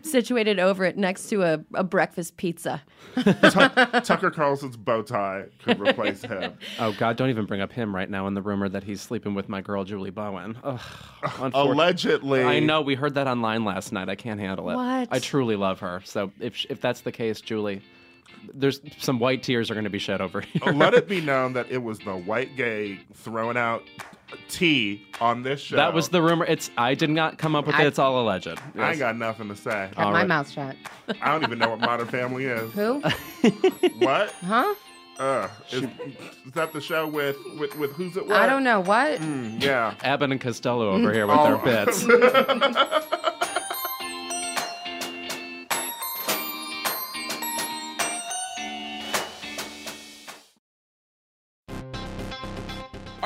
situated 0.02 0.58
over 0.58 0.84
it 0.84 0.96
next 0.96 1.28
to 1.28 1.42
a, 1.42 1.64
a 1.74 1.84
breakfast 1.84 2.36
pizza. 2.36 2.82
Tucker 3.22 4.30
Carlson's 4.30 4.76
bow 4.76 5.02
tie 5.02 5.44
could 5.64 5.80
replace 5.80 6.22
him. 6.22 6.54
Oh 6.80 6.92
God, 6.98 7.16
don't 7.16 7.30
even 7.30 7.44
bring 7.46 7.60
up 7.60 7.72
him 7.72 7.94
right 7.94 8.08
now 8.08 8.26
in 8.28 8.34
the 8.34 8.42
rumor 8.42 8.68
that 8.68 8.84
he's 8.84 9.00
sleeping 9.00 9.34
with 9.34 9.48
my 9.48 9.60
girl 9.60 9.84
Julie 9.84 10.10
Bowen. 10.10 10.56
Ugh, 10.62 10.80
unfortunate- 11.22 11.54
Allegedly. 11.54 12.42
I 12.44 12.60
know 12.60 12.80
we 12.82 12.94
heard 12.94 13.14
that 13.14 13.26
online 13.26 13.64
last 13.64 13.92
night. 13.92 14.08
I 14.08 14.14
can't 14.14 14.38
handle 14.38 14.70
it. 14.70 14.74
What? 14.76 15.08
I 15.10 15.18
truly 15.18 15.56
love 15.56 15.80
her. 15.80 16.00
So 16.04 16.30
if 16.40 16.64
if 16.70 16.80
that's 16.80 17.00
the 17.00 17.12
case, 17.12 17.40
Julie, 17.40 17.82
there's 18.54 18.80
some 18.98 19.18
white 19.18 19.42
tears 19.42 19.70
are 19.70 19.74
going 19.74 19.84
to 19.84 19.90
be 19.90 19.98
shed 19.98 20.20
over 20.20 20.40
here. 20.40 20.72
Let 20.72 20.94
it 20.94 21.08
be 21.08 21.20
known 21.22 21.52
that 21.54 21.70
it 21.70 21.82
was 21.82 21.98
the 22.00 22.16
white 22.16 22.56
gay 22.56 23.00
throwing 23.14 23.56
out 23.56 23.82
tea 24.48 25.02
on 25.20 25.42
this 25.42 25.60
show. 25.60 25.76
That 25.76 25.94
was 25.94 26.08
the 26.10 26.20
rumor. 26.22 26.44
It's 26.44 26.70
I 26.76 26.94
did 26.94 27.10
not 27.10 27.38
come 27.38 27.54
up 27.56 27.66
with 27.66 27.76
it. 27.78 27.86
It's 27.86 27.98
all 27.98 28.20
alleged. 28.20 28.48
I 28.76 28.90
ain't 28.90 28.98
got 28.98 29.16
nothing 29.16 29.48
to 29.48 29.56
say. 29.56 29.70
Kept 29.70 29.98
All 29.98 30.12
my 30.12 30.20
right. 30.20 30.28
mouth 30.28 30.50
shut. 30.50 30.76
I 31.22 31.32
don't 31.32 31.42
even 31.44 31.58
know 31.58 31.70
what 31.70 31.80
Modern 31.80 32.06
Family 32.08 32.44
is. 32.44 32.70
Who? 32.72 33.02
What? 33.98 34.30
Huh? 34.44 34.74
Uh, 35.18 35.48
is, 35.72 35.82
is 35.82 36.52
that 36.54 36.72
the 36.72 36.80
show 36.80 37.08
with, 37.08 37.36
with, 37.58 37.76
with 37.76 37.90
who's 37.92 38.16
it 38.16 38.24
with? 38.24 38.32
I 38.36 38.46
don't 38.46 38.62
know. 38.62 38.78
What? 38.80 39.18
Mm, 39.20 39.60
yeah. 39.62 39.94
Abbott 40.02 40.30
and 40.30 40.40
Costello 40.40 40.90
over 40.90 41.12
here 41.12 41.26
with 41.26 41.36
Oh. 41.36 41.60
their 41.64 41.84
bits. 41.86 42.04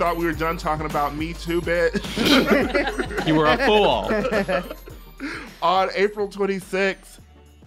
Thought 0.00 0.16
we 0.16 0.24
were 0.24 0.32
done 0.32 0.56
talking 0.56 0.86
about 0.86 1.14
Me 1.14 1.34
Too, 1.34 1.60
bitch? 1.60 2.00
You 3.26 3.34
were 3.34 3.44
a 3.44 3.58
fool. 3.58 4.10
On 5.62 5.90
April 5.94 6.26
26th, 6.26 7.18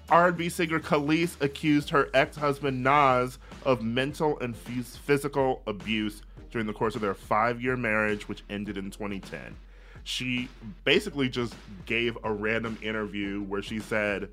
R&B 0.10 0.50
singer 0.50 0.80
Kelis 0.80 1.40
accused 1.42 1.92
her 1.92 2.10
ex-husband 2.16 2.82
Nas 2.82 3.38
of 3.66 3.84
mental 3.84 4.40
and 4.40 4.56
phys- 4.56 4.98
physical 4.98 5.62
abuse 5.68 6.24
during 6.50 6.66
the 6.66 6.74
course 6.74 6.96
of 6.96 7.02
their 7.02 7.14
five-year 7.14 7.78
marriage, 7.78 8.28
which 8.28 8.44
ended 8.50 8.80
in 8.80 8.90
2010. 8.90 9.56
She 10.04 10.50
basically 10.86 11.30
just 11.30 11.54
gave 11.86 12.18
a 12.24 12.34
random 12.34 12.80
interview 12.82 13.44
where 13.44 13.62
she 13.62 13.78
said, 13.80 14.28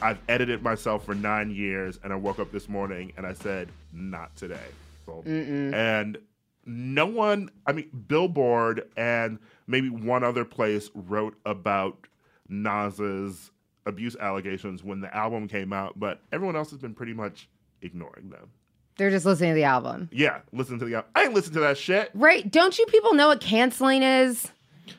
"I've 0.00 0.20
edited 0.26 0.62
myself 0.62 1.04
for 1.04 1.14
nine 1.14 1.50
years, 1.50 2.00
and 2.02 2.14
I 2.14 2.16
woke 2.16 2.38
up 2.38 2.50
this 2.50 2.66
morning 2.66 3.12
and 3.18 3.26
I 3.26 3.34
said, 3.34 3.68
not 3.92 4.34
today." 4.36 4.68
So- 5.04 5.22
and 5.26 6.16
no 6.66 7.06
one 7.06 7.48
i 7.66 7.72
mean 7.72 7.88
billboard 8.08 8.82
and 8.96 9.38
maybe 9.66 9.88
one 9.88 10.22
other 10.24 10.44
place 10.44 10.90
wrote 10.94 11.34
about 11.46 12.06
nas's 12.48 13.50
abuse 13.86 14.16
allegations 14.16 14.82
when 14.82 15.00
the 15.00 15.14
album 15.16 15.46
came 15.46 15.72
out 15.72 15.98
but 15.98 16.20
everyone 16.32 16.56
else 16.56 16.70
has 16.70 16.80
been 16.80 16.94
pretty 16.94 17.12
much 17.14 17.48
ignoring 17.82 18.30
them 18.30 18.50
They're 18.96 19.10
just 19.10 19.24
listening 19.26 19.50
to 19.50 19.54
the 19.54 19.64
album. 19.64 20.08
yeah 20.12 20.40
listen 20.52 20.78
to 20.80 20.84
the 20.84 20.96
album 20.96 21.10
i 21.14 21.22
ain't 21.24 21.34
listen 21.34 21.52
to 21.54 21.60
that 21.60 21.78
shit 21.78 22.10
Right. 22.14 22.50
Don't 22.50 22.78
you 22.78 22.86
people 22.86 23.14
know 23.14 23.28
what 23.28 23.40
canceling 23.40 24.02
is? 24.02 24.50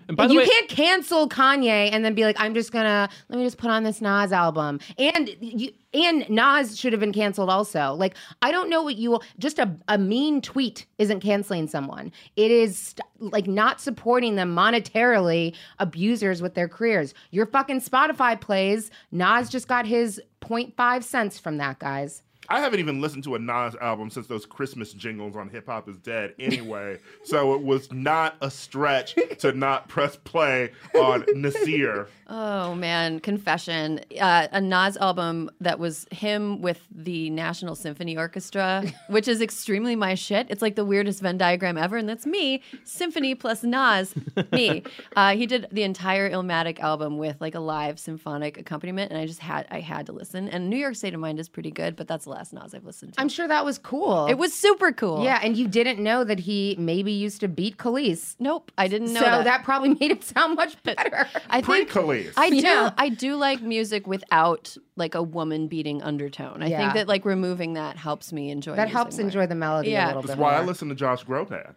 And 0.08 0.16
by 0.16 0.28
the 0.28 0.34
you 0.34 0.40
way, 0.40 0.46
can't 0.48 0.70
cancel 0.70 1.28
Kanye 1.30 1.90
and 1.92 2.04
then 2.04 2.14
be 2.14 2.24
like, 2.24 2.36
I'm 2.40 2.54
just 2.54 2.72
gonna 2.72 3.10
let 3.30 3.38
me 3.38 3.46
just 3.46 3.58
put 3.58 3.70
on 3.70 3.84
this 3.84 4.02
Nas 4.02 4.32
album. 4.32 4.80
And 4.98 5.36
you 5.40 5.72
and 5.94 6.30
Nas 6.30 6.78
should 6.78 6.94
have 6.94 7.00
been 7.00 7.14
canceled 7.14 7.50
also. 7.50 7.94
Like, 7.94 8.16
I 8.42 8.52
don't 8.52 8.70
know 8.70 8.84
what 8.84 8.98
you 8.98 9.12
will 9.12 9.24
just 9.40 9.60
a, 9.60 9.76
a 9.88 9.98
mean 9.98 10.42
tweet 10.42 10.86
isn't 10.98 11.22
canceling 11.22 11.68
someone. 11.68 12.12
It 12.36 12.52
is 12.52 12.78
st- 12.78 13.08
like 13.20 13.48
not 13.48 13.82
supporting 13.82 14.36
them 14.36 14.56
monetarily, 14.56 15.56
abusers 15.80 16.42
with 16.42 16.54
their 16.56 16.68
careers. 16.68 17.14
Your 17.32 17.46
fucking 17.46 17.82
Spotify 17.82 18.40
plays. 18.40 18.92
Nas 19.12 19.50
just 19.50 19.68
got 19.68 19.86
his 19.86 20.22
0.5 20.42 21.04
cents 21.04 21.40
from 21.40 21.58
that, 21.58 21.80
guys. 21.80 22.22
I 22.50 22.60
haven't 22.60 22.80
even 22.80 23.02
listened 23.02 23.24
to 23.24 23.36
a 23.36 23.40
nas 23.40 23.76
album 23.82 24.10
since 24.10 24.28
those 24.28 24.46
christmas 24.46 24.94
jingles 24.94 25.36
on 25.36 25.50
hip 25.50 25.66
hop 25.68 25.88
is 25.88 25.98
dead 25.98 26.34
anyway 26.40 26.98
so 27.24 27.54
it 27.54 27.62
was 27.62 27.92
not 27.92 28.36
a 28.42 28.50
stretch 28.50 29.16
to 29.40 29.52
not 29.52 29.88
press 29.88 30.16
play 30.16 30.72
on 30.96 31.26
nasir 31.36 32.08
Oh 32.30 32.76
man, 32.76 33.22
confession. 33.22 34.02
Uh, 34.20 34.48
a 34.52 34.60
Nas 34.60 34.98
album 34.98 35.50
that 35.62 35.80
was 35.80 36.06
him 36.12 36.62
with 36.62 36.82
the 36.94 37.30
National 37.30 37.74
Symphony 37.74 38.18
Orchestra, 38.18 38.84
which 39.10 39.30
is 39.30 39.42
extremely 39.42 39.96
my 39.96 40.14
shit. 40.14 40.48
It's 40.50 40.62
like 40.62 40.76
the 40.76 40.84
weirdest 40.84 41.22
Venn 41.22 41.38
diagram 41.38 41.78
ever, 41.78 41.96
and 41.96 42.08
that's 42.08 42.26
me. 42.26 42.62
Symphony 42.84 43.34
plus 43.34 43.64
Nas, 43.64 44.14
me. 44.52 44.84
Uh, 45.16 45.36
he 45.36 45.46
did 45.46 45.68
the 45.72 45.84
entire 45.84 46.30
Illmatic 46.30 46.80
album 46.80 47.18
with 47.18 47.40
like 47.40 47.56
a 47.56 47.62
live 47.62 47.98
symphonic 47.98 48.58
accompaniment, 48.58 49.10
and 49.10 49.20
I 49.20 49.26
just 49.26 49.40
had 49.40 49.66
I 49.72 49.80
had 49.80 50.06
to 50.08 50.12
listen. 50.12 50.50
And 50.50 50.70
New 50.70 50.78
York 50.78 50.96
State 50.96 51.14
of 51.14 51.22
Mind 51.22 51.40
is 51.40 51.48
pretty 51.48 51.72
good, 51.72 51.96
but 51.96 52.10
that's 52.10 52.26
the 52.26 52.32
last 52.38 52.54
Nas 52.54 52.74
I've 52.74 52.86
listened 52.86 53.14
to. 53.14 53.20
I'm 53.22 53.30
sure 53.30 53.48
that 53.48 53.66
was 53.66 53.78
cool. 53.78 54.28
it 54.28 54.36
was 54.38 54.54
super 54.54 54.92
cool. 54.92 55.24
Yeah, 55.24 55.40
and 55.42 55.58
you 55.58 55.68
didn't 55.68 56.00
know 56.02 56.24
that 56.24 56.40
he 56.40 56.76
maybe 56.80 57.12
used 57.12 57.40
to 57.42 57.48
beat 57.48 57.78
Kelis. 57.78 58.36
Nope, 58.40 58.72
I 58.78 58.88
didn't 58.88 59.12
know 59.14 59.20
so 59.22 59.26
that. 59.26 59.44
that. 59.46 59.64
probably 59.64 59.90
made 60.00 60.12
it 60.12 60.24
sound 60.24 60.56
much 60.56 60.82
better. 60.84 61.28
I 61.50 61.62
think 61.62 61.90
pre-Kelis. 61.90 62.34
I 62.38 62.50
do. 62.50 62.56
Yeah. 62.58 62.92
I 62.98 63.10
do 63.10 63.36
like 63.36 63.62
music 63.62 64.06
without 64.08 64.78
like 64.96 65.16
a 65.16 65.22
woman 65.24 65.68
beating 65.68 66.02
undertone. 66.04 66.62
I 66.64 66.68
Yeah. 66.68 66.78
think 66.80 66.94
that 66.94 67.08
like 67.08 67.26
removing 67.26 67.74
that 67.74 67.98
helps 67.98 68.32
me 68.34 68.50
enjoy. 68.52 68.72
that 68.76 68.84
music 68.84 68.94
helps 68.96 69.18
more. 69.18 69.26
enjoy 69.26 69.48
the 69.48 69.56
melody 69.56 69.92
Yeah. 69.92 70.06
a 70.06 70.08
little 70.08 70.22
that's 70.24 70.36
bit 70.36 70.38
That's 70.40 70.54
why 70.54 70.56
i 70.56 70.64
listen 70.64 70.90
to 70.90 70.96
josh 70.96 71.24
groban 71.26 71.74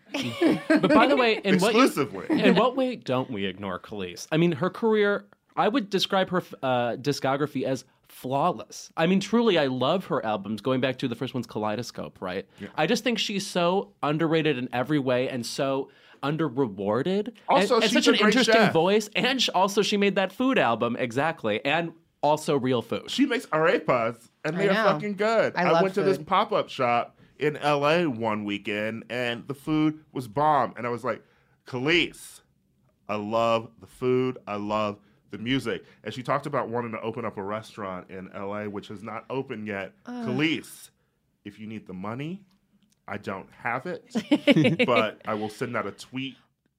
but 0.80 0.92
by 0.92 1.06
the 1.06 1.16
way, 1.16 1.40
in 1.44 1.58
what 1.58 1.74
you, 1.74 1.82
exclusively 1.82 2.26
in 2.44 2.54
what 2.54 2.76
way 2.76 2.96
don't 2.96 3.30
we 3.30 3.44
ignore 3.46 3.78
Kelis? 3.78 4.26
I 4.32 4.36
mean, 4.36 4.52
her 4.52 4.70
career, 4.70 5.24
I 5.56 5.68
would 5.68 5.90
describe 5.90 6.30
her 6.30 6.42
uh, 6.62 6.96
discography 6.96 7.64
as 7.64 7.84
flawless. 8.10 8.90
I 8.96 9.06
mean, 9.06 9.20
truly, 9.20 9.58
I 9.58 9.66
love 9.66 10.06
her 10.06 10.24
albums, 10.24 10.60
going 10.60 10.80
back 10.80 10.98
to 10.98 11.08
the 11.08 11.14
first 11.14 11.32
one's 11.34 11.46
Kaleidoscope, 11.46 12.18
right? 12.20 12.46
I 12.76 12.86
just 12.86 13.04
think 13.04 13.18
she's 13.18 13.46
so 13.46 13.92
underrated 14.02 14.58
in 14.58 14.68
every 14.72 14.98
way 14.98 15.28
and 15.28 15.44
so 15.44 15.90
under 16.22 16.48
rewarded. 16.48 17.32
Also, 17.48 17.76
and, 17.76 17.84
and 17.84 17.92
she's 17.92 18.04
such 18.04 18.08
a 18.08 18.10
an 18.10 18.16
great 18.18 18.26
interesting 18.26 18.54
chef. 18.54 18.72
voice. 18.72 19.08
And 19.16 19.40
sh- 19.40 19.48
also, 19.54 19.82
she 19.82 19.96
made 19.96 20.16
that 20.16 20.32
food 20.32 20.58
album, 20.58 20.96
exactly. 20.98 21.64
And 21.64 21.92
also 22.22 22.58
real 22.58 22.82
food. 22.82 23.10
She 23.10 23.26
makes 23.26 23.46
arepas, 23.46 24.28
and 24.44 24.56
I 24.56 24.58
they 24.58 24.68
are 24.68 24.74
know. 24.74 24.84
fucking 24.84 25.14
good. 25.14 25.54
I 25.56 25.64
I, 25.64 25.70
love 25.70 25.82
went 25.82 25.94
to 25.94 26.02
this 26.02 26.18
pop 26.18 26.52
up 26.52 26.68
shop 26.68 27.16
in 27.38 27.54
LA 27.54 28.02
one 28.02 28.44
weekend, 28.44 29.04
and 29.08 29.46
the 29.48 29.54
food 29.54 30.00
was 30.12 30.28
bomb. 30.28 30.74
And 30.76 30.86
I 30.86 30.90
was 30.90 31.04
like, 31.04 31.22
Kelis, 31.66 32.40
I 33.08 33.16
love 33.16 33.70
the 33.80 33.86
food. 33.86 34.38
I 34.46 34.56
love 34.56 34.98
the 35.30 35.38
music. 35.38 35.84
And 36.04 36.12
she 36.14 36.22
talked 36.22 36.46
about 36.46 36.68
wanting 36.68 36.92
to 36.92 37.00
open 37.00 37.24
up 37.24 37.36
a 37.38 37.42
restaurant 37.42 38.10
in 38.10 38.28
LA, 38.34 38.64
which 38.64 38.88
has 38.88 39.02
not 39.02 39.24
opened 39.30 39.66
yet. 39.66 39.92
Kelis, 40.04 40.90
if 41.44 41.58
you 41.58 41.66
need 41.66 41.86
the 41.86 41.94
money, 41.94 42.42
I 43.08 43.16
don't 43.18 43.48
have 43.62 43.86
it, 43.86 44.04
but 44.86 45.20
I 45.26 45.34
will 45.34 45.48
send 45.48 45.76
out 45.76 45.86
a 45.86 45.90
tweet 45.92 46.36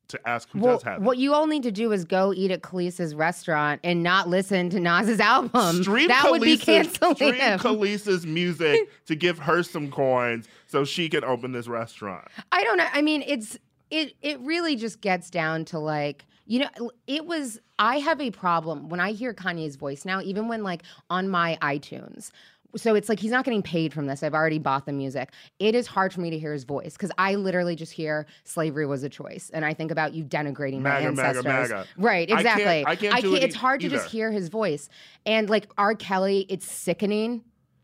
to 0.09 0.19
ask 0.27 0.49
who 0.51 0.59
Well, 0.59 0.75
does 0.75 0.83
have 0.83 1.01
what 1.01 1.17
it. 1.17 1.21
you 1.21 1.33
all 1.33 1.47
need 1.47 1.63
to 1.63 1.71
do 1.71 1.93
is 1.93 2.03
go 2.03 2.33
eat 2.33 2.51
at 2.51 2.61
Kelis's 2.61 3.15
restaurant 3.15 3.79
and 3.83 4.03
not 4.03 4.27
listen 4.27 4.69
to 4.71 4.79
Nas's 4.79 5.19
album. 5.21 5.81
Stream 5.83 6.09
that 6.09 6.29
would 6.29 6.41
be 6.41 6.57
Kelis's- 6.57 6.97
canceling 6.97 7.15
Stream 7.15 7.33
him. 7.35 7.59
Kelis's 7.59 8.25
music 8.25 8.89
to 9.05 9.15
give 9.15 9.39
her 9.39 9.63
some 9.63 9.89
coins 9.89 10.47
so 10.67 10.83
she 10.83 11.07
can 11.07 11.23
open 11.23 11.53
this 11.53 11.67
restaurant. 11.69 12.27
I 12.51 12.63
don't 12.65 12.75
know. 12.77 12.87
I 12.91 13.01
mean, 13.01 13.23
it's 13.25 13.57
it 13.89 14.13
it 14.21 14.39
really 14.41 14.75
just 14.75 14.99
gets 14.99 15.29
down 15.29 15.63
to 15.65 15.79
like 15.79 16.25
you 16.51 16.59
know 16.59 16.91
it 17.07 17.25
was 17.25 17.59
I 17.79 17.99
have 17.99 18.19
a 18.19 18.29
problem 18.29 18.89
when 18.89 18.99
I 18.99 19.13
hear 19.13 19.33
Kanye's 19.33 19.77
voice 19.77 20.03
now 20.03 20.21
even 20.21 20.49
when 20.49 20.63
like 20.63 20.83
on 21.09 21.29
my 21.29 21.57
iTunes 21.61 22.31
so 22.75 22.95
it's 22.95 23.09
like 23.09 23.19
he's 23.19 23.31
not 23.31 23.43
getting 23.43 23.61
paid 23.61 23.93
from 23.93 24.05
this. 24.05 24.23
I've 24.23 24.33
already 24.33 24.57
bought 24.57 24.85
the 24.85 24.93
music. 24.93 25.31
It 25.59 25.75
is 25.75 25.87
hard 25.87 26.13
for 26.13 26.21
me 26.21 26.29
to 26.29 26.39
hear 26.39 26.53
his 26.53 26.63
voice 26.63 26.93
because 26.93 27.11
I 27.17 27.35
literally 27.35 27.75
just 27.75 27.91
hear 27.91 28.25
slavery 28.45 28.85
was 28.85 29.03
a 29.03 29.09
choice, 29.09 29.51
and 29.53 29.65
I 29.65 29.73
think 29.73 29.91
about 29.91 30.13
you 30.13 30.23
denigrating 30.23 30.79
my 30.79 31.01
MAGA, 31.01 31.11
MAGA, 31.11 31.27
ancestors. 31.27 31.43
MAGA. 31.43 31.85
Right, 31.97 32.29
exactly. 32.29 32.85
I 32.85 32.95
can't-. 32.95 33.13
I 33.13 33.19
can't 33.19 33.23
do 33.23 33.35
it 33.35 33.43
It's 33.43 33.55
hard 33.55 33.81
to 33.81 33.89
just 33.89 34.09
hear 34.09 34.31
his 34.31 34.47
voice, 34.47 34.87
and 35.25 35.49
like 35.49 35.69
R. 35.77 35.95
Kelly, 35.95 36.45
it's 36.47 36.65
sickening 36.65 37.43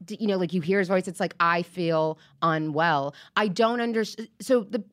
you 0.10 0.28
know, 0.28 0.38
like 0.38 0.54
you 0.54 0.62
hear 0.62 0.80
his 0.80 0.88
voice, 0.88 1.08
it's 1.08 1.20
like 1.20 1.34
I 1.40 1.64
feel 1.64 2.20
unwell. 2.42 3.16
I 3.36 3.48
don't 3.48 3.82
understand. 3.82 4.30
So 4.40 4.62
the 4.62 4.84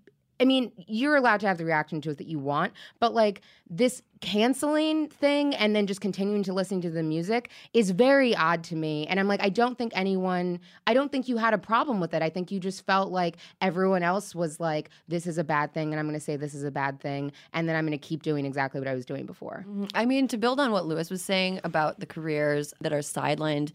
I 0.40 0.44
mean, 0.44 0.72
you're 0.76 1.16
allowed 1.16 1.40
to 1.40 1.46
have 1.46 1.58
the 1.58 1.64
reaction 1.64 2.00
to 2.02 2.10
it 2.10 2.18
that 2.18 2.26
you 2.26 2.38
want, 2.38 2.72
but 2.98 3.14
like 3.14 3.40
this 3.70 4.02
canceling 4.20 5.08
thing 5.08 5.54
and 5.54 5.76
then 5.76 5.86
just 5.86 6.00
continuing 6.00 6.42
to 6.42 6.52
listen 6.52 6.80
to 6.80 6.90
the 6.90 7.02
music 7.02 7.50
is 7.72 7.90
very 7.90 8.34
odd 8.34 8.64
to 8.64 8.74
me. 8.74 9.06
And 9.06 9.20
I'm 9.20 9.28
like, 9.28 9.42
I 9.42 9.48
don't 9.48 9.76
think 9.76 9.92
anyone, 9.94 10.60
I 10.86 10.94
don't 10.94 11.12
think 11.12 11.28
you 11.28 11.36
had 11.36 11.54
a 11.54 11.58
problem 11.58 12.00
with 12.00 12.14
it. 12.14 12.22
I 12.22 12.30
think 12.30 12.50
you 12.50 12.58
just 12.58 12.84
felt 12.86 13.12
like 13.12 13.36
everyone 13.60 14.02
else 14.02 14.34
was 14.34 14.58
like, 14.58 14.88
this 15.08 15.26
is 15.26 15.38
a 15.38 15.44
bad 15.44 15.74
thing, 15.74 15.92
and 15.92 16.00
I'm 16.00 16.06
going 16.06 16.18
to 16.18 16.24
say 16.24 16.36
this 16.36 16.54
is 16.54 16.64
a 16.64 16.70
bad 16.70 17.00
thing, 17.00 17.32
and 17.52 17.68
then 17.68 17.76
I'm 17.76 17.86
going 17.86 17.98
to 17.98 18.06
keep 18.06 18.22
doing 18.22 18.46
exactly 18.46 18.80
what 18.80 18.88
I 18.88 18.94
was 18.94 19.04
doing 19.04 19.26
before. 19.26 19.64
Mm-hmm. 19.68 19.84
I 19.94 20.04
mean, 20.04 20.26
to 20.28 20.38
build 20.38 20.58
on 20.58 20.72
what 20.72 20.86
Louis 20.86 21.10
was 21.10 21.22
saying 21.22 21.60
about 21.64 22.00
the 22.00 22.06
careers 22.06 22.74
that 22.80 22.92
are 22.92 22.98
sidelined 22.98 23.72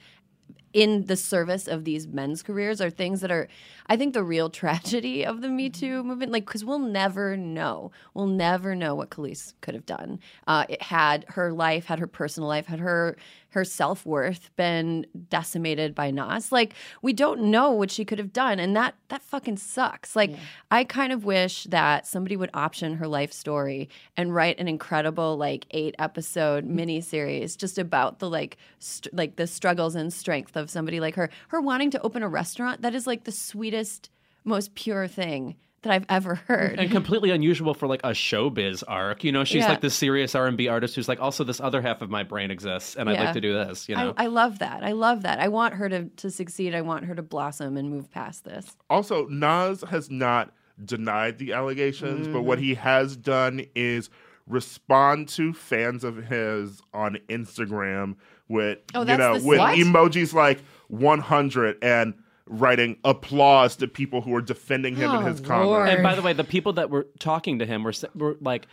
in 0.73 1.05
the 1.05 1.15
service 1.15 1.67
of 1.67 1.83
these 1.83 2.07
men's 2.07 2.43
careers 2.43 2.79
are 2.79 2.89
things 2.89 3.21
that 3.21 3.31
are 3.31 3.47
i 3.87 3.95
think 3.95 4.13
the 4.13 4.23
real 4.23 4.49
tragedy 4.59 5.25
of 5.25 5.41
the 5.41 5.49
me 5.49 5.69
too 5.69 6.03
movement. 6.03 6.31
Like 6.31 6.45
because 6.45 6.65
we'll 6.65 6.79
never 6.79 7.37
know. 7.37 7.91
We'll 8.13 8.27
never 8.27 8.75
know 8.75 8.95
what 8.95 9.09
Kelis 9.09 9.53
could 9.61 9.75
have 9.75 9.85
done. 9.85 10.19
Uh, 10.47 10.65
it 10.67 10.81
had 10.81 11.25
her 11.29 11.51
life 11.53 11.85
had 11.85 11.99
her 11.99 12.07
personal 12.07 12.49
life 12.49 12.65
had 12.65 12.79
her 12.79 13.17
her 13.49 13.63
self-worth 13.63 14.49
been 14.55 15.05
decimated 15.29 15.95
by 15.95 16.11
nas? 16.11 16.51
Like 16.51 16.73
we 17.01 17.13
don't 17.13 17.41
know 17.41 17.71
what 17.71 17.91
she 17.91 18.05
could 18.05 18.19
have 18.19 18.33
done 18.33 18.59
and 18.59 18.75
that 18.75 18.95
that 19.09 19.21
fucking 19.21 19.57
sucks. 19.57 20.15
Like 20.15 20.35
i 20.71 20.83
kind 20.83 21.11
of 21.11 21.25
wish 21.25 21.63
that 21.65 22.07
somebody 22.07 22.35
would 22.35 22.49
option 22.53 22.95
her 22.95 23.07
life 23.07 23.33
story 23.33 23.89
and 24.15 24.33
write 24.33 24.59
an 24.59 24.67
incredible 24.67 25.37
like 25.37 25.65
eight 25.71 25.95
episode 25.99 26.65
mm. 26.65 26.69
mini 26.69 27.01
series 27.01 27.55
just 27.55 27.77
about 27.77 28.19
the 28.19 28.29
like 28.29 28.57
st- 28.79 29.13
like 29.13 29.35
the 29.35 29.47
struggles 29.47 29.95
and 29.95 30.13
strength 30.13 30.55
of 30.55 30.69
somebody 30.69 30.99
like 30.99 31.15
her. 31.15 31.29
Her 31.49 31.61
wanting 31.61 31.91
to 31.91 32.01
open 32.01 32.23
a 32.23 32.29
restaurant 32.29 32.81
that 32.81 32.95
is 32.95 33.07
like 33.07 33.23
the 33.23 33.31
sweetest 33.31 34.09
most 34.43 34.75
pure 34.75 35.07
thing 35.07 35.55
that 35.83 35.93
i've 35.93 36.05
ever 36.09 36.35
heard 36.35 36.77
and 36.79 36.91
completely 36.91 37.29
unusual 37.31 37.73
for 37.73 37.87
like 37.87 38.01
a 38.03 38.09
showbiz 38.09 38.83
arc. 38.87 39.23
You 39.23 39.31
know, 39.31 39.43
she's 39.43 39.63
Yeah. 39.63 39.69
like 39.69 39.81
this 39.81 39.95
serious 39.95 40.35
R 40.35 40.47
and 40.47 40.57
B 40.57 40.67
artist 40.67 40.95
who's 40.95 41.07
like, 41.07 41.19
also 41.21 41.43
this 41.43 41.59
other 41.61 41.81
half 41.81 42.01
of 42.01 42.09
my 42.09 42.23
brain 42.23 42.51
exists, 42.51 42.95
and 42.95 43.09
I'd 43.09 43.19
like 43.19 43.33
to 43.33 43.41
do 43.41 43.53
this. 43.53 43.87
You 43.89 43.95
know, 43.95 44.13
I, 44.17 44.25
I 44.25 44.27
love 44.27 44.59
that. 44.59 44.83
I 44.83 44.91
love 44.91 45.23
that. 45.23 45.39
I 45.39 45.47
want 45.47 45.73
her 45.75 45.87
to, 45.89 46.05
to 46.05 46.29
succeed. 46.29 46.75
I 46.75 46.81
want 46.81 47.05
her 47.05 47.15
to 47.15 47.21
blossom 47.21 47.77
and 47.77 47.89
move 47.89 48.11
past 48.11 48.43
this. 48.43 48.75
Also, 48.89 49.25
Nas 49.27 49.83
has 49.89 50.09
not 50.09 50.51
denied 50.83 51.37
the 51.37 51.53
allegations, 51.53 52.27
but 52.27 52.37
Mm-hmm. 52.39 52.47
what 52.47 52.59
he 52.59 52.75
has 52.75 53.15
done 53.17 53.65
is 53.75 54.09
respond 54.47 55.27
to 55.29 55.53
fans 55.53 56.03
of 56.03 56.17
his 56.25 56.81
on 56.93 57.17
Instagram 57.29 58.15
with 58.47 58.79
Oh, 58.95 59.01
you 59.05 59.17
know 59.17 59.33
with 59.33 59.59
what? 59.59 59.77
emojis 59.77 60.33
like 60.33 60.59
100 60.87 61.77
and 61.83 62.13
writing 62.49 62.97
applause 63.05 63.75
to 63.77 63.87
people 63.87 64.21
who 64.21 64.35
are 64.35 64.41
defending 64.41 64.95
him 64.95 65.09
Oh, 65.11 65.19
in 65.19 65.25
his 65.25 65.39
Lord. 65.39 65.47
comments. 65.47 65.93
And 65.93 66.03
by 66.03 66.15
the 66.15 66.21
way, 66.21 66.33
the 66.33 66.43
people 66.43 66.73
that 66.73 66.89
were 66.89 67.07
talking 67.19 67.59
to 67.59 67.65
him 67.65 67.83
were, 67.83 67.93
were 68.15 68.35
like 68.41 68.67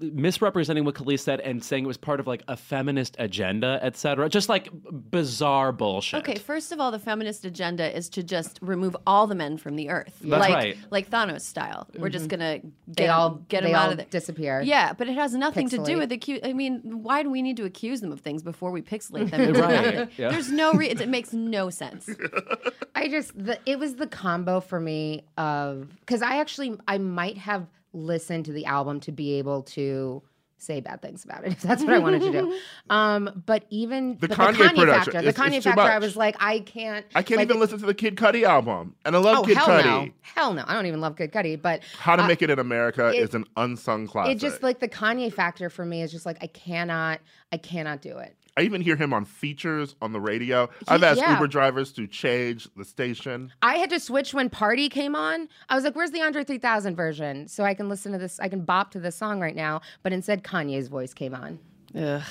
misrepresenting 0.00 0.84
what 0.84 0.94
Kelis 0.94 1.20
said 1.20 1.40
and 1.40 1.62
saying 1.62 1.84
it 1.84 1.86
was 1.86 1.96
part 1.96 2.20
of 2.20 2.26
like 2.26 2.42
a 2.48 2.56
feminist 2.56 3.16
agenda, 3.18 3.78
etc. 3.82 4.28
Just 4.28 4.48
like 4.48 4.68
bizarre 5.10 5.72
bullshit. 5.72 6.20
Okay, 6.20 6.38
first 6.38 6.72
of 6.72 6.80
all, 6.80 6.90
the 6.90 6.98
feminist 6.98 7.44
agenda 7.44 7.94
is 7.94 8.08
to 8.10 8.22
just 8.22 8.58
remove 8.62 8.96
all 9.06 9.26
the 9.26 9.34
men 9.34 9.56
from 9.58 9.76
the 9.76 9.90
earth, 9.90 10.18
That's 10.20 10.40
like 10.40 10.54
right. 10.54 10.76
like 10.90 11.10
Thanos 11.10 11.42
style. 11.42 11.88
We're 11.98 12.08
just 12.08 12.28
mm-hmm. 12.28 12.40
gonna 12.40 12.58
get 12.58 12.72
They 12.88 13.08
all 13.08 13.42
get 13.48 13.62
they 13.62 13.72
them 13.72 13.76
out 13.76 13.90
of 13.92 13.96
there. 13.98 14.06
disappear. 14.10 14.60
Yeah, 14.62 14.92
but 14.92 15.08
it 15.08 15.14
has 15.14 15.34
nothing 15.34 15.68
to 15.70 15.78
do 15.78 15.82
Pixelate. 15.82 15.98
with 15.98 16.10
accu- 16.10 16.46
I 16.46 16.52
mean, 16.52 16.80
why 16.84 17.22
do 17.22 17.30
we 17.30 17.42
need 17.42 17.56
to 17.58 17.64
accuse 17.64 18.00
them 18.00 18.12
of 18.12 18.20
things 18.20 18.42
before 18.42 18.70
we 18.70 18.82
pixelate 18.82 19.30
them? 19.30 19.54
Right, 19.64 20.10
yeah. 20.18 20.30
There's 20.30 20.50
no 20.50 20.72
re- 20.72 20.88
it, 20.88 21.00
it 21.00 21.08
makes 21.08 21.32
no 21.32 21.70
sense. 21.70 22.08
I 22.94 23.08
just 23.08 23.32
the 23.36 23.58
it 23.66 23.78
was 23.78 23.96
the 23.96 24.06
combo 24.06 24.60
for 24.60 24.80
me 24.80 25.24
of 25.36 25.88
because 26.00 26.22
I 26.22 26.38
actually 26.38 26.76
I 26.88 26.98
might 26.98 27.38
have 27.38 27.66
listened 27.94 28.44
to 28.46 28.52
the 28.52 28.66
album 28.66 29.00
to 29.00 29.12
be 29.12 29.34
able 29.38 29.62
to 29.62 30.22
say 30.56 30.80
bad 30.80 31.02
things 31.02 31.24
about 31.24 31.44
it 31.44 31.52
if 31.52 31.60
that's 31.60 31.82
what 31.82 31.92
I 31.92 31.98
wanted 31.98 32.20
to 32.22 32.32
do. 32.32 32.58
Um, 32.90 33.42
but 33.46 33.64
even 33.70 34.18
The 34.20 34.28
but 34.28 34.36
Kanye 34.38 34.58
the 34.58 34.64
Kanye 34.64 34.74
production, 34.76 35.12
factor, 35.12 35.22
the 35.22 35.32
Kanye 35.32 35.62
factor, 35.62 35.80
I 35.82 35.98
was 35.98 36.16
like, 36.16 36.36
I 36.38 36.58
can't. 36.60 37.04
I 37.14 37.22
can't 37.22 37.38
like, 37.38 37.48
even 37.48 37.58
listen 37.60 37.78
to 37.78 37.86
the 37.86 37.94
Kid 37.94 38.16
Cudi 38.16 38.44
album, 38.44 38.94
and 39.06 39.16
I 39.16 39.18
love 39.18 39.38
Oh 39.38 39.42
Kid 39.42 39.56
hell 39.56 39.66
Cudi. 39.68 39.84
no, 39.84 40.08
hell 40.20 40.52
no! 40.54 40.64
I 40.66 40.74
don't 40.74 40.84
even 40.86 41.00
love 41.00 41.16
Kid 41.16 41.32
Cudi, 41.32 41.60
but 41.60 41.82
How 41.98 42.14
to 42.16 42.22
uh, 42.22 42.26
Make 42.26 42.42
It 42.42 42.50
in 42.50 42.58
America 42.58 43.08
it- 43.08 43.16
is 43.16 43.34
an 43.34 43.46
unsung 43.56 44.06
classic. 44.06 44.36
it 44.36 44.38
just 44.40 44.62
like 44.62 44.80
the 44.80 44.88
Kanye 44.88 45.32
factor 45.32 45.70
for 45.70 45.84
me 45.86 46.02
is 46.02 46.12
just 46.12 46.26
like 46.26 46.36
I 46.42 46.46
cannot, 46.46 47.20
I 47.52 47.56
cannot 47.56 48.02
do 48.02 48.18
it. 48.18 48.36
I 48.56 48.62
even 48.62 48.80
hear 48.80 48.94
him 48.96 49.12
on 49.12 49.24
features 49.24 49.96
on 50.00 50.12
the 50.12 50.20
radio. 50.20 50.68
I've 50.86 51.02
asked 51.02 51.18
yeah. 51.20 51.32
Uber 51.34 51.48
drivers 51.48 51.92
to 51.94 52.06
change 52.06 52.68
the 52.76 52.84
station. 52.84 53.52
I 53.62 53.76
had 53.76 53.90
to 53.90 53.98
switch 53.98 54.32
when 54.32 54.48
Party 54.48 54.88
came 54.88 55.16
on. 55.16 55.48
I 55.68 55.74
was 55.74 55.82
like, 55.84 55.96
"Where's 55.96 56.12
the 56.12 56.22
Andre 56.22 56.44
3000 56.44 56.94
version?" 56.94 57.48
So 57.48 57.64
I 57.64 57.74
can 57.74 57.88
listen 57.88 58.12
to 58.12 58.18
this. 58.18 58.38
I 58.38 58.48
can 58.48 58.64
bop 58.64 58.92
to 58.92 59.00
this 59.00 59.16
song 59.16 59.40
right 59.40 59.56
now. 59.56 59.80
But 60.04 60.12
instead, 60.12 60.44
Kanye's 60.44 60.86
voice 60.88 61.12
came 61.12 61.34
on. 61.34 61.58
Ugh. 61.98 62.22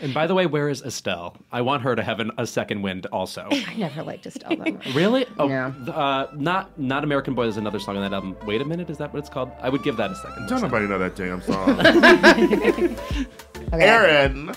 And 0.00 0.14
by 0.14 0.26
the 0.26 0.34
way, 0.34 0.46
where 0.46 0.68
is 0.68 0.82
Estelle? 0.82 1.36
I 1.52 1.60
want 1.60 1.82
her 1.82 1.94
to 1.94 2.02
have 2.02 2.18
an, 2.18 2.32
a 2.38 2.46
second 2.46 2.82
wind 2.82 3.06
also. 3.12 3.46
I 3.50 3.74
never 3.76 4.02
liked 4.02 4.26
Estelle 4.26 4.56
that 4.56 4.72
much. 4.74 4.94
Really? 4.94 5.26
Oh, 5.38 5.48
Yeah. 5.48 5.72
th- 5.76 5.88
uh, 5.90 6.26
not 6.34 6.76
not 6.78 7.04
American 7.04 7.34
Boy. 7.34 7.42
There's 7.44 7.56
another 7.58 7.78
song 7.78 7.96
on 7.96 8.02
that 8.02 8.14
album. 8.14 8.36
Wait 8.46 8.60
a 8.62 8.64
minute, 8.64 8.88
is 8.88 8.98
that 8.98 9.12
what 9.12 9.18
it's 9.20 9.28
called? 9.28 9.50
I 9.60 9.68
would 9.68 9.82
give 9.82 9.96
that 9.98 10.10
a 10.10 10.16
second. 10.16 10.48
Don't 10.48 10.62
nobody 10.62 10.86
know 10.86 10.98
that 10.98 11.14
damn 11.16 11.42
song. 11.42 12.96
Okay. 13.72 13.86
Erin, 13.86 14.54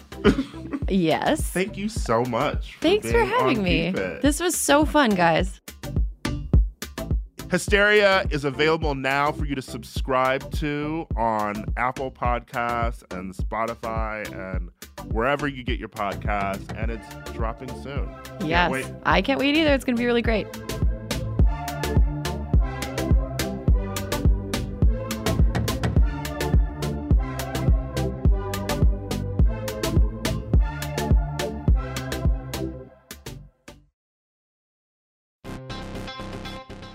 Yes. 0.90 1.42
thank 1.42 1.78
you 1.78 1.90
so 1.90 2.24
much. 2.24 2.78
Thanks 2.82 3.12
for 3.12 3.24
having 3.24 3.64
me. 3.64 3.92
Keep 3.94 4.22
This 4.22 4.40
was 4.40 4.56
so 4.56 4.86
fun, 4.86 5.12
guys. 5.12 5.62
Hysteria 7.52 8.26
is 8.32 8.44
available 8.44 8.96
now 8.96 9.32
for 9.32 9.46
you 9.46 9.56
to 9.56 9.62
subscribe 9.62 10.52
to 10.54 11.08
on 11.16 11.66
Apple 11.78 12.12
Podcasts 12.12 13.04
and 13.16 13.34
Spotify 13.34 14.30
and 14.56 14.70
wherever 15.14 15.48
you 15.48 15.64
get 15.64 15.80
your 15.80 15.90
podcasts, 15.90 16.70
and 16.78 16.92
it's 16.92 17.08
dropping 17.32 17.70
soon. 17.84 18.10
Can't 18.40 18.46
Yes. 18.46 18.92
I 19.06 19.22
can't 19.22 19.40
wait 19.40 19.56
either. 19.56 19.74
It's 19.74 19.86
going 19.86 19.96
to 19.96 20.00
be 20.00 20.06
really 20.06 20.22
great. 20.22 20.48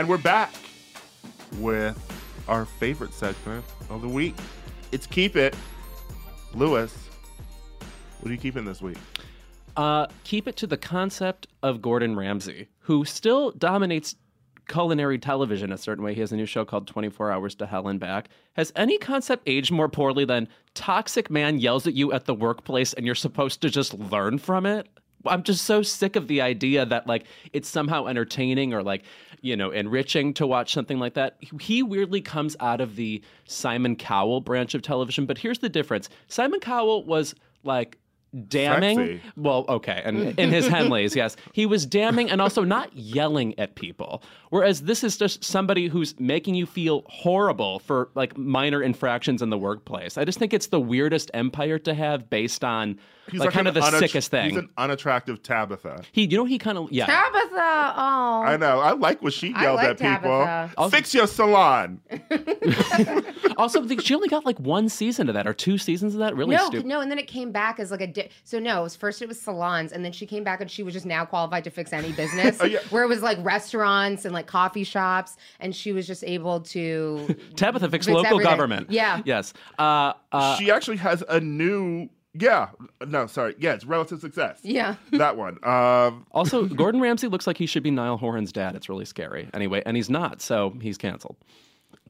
And 0.00 0.08
we're 0.08 0.16
back 0.16 0.54
with 1.58 1.94
our 2.48 2.64
favorite 2.64 3.12
segment 3.12 3.62
of 3.90 4.00
the 4.00 4.08
week. 4.08 4.34
It's 4.92 5.06
Keep 5.06 5.36
It. 5.36 5.54
Louis, 6.54 6.90
what 8.20 8.30
are 8.30 8.32
you 8.32 8.40
keeping 8.40 8.64
this 8.64 8.80
week? 8.80 8.96
Uh, 9.76 10.06
keep 10.24 10.48
it 10.48 10.56
to 10.56 10.66
the 10.66 10.78
concept 10.78 11.48
of 11.62 11.82
Gordon 11.82 12.16
Ramsay, 12.16 12.68
who 12.78 13.04
still 13.04 13.50
dominates 13.50 14.16
culinary 14.68 15.18
television 15.18 15.70
a 15.70 15.76
certain 15.76 16.02
way. 16.02 16.14
He 16.14 16.20
has 16.20 16.32
a 16.32 16.36
new 16.36 16.46
show 16.46 16.64
called 16.64 16.86
24 16.86 17.30
Hours 17.30 17.54
to 17.56 17.66
Hell 17.66 17.86
and 17.86 18.00
Back. 18.00 18.30
Has 18.54 18.72
any 18.76 18.96
concept 18.96 19.42
aged 19.46 19.70
more 19.70 19.90
poorly 19.90 20.24
than 20.24 20.48
toxic 20.72 21.28
man 21.30 21.58
yells 21.58 21.86
at 21.86 21.92
you 21.92 22.10
at 22.14 22.24
the 22.24 22.34
workplace 22.34 22.94
and 22.94 23.04
you're 23.04 23.14
supposed 23.14 23.60
to 23.60 23.68
just 23.68 23.92
learn 23.92 24.38
from 24.38 24.64
it? 24.64 24.88
I'm 25.26 25.42
just 25.42 25.64
so 25.64 25.82
sick 25.82 26.16
of 26.16 26.28
the 26.28 26.40
idea 26.40 26.86
that 26.86 27.06
like 27.06 27.24
it's 27.52 27.68
somehow 27.68 28.06
entertaining 28.06 28.72
or 28.72 28.82
like 28.82 29.02
you 29.40 29.56
know 29.56 29.70
enriching 29.70 30.34
to 30.34 30.46
watch 30.46 30.72
something 30.72 30.98
like 30.98 31.14
that. 31.14 31.36
He 31.60 31.82
weirdly 31.82 32.20
comes 32.20 32.56
out 32.60 32.80
of 32.80 32.96
the 32.96 33.22
Simon 33.44 33.96
Cowell 33.96 34.40
branch 34.40 34.74
of 34.74 34.82
television, 34.82 35.26
but 35.26 35.38
here's 35.38 35.58
the 35.58 35.68
difference. 35.68 36.08
Simon 36.28 36.60
Cowell 36.60 37.04
was 37.04 37.34
like 37.64 37.98
damning. 38.48 38.96
Sexy. 38.96 39.20
Well, 39.36 39.64
okay, 39.68 40.02
and 40.04 40.38
in 40.38 40.50
his 40.50 40.68
Henleys, 40.68 41.14
yes, 41.14 41.36
he 41.52 41.66
was 41.66 41.86
damning 41.86 42.30
and 42.30 42.40
also 42.40 42.64
not 42.64 42.94
yelling 42.96 43.58
at 43.58 43.74
people. 43.74 44.22
Whereas 44.50 44.82
this 44.82 45.02
is 45.04 45.16
just 45.16 45.44
somebody 45.44 45.88
who's 45.88 46.18
making 46.18 46.54
you 46.54 46.66
feel 46.66 47.04
horrible 47.08 47.80
for 47.80 48.10
like 48.14 48.36
minor 48.36 48.82
infractions 48.82 49.42
in 49.42 49.50
the 49.50 49.58
workplace. 49.58 50.16
I 50.16 50.24
just 50.24 50.38
think 50.38 50.52
it's 50.52 50.68
the 50.68 50.80
weirdest 50.80 51.30
empire 51.34 51.78
to 51.80 51.94
have 51.94 52.30
based 52.30 52.64
on 52.64 52.98
like, 53.38 53.50
kind 53.50 53.68
of 53.68 53.74
the 53.74 53.84
unatt- 53.86 54.00
sickest 54.00 54.30
thing. 54.30 54.50
He's 54.50 54.58
an 54.58 54.68
unattractive 54.76 55.42
Tabitha. 55.42 56.02
he, 56.12 56.24
you 56.24 56.36
know, 56.36 56.44
he 56.44 56.58
kind 56.58 56.76
of 56.78 56.90
yeah. 56.90 57.06
Tabitha. 57.06 57.94
Oh. 57.96 58.42
I 58.44 58.56
know. 58.56 58.80
I 58.80 58.92
like 58.92 59.22
what 59.22 59.32
she 59.32 59.52
I 59.54 59.62
yelled 59.62 59.76
like 59.76 59.88
at 59.88 59.98
people. 59.98 60.44
Tabitha. 60.44 60.90
Fix 60.90 61.14
your 61.14 61.26
salon. 61.26 62.00
also, 63.56 63.86
she 63.98 64.14
only 64.14 64.28
got 64.28 64.44
like 64.44 64.58
one 64.58 64.88
season 64.88 65.28
of 65.28 65.34
that 65.34 65.46
or 65.46 65.52
two 65.52 65.78
seasons 65.78 66.14
of 66.14 66.20
that. 66.20 66.34
Really 66.36 66.56
no, 66.56 66.66
stupid. 66.66 66.86
no, 66.86 67.00
and 67.00 67.10
then 67.10 67.18
it 67.18 67.26
came 67.26 67.52
back 67.52 67.78
as 67.80 67.90
like 67.90 68.00
a 68.00 68.06
di- 68.06 68.28
so 68.44 68.58
no. 68.58 68.80
It 68.80 68.82
was 68.84 68.96
first 68.96 69.22
it 69.22 69.28
was 69.28 69.40
salons, 69.40 69.92
and 69.92 70.04
then 70.04 70.12
she 70.12 70.26
came 70.26 70.44
back 70.44 70.60
and 70.60 70.70
she 70.70 70.82
was 70.82 70.94
just 70.94 71.06
now 71.06 71.24
qualified 71.24 71.64
to 71.64 71.70
fix 71.70 71.92
any 71.92 72.12
business. 72.12 72.58
Oh, 72.60 72.66
yeah. 72.66 72.80
Where 72.90 73.02
it 73.02 73.08
was 73.08 73.22
like 73.22 73.38
restaurants 73.42 74.24
and 74.24 74.34
like 74.34 74.46
coffee 74.46 74.84
shops, 74.84 75.36
and 75.60 75.74
she 75.74 75.92
was 75.92 76.06
just 76.06 76.22
able 76.24 76.60
to. 76.60 77.34
Tabitha 77.56 77.88
fixed 77.88 78.08
Fix 78.08 78.14
local 78.14 78.26
everything. 78.32 78.50
government. 78.50 78.90
Yeah. 78.90 79.22
Yes. 79.24 79.54
Uh, 79.78 80.12
uh, 80.32 80.56
she 80.56 80.70
actually 80.70 80.98
has 80.98 81.22
a 81.28 81.40
new. 81.40 82.08
Yeah. 82.34 82.68
No, 83.06 83.26
sorry. 83.26 83.54
Yeah, 83.58 83.74
it's 83.74 83.84
relative 83.84 84.20
success. 84.20 84.60
Yeah. 84.62 84.94
That 85.12 85.36
one. 85.36 85.58
Um, 85.64 86.26
also, 86.30 86.64
Gordon 86.66 87.00
Ramsay 87.00 87.26
looks 87.28 87.46
like 87.46 87.56
he 87.58 87.66
should 87.66 87.82
be 87.82 87.90
Niall 87.90 88.16
Horan's 88.16 88.52
dad. 88.52 88.76
It's 88.76 88.88
really 88.88 89.04
scary. 89.04 89.48
Anyway, 89.52 89.82
and 89.84 89.96
he's 89.96 90.08
not, 90.08 90.40
so 90.40 90.74
he's 90.80 90.96
canceled. 90.96 91.36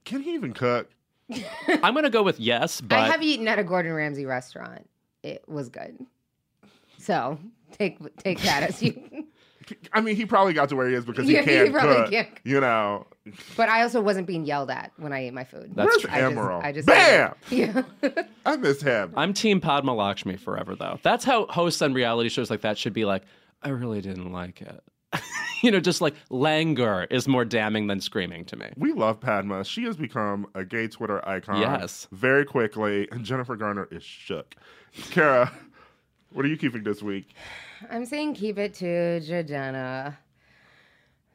can 0.05 0.21
he 0.23 0.35
even 0.35 0.53
cook? 0.53 0.91
I'm 1.69 1.95
going 1.95 2.05
to 2.05 2.11
go 2.11 2.23
with 2.23 2.39
yes, 2.41 2.81
but 2.81 2.99
I 2.99 3.07
have 3.07 3.23
eaten 3.23 3.47
at 3.49 3.59
a 3.59 3.65
Gordon 3.65 3.93
Ramsay 3.93 4.27
restaurant. 4.27 4.89
It 5.23 5.45
was 5.49 5.69
good. 5.69 5.99
So 6.99 7.39
take 7.73 7.99
take 8.17 8.41
that 8.43 8.65
as 8.65 8.83
you. 8.83 9.27
I 9.93 10.01
mean, 10.01 10.17
he 10.17 10.27
probably 10.27 10.53
got 10.53 10.69
to 10.71 10.77
where 10.77 10.89
he 10.89 10.95
is 10.95 11.05
because 11.05 11.27
he 11.27 11.37
he 11.37 11.43
can't 11.43 11.73
probably 11.73 11.97
cook. 11.97 12.11
can't. 12.11 12.29
You 12.45 12.61
know. 12.61 13.07
But 13.57 13.69
I 13.69 13.83
also 13.83 14.01
wasn't 14.01 14.27
being 14.27 14.45
yelled 14.45 14.71
at 14.71 14.93
when 14.97 15.13
I 15.13 15.27
ate 15.27 15.35
my 15.35 15.45
food. 15.45 15.73
That's 15.75 15.87
Where's 15.87 16.03
true. 16.03 16.11
I 16.11 16.21
just- 16.21 16.35
Emeril? 16.37 16.65
I 16.65 16.73
just 16.73 16.87
Bam! 16.87 17.35
Yeah. 17.51 17.83
I 18.47 18.57
miss 18.57 18.81
him. 18.83 19.13
I'm 19.17 19.33
Team 19.33 19.61
Padma 19.61 19.95
Lakshmi 19.95 20.37
forever, 20.37 20.75
though. 20.75 20.99
That's 21.03 21.25
how 21.25 21.47
hosts 21.47 21.83
on 21.83 21.93
reality 21.95 22.29
shows 22.29 22.51
like 22.51 22.63
that 22.63 22.79
should 22.79 22.93
be 22.93 23.05
like, 23.05 23.23
I 23.63 23.69
really 23.69 24.01
didn't 24.01 24.33
like 24.33 24.63
it. 24.63 24.83
you 25.63 25.71
know, 25.71 25.81
just 25.81 26.01
like 26.01 26.15
languor 26.31 27.07
is 27.11 27.27
more 27.29 27.45
damning 27.45 27.89
than 27.89 28.01
screaming 28.01 28.45
to 28.47 28.57
me. 28.57 28.71
We 28.77 28.93
love 28.93 29.21
Padma. 29.21 29.65
She 29.65 29.85
has 29.85 29.97
become 29.97 30.47
a 30.55 30.65
gay 30.65 30.89
Twitter 30.89 31.27
icon. 31.29 31.61
Yes. 31.61 32.07
Very 32.13 32.45
quickly. 32.45 33.09
And 33.11 33.25
Jennifer 33.25 33.57
Garner 33.57 33.89
is 33.91 34.03
shook. 34.05 34.55
Kara, 35.11 35.53
what 36.33 36.45
are 36.45 36.49
you 36.49 36.57
keeping 36.57 36.85
this 36.85 37.03
week? 37.03 37.35
I'm 37.89 38.05
saying 38.05 38.35
keep 38.35 38.59
it 38.59 38.75
to 38.75 38.85
Jidenna. 39.21 40.17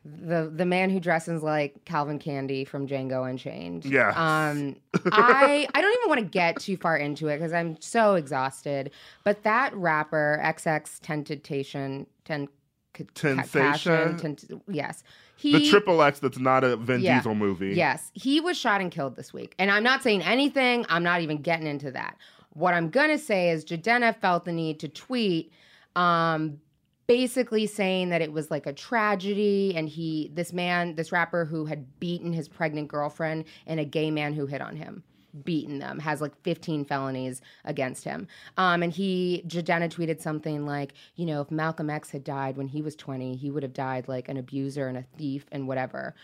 The 0.03 0.51
the 0.53 0.65
man 0.65 0.91
who 0.91 0.99
dresses 0.99 1.41
like 1.41 1.83
Calvin 1.85 2.19
Candie 2.19 2.63
from 2.63 2.87
Django 2.87 3.27
Unchained. 3.27 3.85
Yeah. 3.85 4.09
Um 4.09 4.75
I 5.11 5.67
I 5.73 5.81
don't 5.81 5.93
even 5.97 6.09
want 6.09 6.19
to 6.19 6.25
get 6.25 6.59
too 6.59 6.77
far 6.77 6.95
into 6.95 7.27
it 7.27 7.37
because 7.37 7.53
I'm 7.53 7.79
so 7.81 8.13
exhausted. 8.13 8.91
But 9.23 9.43
that 9.43 9.73
rapper, 9.75 10.39
XX 10.43 10.99
Tentation 11.01 12.05
Ten 12.23 12.47
Tensation? 12.93 14.61
Yes. 14.67 15.03
He 15.37 15.51
The 15.51 15.69
triple 15.69 16.01
X 16.01 16.19
that's 16.19 16.39
not 16.39 16.63
a 16.63 16.77
Vin 16.77 17.01
Yeah. 17.01 17.17
Diesel 17.17 17.35
movie. 17.35 17.73
Yes, 17.75 18.11
he 18.13 18.39
was 18.39 18.57
shot 18.57 18.81
and 18.81 18.91
killed 18.91 19.15
this 19.15 19.33
week. 19.33 19.53
And 19.59 19.69
I'm 19.69 19.83
not 19.83 20.01
saying 20.01 20.21
anything, 20.21 20.85
I'm 20.87 21.03
not 21.03 21.21
even 21.21 21.41
getting 21.41 21.67
into 21.67 21.91
that. 21.91 22.17
What 22.51 22.73
I'm 22.73 22.89
going 22.89 23.09
to 23.09 23.17
say 23.17 23.49
is 23.49 23.65
Jidenna 23.65 24.15
felt 24.15 24.45
the 24.45 24.53
need 24.53 24.79
to 24.79 24.87
tweet 24.87 25.51
um 25.95 26.59
basically 27.07 27.67
saying 27.67 28.09
that 28.09 28.21
it 28.21 28.31
was 28.31 28.49
like 28.49 28.65
a 28.65 28.73
tragedy 28.73 29.73
and 29.75 29.87
he 29.87 30.31
this 30.33 30.51
man, 30.51 30.95
this 30.95 31.11
rapper 31.11 31.45
who 31.45 31.65
had 31.65 31.99
beaten 31.99 32.33
his 32.33 32.47
pregnant 32.47 32.87
girlfriend 32.87 33.45
and 33.67 33.79
a 33.79 33.85
gay 33.85 34.09
man 34.09 34.33
who 34.33 34.45
hit 34.45 34.61
on 34.61 34.75
him 34.75 35.03
beaten 35.43 35.79
them 35.79 35.99
has 35.99 36.21
like 36.21 36.33
15 36.43 36.85
felonies 36.85 37.41
against 37.65 38.05
him 38.05 38.25
um, 38.55 38.81
and 38.81 38.93
he 38.93 39.43
jidenna 39.45 39.89
tweeted 39.89 40.21
something 40.21 40.65
like 40.65 40.93
you 41.17 41.25
know 41.25 41.41
if 41.41 41.51
malcolm 41.51 41.89
x 41.89 42.09
had 42.09 42.23
died 42.23 42.55
when 42.55 42.69
he 42.69 42.81
was 42.81 42.95
20 42.95 43.35
he 43.35 43.51
would 43.51 43.61
have 43.61 43.73
died 43.73 44.07
like 44.07 44.29
an 44.29 44.37
abuser 44.37 44.87
and 44.87 44.97
a 44.97 45.03
thief 45.17 45.45
and 45.51 45.67
whatever 45.67 46.15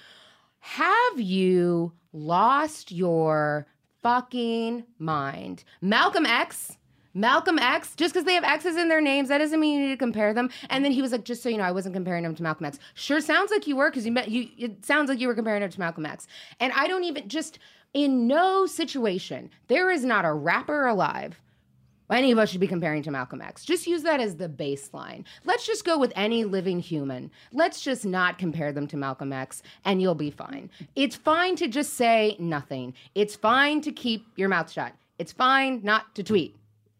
have 0.61 1.19
you 1.19 1.91
lost 2.13 2.91
your 2.91 3.67
fucking 4.01 4.85
mind? 4.99 5.63
Malcolm 5.81 6.25
X, 6.25 6.77
Malcolm 7.13 7.59
X, 7.59 7.95
just 7.95 8.13
because 8.13 8.25
they 8.25 8.33
have 8.33 8.43
X's 8.43 8.77
in 8.77 8.87
their 8.87 9.01
names, 9.01 9.29
that 9.29 9.39
doesn't 9.39 9.59
mean 9.59 9.79
you 9.79 9.87
need 9.87 9.93
to 9.93 9.97
compare 9.97 10.33
them. 10.33 10.49
And 10.69 10.83
then 10.83 10.91
he 10.91 11.01
was 11.01 11.11
like, 11.11 11.25
just 11.25 11.43
so 11.43 11.49
you 11.49 11.57
know, 11.57 11.63
I 11.63 11.71
wasn't 11.71 11.93
comparing 11.93 12.23
him 12.23 12.35
to 12.35 12.43
Malcolm 12.43 12.65
X. 12.65 12.79
Sure 12.93 13.21
sounds 13.21 13.51
like 13.51 13.67
you 13.67 13.75
were, 13.75 13.89
because 13.89 14.05
you 14.05 14.11
met 14.11 14.29
you 14.29 14.49
it 14.57 14.85
sounds 14.85 15.09
like 15.09 15.19
you 15.19 15.27
were 15.27 15.35
comparing 15.35 15.61
him 15.63 15.69
to 15.69 15.79
Malcolm 15.79 16.05
X. 16.05 16.27
And 16.59 16.71
I 16.73 16.87
don't 16.87 17.03
even 17.03 17.27
just 17.27 17.59
in 17.93 18.27
no 18.27 18.65
situation, 18.65 19.49
there 19.67 19.91
is 19.91 20.05
not 20.05 20.23
a 20.23 20.31
rapper 20.31 20.87
alive 20.87 21.39
any 22.17 22.31
of 22.31 22.37
us 22.37 22.49
should 22.49 22.61
be 22.61 22.67
comparing 22.67 23.03
to 23.03 23.11
Malcolm 23.11 23.41
X. 23.41 23.63
Just 23.63 23.87
use 23.87 24.03
that 24.03 24.19
as 24.19 24.35
the 24.35 24.49
baseline. 24.49 25.23
Let's 25.45 25.65
just 25.65 25.85
go 25.85 25.97
with 25.97 26.11
any 26.15 26.43
living 26.43 26.79
human. 26.79 27.31
Let's 27.53 27.81
just 27.81 28.05
not 28.05 28.37
compare 28.37 28.71
them 28.71 28.87
to 28.87 28.97
Malcolm 28.97 29.31
X 29.31 29.63
and 29.85 30.01
you'll 30.01 30.15
be 30.15 30.31
fine. 30.31 30.69
It's 30.95 31.15
fine 31.15 31.55
to 31.57 31.67
just 31.67 31.93
say 31.93 32.35
nothing. 32.39 32.93
It's 33.15 33.35
fine 33.35 33.81
to 33.81 33.91
keep 33.91 34.27
your 34.35 34.49
mouth 34.49 34.71
shut. 34.71 34.93
It's 35.19 35.31
fine 35.31 35.81
not 35.83 36.13
to 36.15 36.23
tweet. 36.23 36.55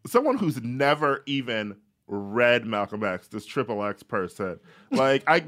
Someone 0.06 0.38
who's 0.38 0.62
never 0.62 1.22
even 1.26 1.76
read 2.08 2.66
Malcolm 2.66 3.02
X, 3.04 3.28
this 3.28 3.46
triple 3.46 3.82
X 3.84 4.02
person. 4.02 4.60
Like, 4.90 5.22
I 5.26 5.44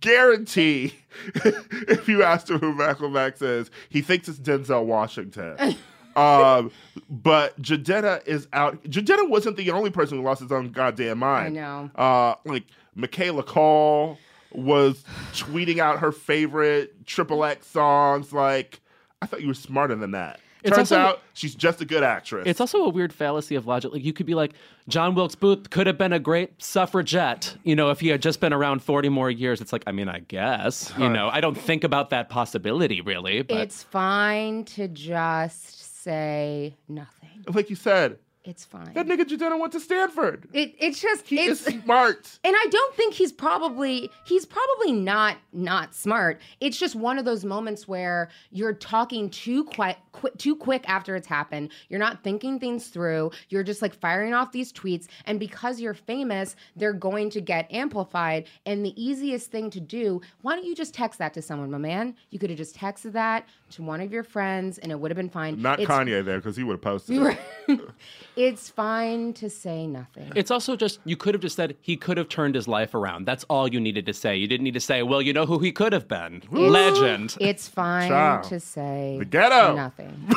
guarantee 0.00 0.94
if 1.34 2.08
you 2.08 2.22
asked 2.22 2.50
him 2.50 2.58
who 2.58 2.74
Malcolm 2.74 3.16
X 3.16 3.42
is, 3.42 3.70
he 3.88 4.00
thinks 4.00 4.28
it's 4.28 4.38
Denzel 4.38 4.84
Washington. 4.84 5.56
um, 6.16 6.70
but 7.10 7.60
Jidenna 7.60 8.26
is 8.26 8.48
out. 8.52 8.82
Jidenna 8.84 9.28
wasn't 9.28 9.56
the 9.56 9.70
only 9.70 9.90
person 9.90 10.18
who 10.18 10.24
lost 10.24 10.40
his 10.40 10.52
own 10.52 10.70
goddamn 10.70 11.18
mind. 11.18 11.58
I 11.58 11.60
know. 11.60 11.90
Uh, 11.94 12.34
like 12.44 12.64
Michaela 12.94 13.42
Coel 13.42 14.18
was 14.52 15.04
tweeting 15.32 15.78
out 15.78 15.98
her 15.98 16.12
favorite 16.12 17.06
triple 17.06 17.44
X 17.44 17.66
songs. 17.66 18.32
Like, 18.32 18.80
I 19.20 19.26
thought 19.26 19.42
you 19.42 19.48
were 19.48 19.54
smarter 19.54 19.96
than 19.96 20.12
that. 20.12 20.40
It's 20.64 20.74
Turns 20.74 20.90
also- 20.92 20.96
out 20.96 21.22
she's 21.34 21.54
just 21.54 21.80
a 21.80 21.84
good 21.84 22.02
actress. 22.02 22.44
It's 22.46 22.60
also 22.60 22.84
a 22.84 22.88
weird 22.88 23.12
fallacy 23.12 23.54
of 23.54 23.66
logic. 23.66 23.92
Like 23.92 24.02
you 24.04 24.12
could 24.14 24.24
be 24.26 24.34
like, 24.34 24.54
John 24.88 25.14
Wilkes 25.14 25.34
Booth 25.34 25.68
could 25.70 25.86
have 25.86 25.98
been 25.98 26.12
a 26.12 26.18
great 26.18 26.60
suffragette, 26.62 27.56
you 27.64 27.76
know, 27.76 27.90
if 27.90 28.00
he 28.00 28.08
had 28.08 28.22
just 28.22 28.40
been 28.40 28.52
around 28.52 28.82
40 28.82 29.08
more 29.10 29.30
years. 29.30 29.60
It's 29.60 29.72
like, 29.72 29.84
I 29.86 29.92
mean, 29.92 30.08
I 30.08 30.20
guess, 30.20 30.92
you 30.98 31.08
know, 31.08 31.28
I 31.30 31.40
don't 31.40 31.56
think 31.56 31.84
about 31.84 32.10
that 32.10 32.28
possibility 32.30 33.00
really, 33.02 33.42
but 33.42 33.58
It's 33.58 33.82
fine 33.82 34.64
to 34.64 34.88
just 34.88 36.02
say 36.02 36.74
nothing. 36.88 37.44
like 37.52 37.68
you 37.70 37.76
said, 37.76 38.18
It's 38.44 38.64
fine. 38.64 38.92
that 38.92 39.06
nigga 39.06 39.22
Jidenna 39.24 39.58
went 39.58 39.72
to 39.72 39.80
Stanford. 39.80 40.46
It, 40.52 40.74
it's 40.78 41.00
just 41.00 41.26
He 41.26 41.36
it's 41.40 41.66
is 41.66 41.82
smart. 41.82 42.38
and 42.44 42.54
I 42.54 42.66
don't 42.70 42.94
think 42.94 43.14
he's 43.14 43.32
probably 43.32 44.10
he's 44.26 44.44
probably 44.44 44.92
not 44.92 45.38
not 45.52 45.94
smart. 45.94 46.40
It's 46.60 46.78
just 46.78 46.94
one 46.94 47.18
of 47.18 47.24
those 47.24 47.44
moments 47.44 47.88
where 47.88 48.28
you're 48.50 48.74
talking 48.74 49.30
too 49.30 49.64
quick, 49.64 49.96
quick 50.12 50.36
too 50.36 50.54
quick 50.56 50.84
after 50.88 51.16
it's 51.16 51.26
happened. 51.26 51.70
You're 51.88 52.00
not 52.00 52.22
thinking 52.22 52.60
things 52.60 52.88
through. 52.88 53.30
You're 53.48 53.62
just 53.62 53.80
like 53.80 53.94
firing 53.94 54.34
off 54.34 54.52
these 54.52 54.72
tweets 54.72 55.06
and 55.24 55.40
because 55.40 55.80
you're 55.80 55.94
famous, 55.94 56.54
they're 56.76 56.92
going 56.92 57.30
to 57.30 57.40
get 57.40 57.72
amplified 57.72 58.46
and 58.66 58.84
the 58.84 58.92
easiest 59.02 59.50
thing 59.50 59.70
to 59.70 59.80
do, 59.80 60.20
why 60.42 60.54
don't 60.54 60.66
you 60.66 60.74
just 60.74 60.92
text 60.92 61.18
that 61.18 61.32
to 61.34 61.40
someone, 61.42 61.70
my 61.70 61.78
man? 61.78 62.14
You 62.30 62.38
could 62.38 62.50
have 62.50 62.58
just 62.58 62.76
texted 62.76 63.12
that 63.12 63.48
to 63.70 63.82
one 63.82 64.02
of 64.02 64.12
your 64.12 64.22
friends 64.22 64.76
and 64.78 64.92
it 64.92 65.00
would 65.00 65.10
have 65.10 65.16
been 65.16 65.30
fine. 65.30 65.62
Not 65.62 65.80
It's- 65.80 65.88
Kanye 65.96 66.22
there 66.22 66.36
because 66.36 66.56
he 66.56 66.62
would 66.64 66.74
have 66.74 66.82
posted. 66.82 67.36
it. 67.68 67.80
It's 68.36 68.68
fine 68.68 69.32
to 69.34 69.48
say 69.48 69.86
nothing. 69.86 70.32
It's 70.34 70.50
also 70.50 70.74
just 70.76 70.98
you 71.04 71.16
could 71.16 71.34
have 71.34 71.40
just 71.42 71.54
said 71.56 71.76
he 71.80 71.96
could 71.96 72.16
have 72.18 72.28
turned 72.28 72.54
his 72.54 72.66
life 72.66 72.94
around. 72.94 73.26
That's 73.26 73.44
all 73.44 73.68
you 73.72 73.78
needed 73.80 74.06
to 74.06 74.12
say. 74.12 74.36
You 74.36 74.46
didn't 74.48 74.64
need 74.64 74.74
to 74.74 74.80
say, 74.80 75.02
well, 75.04 75.22
you 75.22 75.32
know 75.32 75.46
who 75.46 75.58
he 75.60 75.70
could 75.72 75.92
have 75.92 76.08
been. 76.08 76.42
Legend. 76.50 77.36
It's 77.40 77.68
fine 77.68 78.08
Ciao. 78.08 78.40
to 78.42 78.58
say 78.60 79.16
The 79.20 79.24
ghetto. 79.24 79.76
nothing. 79.76 80.26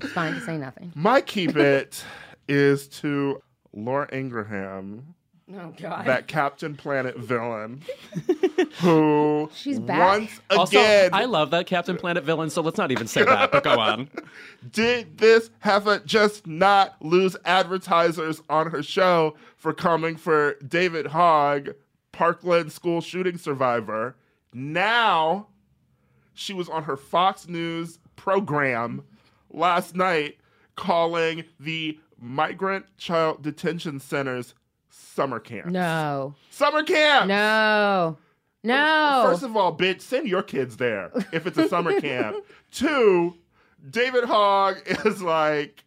it's 0.00 0.12
fine 0.12 0.34
to 0.34 0.40
say 0.40 0.58
nothing. 0.58 0.92
My 0.94 1.20
keep 1.20 1.56
it 1.56 2.04
is 2.48 2.88
to 2.88 3.42
Laura 3.72 4.08
Ingraham, 4.14 5.14
Oh 5.52 5.74
God. 5.78 6.06
that 6.06 6.26
Captain 6.26 6.74
Planet 6.74 7.18
villain, 7.18 7.82
who 8.80 9.50
She's 9.54 9.78
back. 9.78 9.98
once 10.20 10.40
Also, 10.50 10.78
again 10.78 11.10
I 11.12 11.26
love 11.26 11.50
that 11.50 11.66
Captain 11.66 11.96
Planet 11.98 12.24
villain, 12.24 12.48
so 12.48 12.62
let's 12.62 12.78
not 12.78 12.90
even 12.90 13.06
say 13.06 13.24
that, 13.24 13.52
but 13.52 13.62
go 13.62 13.78
on. 13.78 14.08
did 14.72 15.18
this 15.18 15.50
heifer 15.58 15.98
just 16.06 16.46
not 16.46 16.96
lose 17.04 17.36
advertisers 17.44 18.40
on 18.48 18.70
her 18.70 18.82
show 18.82 19.36
for 19.58 19.74
coming 19.74 20.16
for 20.16 20.54
David 20.66 21.08
Hogg, 21.08 21.70
Parkland 22.12 22.72
school 22.72 23.02
shooting 23.02 23.36
survivor? 23.36 24.16
Now 24.54 25.48
she 26.32 26.54
was 26.54 26.70
on 26.70 26.84
her 26.84 26.96
Fox 26.96 27.48
News 27.48 27.98
program 28.16 29.04
last 29.50 29.94
night 29.94 30.38
calling 30.74 31.44
the 31.60 31.98
migrant 32.18 32.86
child 32.96 33.42
detention 33.42 34.00
centers 34.00 34.54
summer 34.94 35.38
camp. 35.40 35.66
No. 35.66 36.34
Summer 36.50 36.82
camp. 36.82 37.28
No. 37.28 38.16
No. 38.62 39.24
First 39.26 39.42
of 39.42 39.56
all, 39.56 39.76
bitch, 39.76 40.00
send 40.00 40.26
your 40.26 40.42
kids 40.42 40.76
there 40.76 41.10
if 41.32 41.46
it's 41.46 41.58
a 41.58 41.68
summer 41.68 42.00
camp. 42.00 42.36
Two, 42.70 43.34
David 43.90 44.24
Hogg 44.24 44.78
is 45.04 45.22
like, 45.22 45.84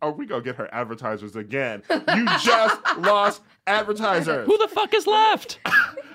are 0.00 0.12
we 0.12 0.26
gonna 0.26 0.42
get 0.42 0.56
her 0.56 0.72
advertisers 0.72 1.36
again. 1.36 1.82
You 1.90 2.26
just 2.40 2.80
lost 2.98 3.42
advertisers. 3.66 4.46
Who 4.46 4.58
the 4.58 4.68
fuck 4.68 4.94
is 4.94 5.06
left? 5.06 5.60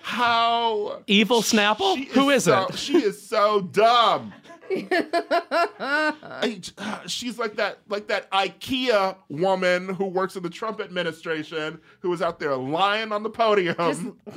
How 0.01 1.03
Evil 1.07 1.41
Snapple? 1.41 1.95
she 1.95 2.05
Who 2.05 2.29
is 2.29 2.45
so, 2.45 2.67
it? 2.67 2.77
She 2.77 2.97
is 2.97 3.21
so 3.21 3.61
dumb. 3.61 4.33
I- 4.69 6.61
she's 7.07 7.37
like 7.39 7.55
that, 7.55 7.79
like 7.89 8.07
that 8.07 8.29
IKEA 8.31 9.15
woman 9.29 9.89
who 9.89 10.05
works 10.05 10.35
in 10.35 10.43
the 10.43 10.49
Trump 10.49 10.79
administration, 10.81 11.79
who 11.99 12.09
was 12.09 12.21
out 12.21 12.39
there 12.39 12.55
lying 12.55 13.11
on 13.11 13.23
the 13.23 13.29
podium. 13.29 14.17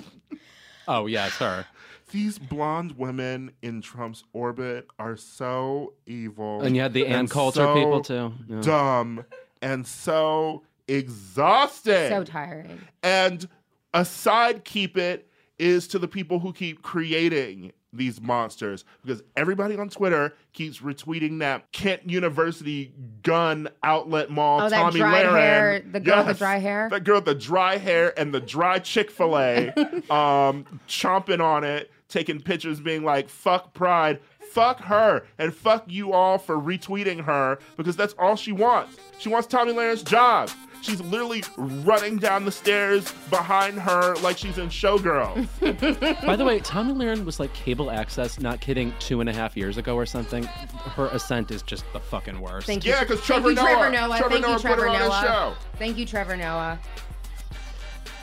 Oh, 0.89 1.07
yeah, 1.07 1.26
it's 1.28 1.37
her. 1.37 1.66
These 2.11 2.39
blonde 2.41 2.97
women 2.99 3.53
in 3.62 3.81
Trump's 3.81 4.24
orbit 4.33 4.89
are 4.99 5.16
so 5.16 5.93
evil. 6.05 6.62
And 6.62 6.74
you 6.74 6.83
had 6.83 6.95
the 6.95 7.07
Ann 7.07 7.28
Coulter 7.28 7.61
so 7.61 7.74
people, 7.74 8.01
too. 8.03 8.33
Yeah. 8.49 8.61
Dumb 8.61 9.24
and 9.62 9.87
so 9.87 10.64
exhausting. 10.89 12.09
so 12.09 12.24
tiring. 12.24 12.81
and 13.05 13.49
a 13.95 14.05
side 14.05 14.64
keep 14.64 14.97
it 14.97 15.28
is 15.61 15.87
to 15.89 15.99
the 16.01 16.09
people 16.09 16.41
who 16.41 16.53
keep 16.53 16.83
creating 16.83 17.70
these 17.93 18.20
monsters 18.20 18.84
because 19.05 19.22
everybody 19.36 19.76
on 19.76 19.88
Twitter 19.88 20.34
keeps 20.53 20.78
retweeting 20.78 21.41
that 21.41 21.70
Kent 21.72 22.09
University 22.09 22.93
gun 23.22 23.68
outlet 23.82 24.30
mall. 24.30 24.62
Oh, 24.62 24.68
that 24.68 24.76
Tomi 24.80 24.99
dry 25.01 25.22
Lahren. 25.24 25.30
hair- 25.41 25.84
the 25.93 26.01
girl 26.01 26.18
with 26.18 26.26
the 26.38 26.45
dry 26.45 26.59
hair? 26.59 26.88
That 26.91 27.05
girl 27.05 27.16
with 27.16 27.24
the 27.24 27.34
dry 27.34 27.76
hair 27.78 28.18
and 28.18 28.32
the 28.32 28.41
dry 28.41 28.78
Chick 28.78 29.11
Fil 29.11 29.38
A, 29.38 29.68
um, 30.11 30.64
chomping 30.88 31.41
on 31.43 31.64
it, 31.64 31.91
taking 32.09 32.41
pictures, 32.41 32.80
being 32.80 33.05
like 33.05 33.28
"fuck 33.28 33.74
pride." 33.74 34.20
Fuck 34.53 34.80
her 34.80 35.24
and 35.38 35.55
fuck 35.55 35.84
you 35.86 36.12
all 36.12 36.36
for 36.36 36.57
retweeting 36.57 37.20
her 37.24 37.61
because 37.76 37.95
that's 37.95 38.14
all 38.18 38.34
she 38.34 38.51
wants. 38.51 38.97
She 39.20 39.28
wants 39.28 39.47
Tomi 39.47 39.72
Lahren's 39.72 40.03
job. 40.03 40.51
She's 40.83 41.01
literally 41.03 41.43
running 41.57 42.16
down 42.16 42.45
the 42.45 42.51
stairs 42.53 43.12
behind 43.28 43.78
her 43.78 44.16
like 44.16 44.39
she's 44.39 44.57
in 44.59 44.68
Showgirls. 44.68 45.47
By 46.26 46.37
the 46.37 46.45
way, 46.45 46.59
Tomi 46.61 46.93
Lahren 46.95 47.24
was 47.24 47.39
like 47.39 47.53
cable 47.53 47.91
access, 47.91 48.41
not 48.41 48.61
kidding, 48.61 48.95
two 48.99 49.20
and 49.20 49.28
a 49.28 49.33
half 49.33 49.57
years 49.57 49.76
ago 49.76 49.95
or 49.95 50.07
something. 50.07 50.45
Her 50.45 51.07
ascent 51.09 51.51
is 51.51 51.62
just 51.62 51.85
the 51.93 52.01
fucking 52.01 52.41
worst. 52.41 52.66
Thank 52.66 52.85
you. 52.87 52.93
Yeah, 52.93 53.05
'cause 53.05 53.20
Thank 53.20 53.24
Trevor 53.24 53.51
you, 53.51 53.57
Trevor 53.57 53.91
Noah- 53.91 54.09
Noah. 54.09 54.18
Trevor 54.18 54.31
Thank 54.35 54.43
Noah 54.43 54.51
you, 54.53 54.57
put 54.57 54.62
Trevor 54.62 54.83
her 54.83 54.89
on 54.89 54.99
Noah. 55.01 55.22
show. 55.22 55.55
Thank 55.78 55.99
you, 55.99 56.07
Trevor 56.07 56.37
Noah. 56.37 56.78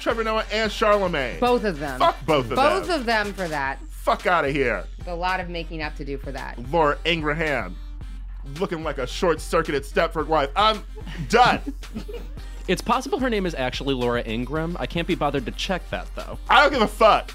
Trevor 0.02 0.24
Noah 0.24 0.46
and 0.52 0.72
Charlamagne. 0.72 1.40
Both 1.40 1.64
of 1.64 1.80
them. 1.80 2.00
Fuck 2.00 2.16
both 2.26 2.50
of 2.50 2.56
Both 2.56 2.88
them. 2.88 3.00
of 3.02 3.06
them 3.06 3.34
for 3.34 3.48
that. 3.48 3.80
Fuck 3.90 4.26
out 4.26 4.46
of 4.46 4.52
here. 4.52 4.84
A 5.06 5.14
lot 5.16 5.40
of 5.40 5.50
making 5.50 5.82
up 5.84 5.96
to 5.98 6.06
do 6.06 6.18
for 6.18 6.32
that. 6.32 6.58
Laura 6.72 6.98
Ingraham. 7.06 7.76
Looking 8.60 8.84
like 8.84 8.98
a 8.98 9.06
short 9.06 9.42
circuited 9.42 9.84
Stepford 9.84 10.28
wife. 10.28 10.50
I'm 10.56 10.82
done. 11.30 11.60
It's 12.68 12.82
possible 12.82 13.20
her 13.20 13.30
name 13.30 13.46
is 13.46 13.56
actually 13.56 13.94
Laura 13.94 14.22
Ingram. 14.24 14.76
I 14.78 14.88
can't 14.88 15.08
be 15.08 15.16
bothered 15.16 15.46
to 15.46 15.52
check 15.54 15.90
that, 15.90 16.08
though. 16.16 16.38
I 16.50 16.62
don't 16.62 16.74
give 16.74 16.82
a 16.82 16.88
fuck. 16.88 17.32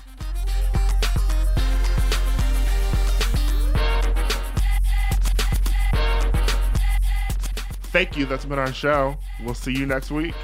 Thank 7.85 8.17
you. 8.17 8.27
That's 8.27 8.45
been 8.45 8.59
our 8.59 8.73
show. 8.73 9.17
We'll 9.43 9.55
see 9.55 9.73
you 9.73 9.87
next 9.87 10.11
week. 10.11 10.35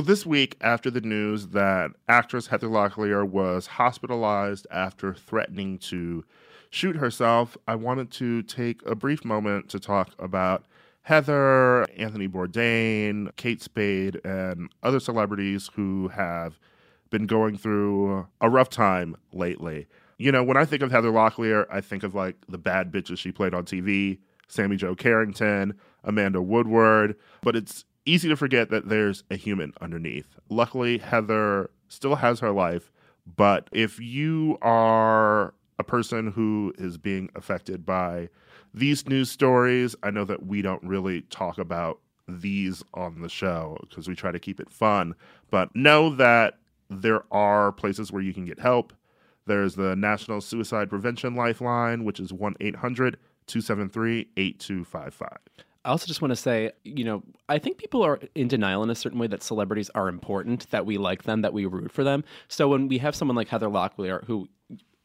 So 0.00 0.06
this 0.06 0.24
week, 0.24 0.56
after 0.62 0.90
the 0.90 1.02
news 1.02 1.48
that 1.48 1.90
actress 2.08 2.46
Heather 2.46 2.68
Locklear 2.68 3.22
was 3.28 3.66
hospitalized 3.66 4.66
after 4.70 5.12
threatening 5.12 5.76
to 5.90 6.24
shoot 6.70 6.96
herself, 6.96 7.58
I 7.68 7.74
wanted 7.74 8.10
to 8.12 8.42
take 8.44 8.80
a 8.86 8.94
brief 8.94 9.26
moment 9.26 9.68
to 9.68 9.78
talk 9.78 10.14
about 10.18 10.64
Heather, 11.02 11.82
Anthony 11.98 12.28
Bourdain, 12.28 13.36
Kate 13.36 13.60
Spade, 13.60 14.18
and 14.24 14.70
other 14.82 15.00
celebrities 15.00 15.68
who 15.74 16.08
have 16.08 16.58
been 17.10 17.26
going 17.26 17.58
through 17.58 18.26
a 18.40 18.48
rough 18.48 18.70
time 18.70 19.16
lately. 19.34 19.86
You 20.16 20.32
know, 20.32 20.42
when 20.42 20.56
I 20.56 20.64
think 20.64 20.80
of 20.82 20.90
Heather 20.90 21.12
Locklear, 21.12 21.66
I 21.70 21.82
think 21.82 22.04
of 22.04 22.14
like 22.14 22.36
the 22.48 22.56
bad 22.56 22.90
bitches 22.90 23.18
she 23.18 23.32
played 23.32 23.52
on 23.52 23.66
TV, 23.66 24.16
Sammy 24.48 24.76
Jo 24.76 24.94
Carrington, 24.94 25.74
Amanda 26.04 26.40
Woodward, 26.40 27.16
but 27.42 27.54
it's 27.54 27.84
easy 28.04 28.28
to 28.28 28.36
forget 28.36 28.70
that 28.70 28.88
there's 28.88 29.24
a 29.30 29.36
human 29.36 29.72
underneath. 29.80 30.38
Luckily, 30.48 30.98
Heather 30.98 31.70
still 31.88 32.16
has 32.16 32.40
her 32.40 32.50
life, 32.50 32.90
but 33.36 33.68
if 33.72 34.00
you 34.00 34.58
are 34.62 35.54
a 35.78 35.84
person 35.84 36.30
who 36.32 36.72
is 36.78 36.98
being 36.98 37.30
affected 37.34 37.84
by 37.86 38.28
these 38.72 39.08
news 39.08 39.30
stories, 39.30 39.96
I 40.02 40.10
know 40.10 40.24
that 40.24 40.46
we 40.46 40.62
don't 40.62 40.82
really 40.82 41.22
talk 41.22 41.58
about 41.58 41.98
these 42.28 42.82
on 42.94 43.22
the 43.22 43.28
show 43.28 43.76
because 43.88 44.08
we 44.08 44.14
try 44.14 44.30
to 44.30 44.38
keep 44.38 44.60
it 44.60 44.70
fun, 44.70 45.14
but 45.50 45.74
know 45.74 46.14
that 46.14 46.58
there 46.88 47.24
are 47.32 47.72
places 47.72 48.12
where 48.12 48.22
you 48.22 48.34
can 48.34 48.44
get 48.44 48.60
help. 48.60 48.92
There's 49.46 49.74
the 49.74 49.96
National 49.96 50.40
Suicide 50.40 50.90
Prevention 50.90 51.34
Lifeline, 51.34 52.04
which 52.04 52.20
is 52.20 52.32
1 52.32 52.54
800 52.60 53.16
273 53.46 54.28
8255. 54.36 55.38
I 55.84 55.90
also 55.90 56.06
just 56.06 56.20
want 56.20 56.30
to 56.30 56.36
say, 56.36 56.72
you 56.84 57.04
know, 57.04 57.22
I 57.48 57.58
think 57.58 57.78
people 57.78 58.02
are 58.02 58.20
in 58.34 58.48
denial 58.48 58.82
in 58.82 58.90
a 58.90 58.94
certain 58.94 59.18
way 59.18 59.26
that 59.28 59.42
celebrities 59.42 59.90
are 59.94 60.08
important, 60.08 60.70
that 60.70 60.84
we 60.84 60.98
like 60.98 61.22
them, 61.22 61.40
that 61.42 61.52
we 61.54 61.64
root 61.64 61.90
for 61.90 62.04
them. 62.04 62.22
So 62.48 62.68
when 62.68 62.88
we 62.88 62.98
have 62.98 63.14
someone 63.14 63.36
like 63.36 63.48
Heather 63.48 63.68
Locklear, 63.68 64.24
who, 64.24 64.48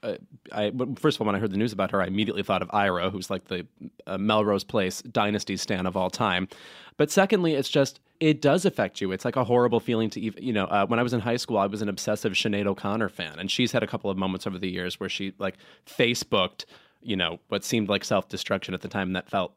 uh, 0.03 0.15
I 0.51 0.71
first 0.99 1.17
of 1.17 1.21
all, 1.21 1.27
when 1.27 1.35
I 1.35 1.39
heard 1.39 1.51
the 1.51 1.57
news 1.57 1.71
about 1.71 1.91
her, 1.91 2.01
I 2.01 2.07
immediately 2.07 2.43
thought 2.43 2.61
of 2.61 2.69
Ira, 2.73 3.09
who's 3.09 3.29
like 3.29 3.45
the 3.45 3.65
uh, 4.05 4.17
Melrose 4.17 4.65
Place 4.65 5.01
dynasty 5.01 5.55
stan 5.55 5.85
of 5.85 5.95
all 5.95 6.09
time. 6.09 6.49
But 6.97 7.09
secondly, 7.09 7.53
it's 7.53 7.69
just 7.69 8.01
it 8.19 8.41
does 8.41 8.65
affect 8.65 8.99
you. 8.99 9.11
It's 9.11 9.25
like 9.25 9.35
a 9.37 9.43
horrible 9.45 9.79
feeling 9.79 10.09
to 10.11 10.19
even, 10.19 10.43
you 10.43 10.53
know, 10.53 10.65
uh, 10.65 10.85
when 10.85 10.99
I 10.99 11.03
was 11.03 11.13
in 11.13 11.21
high 11.21 11.37
school, 11.37 11.57
I 11.57 11.67
was 11.67 11.81
an 11.81 11.89
obsessive 11.89 12.33
Sinead 12.33 12.67
O'Connor 12.67 13.09
fan, 13.09 13.39
and 13.39 13.49
she's 13.49 13.71
had 13.71 13.81
a 13.81 13.87
couple 13.87 14.09
of 14.09 14.17
moments 14.17 14.45
over 14.45 14.57
the 14.57 14.69
years 14.69 14.99
where 14.99 15.09
she 15.09 15.33
like 15.39 15.55
Facebooked, 15.85 16.65
you 17.01 17.15
know, 17.15 17.39
what 17.47 17.63
seemed 17.63 17.87
like 17.87 18.03
self 18.03 18.27
destruction 18.27 18.73
at 18.73 18.81
the 18.81 18.87
time, 18.89 19.13
that 19.13 19.29
felt 19.29 19.53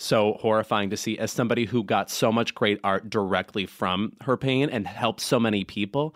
so 0.00 0.38
horrifying 0.40 0.88
to 0.88 0.96
see 0.96 1.18
as 1.18 1.30
somebody 1.30 1.66
who 1.66 1.84
got 1.84 2.10
so 2.10 2.32
much 2.32 2.54
great 2.54 2.80
art 2.82 3.10
directly 3.10 3.66
from 3.66 4.14
her 4.22 4.34
pain 4.34 4.70
and 4.70 4.86
helped 4.86 5.20
so 5.20 5.38
many 5.38 5.62
people. 5.62 6.14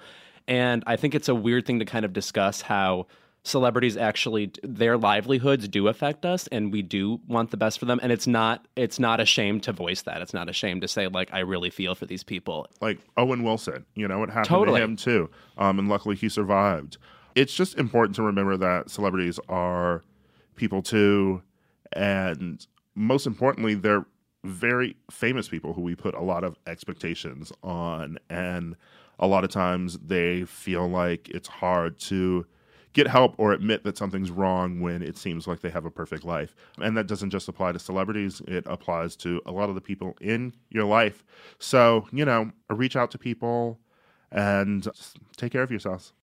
And 0.49 0.83
I 0.87 0.97
think 0.97 1.15
it's 1.15 1.29
a 1.29 1.35
weird 1.35 1.67
thing 1.67 1.81
to 1.81 1.85
kind 1.85 2.07
of 2.07 2.15
discuss 2.15 2.63
how 2.63 3.07
celebrities 3.43 3.99
actually 3.99 4.51
their 4.63 4.97
livelihoods 4.97 5.69
do 5.69 5.89
affect 5.89 6.25
us 6.25 6.47
and 6.47 6.73
we 6.73 6.81
do 6.81 7.21
want 7.29 7.51
the 7.51 7.59
best 7.59 7.79
for 7.79 7.85
them 7.85 8.01
and 8.03 8.11
it's 8.11 8.27
not 8.27 8.67
it's 8.75 8.99
not 8.99 9.21
a 9.21 9.27
shame 9.27 9.61
to 9.61 9.71
voice 9.71 10.01
that 10.01 10.23
it's 10.23 10.33
not 10.33 10.49
a 10.49 10.53
shame 10.55 10.81
to 10.81 10.89
say 10.89 11.09
like 11.09 11.29
i 11.35 11.41
really 11.41 11.69
feel 11.69 11.95
for 11.95 12.07
these 12.07 12.25
people 12.25 12.67
Like 12.81 13.01
Owen 13.19 13.43
Wilson, 13.43 13.85
you 13.95 14.09
know, 14.09 14.23
it 14.23 14.31
happened 14.31 14.47
Totally. 14.47 14.81
to 14.81 14.85
him 14.85 14.97
too. 14.97 15.29
Um, 15.59 15.79
and 15.79 15.91
luckily 15.91 16.17
he 16.17 16.31
survived. 16.31 16.97
it's 17.35 17.53
just 17.53 17.77
important 17.79 18.17
to 18.17 18.23
remember 18.23 18.57
that 18.57 18.89
celebrities 18.89 19.39
are 19.47 20.03
people 20.57 20.81
too. 20.81 21.43
And 21.93 22.67
most 22.95 23.27
importantly, 23.27 23.75
they're 23.75 24.07
very 24.45 24.97
famous 25.11 25.49
people 25.49 25.73
who 25.73 25.81
we 25.81 25.95
put 25.95 26.15
a 26.15 26.23
lot 26.23 26.45
of 26.45 26.59
expectations 26.67 27.53
on. 27.63 28.19
And 28.29 28.77
a 29.19 29.27
lot 29.27 29.45
of 29.45 29.51
times 29.51 29.99
they 29.99 30.45
feel 30.45 30.89
like 30.89 31.29
it's 31.31 31.49
hard 31.49 31.99
to 32.01 32.47
get 32.95 33.09
help 33.09 33.35
or 33.39 33.53
admit 33.53 33.85
that 33.85 33.99
something's 33.99 34.31
wrong 34.31 34.81
when 34.81 35.03
it 35.03 35.19
seems 35.19 35.47
like 35.47 35.61
they 35.61 35.69
have 35.71 35.85
a 35.85 35.91
perfect 35.91 36.25
life. 36.25 36.55
And 36.81 36.97
that 36.97 37.07
doesn't 37.07 37.31
just 37.31 37.49
apply 37.49 37.73
to 37.73 37.79
celebrities, 37.79 38.41
it 38.47 38.65
applies 38.67 39.17
to 39.17 39.43
a 39.45 39.53
lot 39.53 39.69
of 39.69 39.75
the 39.75 39.81
people 39.81 40.17
in 40.21 40.55
your 40.71 40.85
life. 40.85 41.25
So, 41.59 42.07
you 42.13 42.25
know, 42.25 42.53
reach 42.71 42.97
out 42.97 43.11
to 43.11 43.19
people 43.19 43.81
and 44.31 44.87
take 45.37 45.53
care 45.53 45.63
of 45.63 45.71
yourselves. 45.71 46.15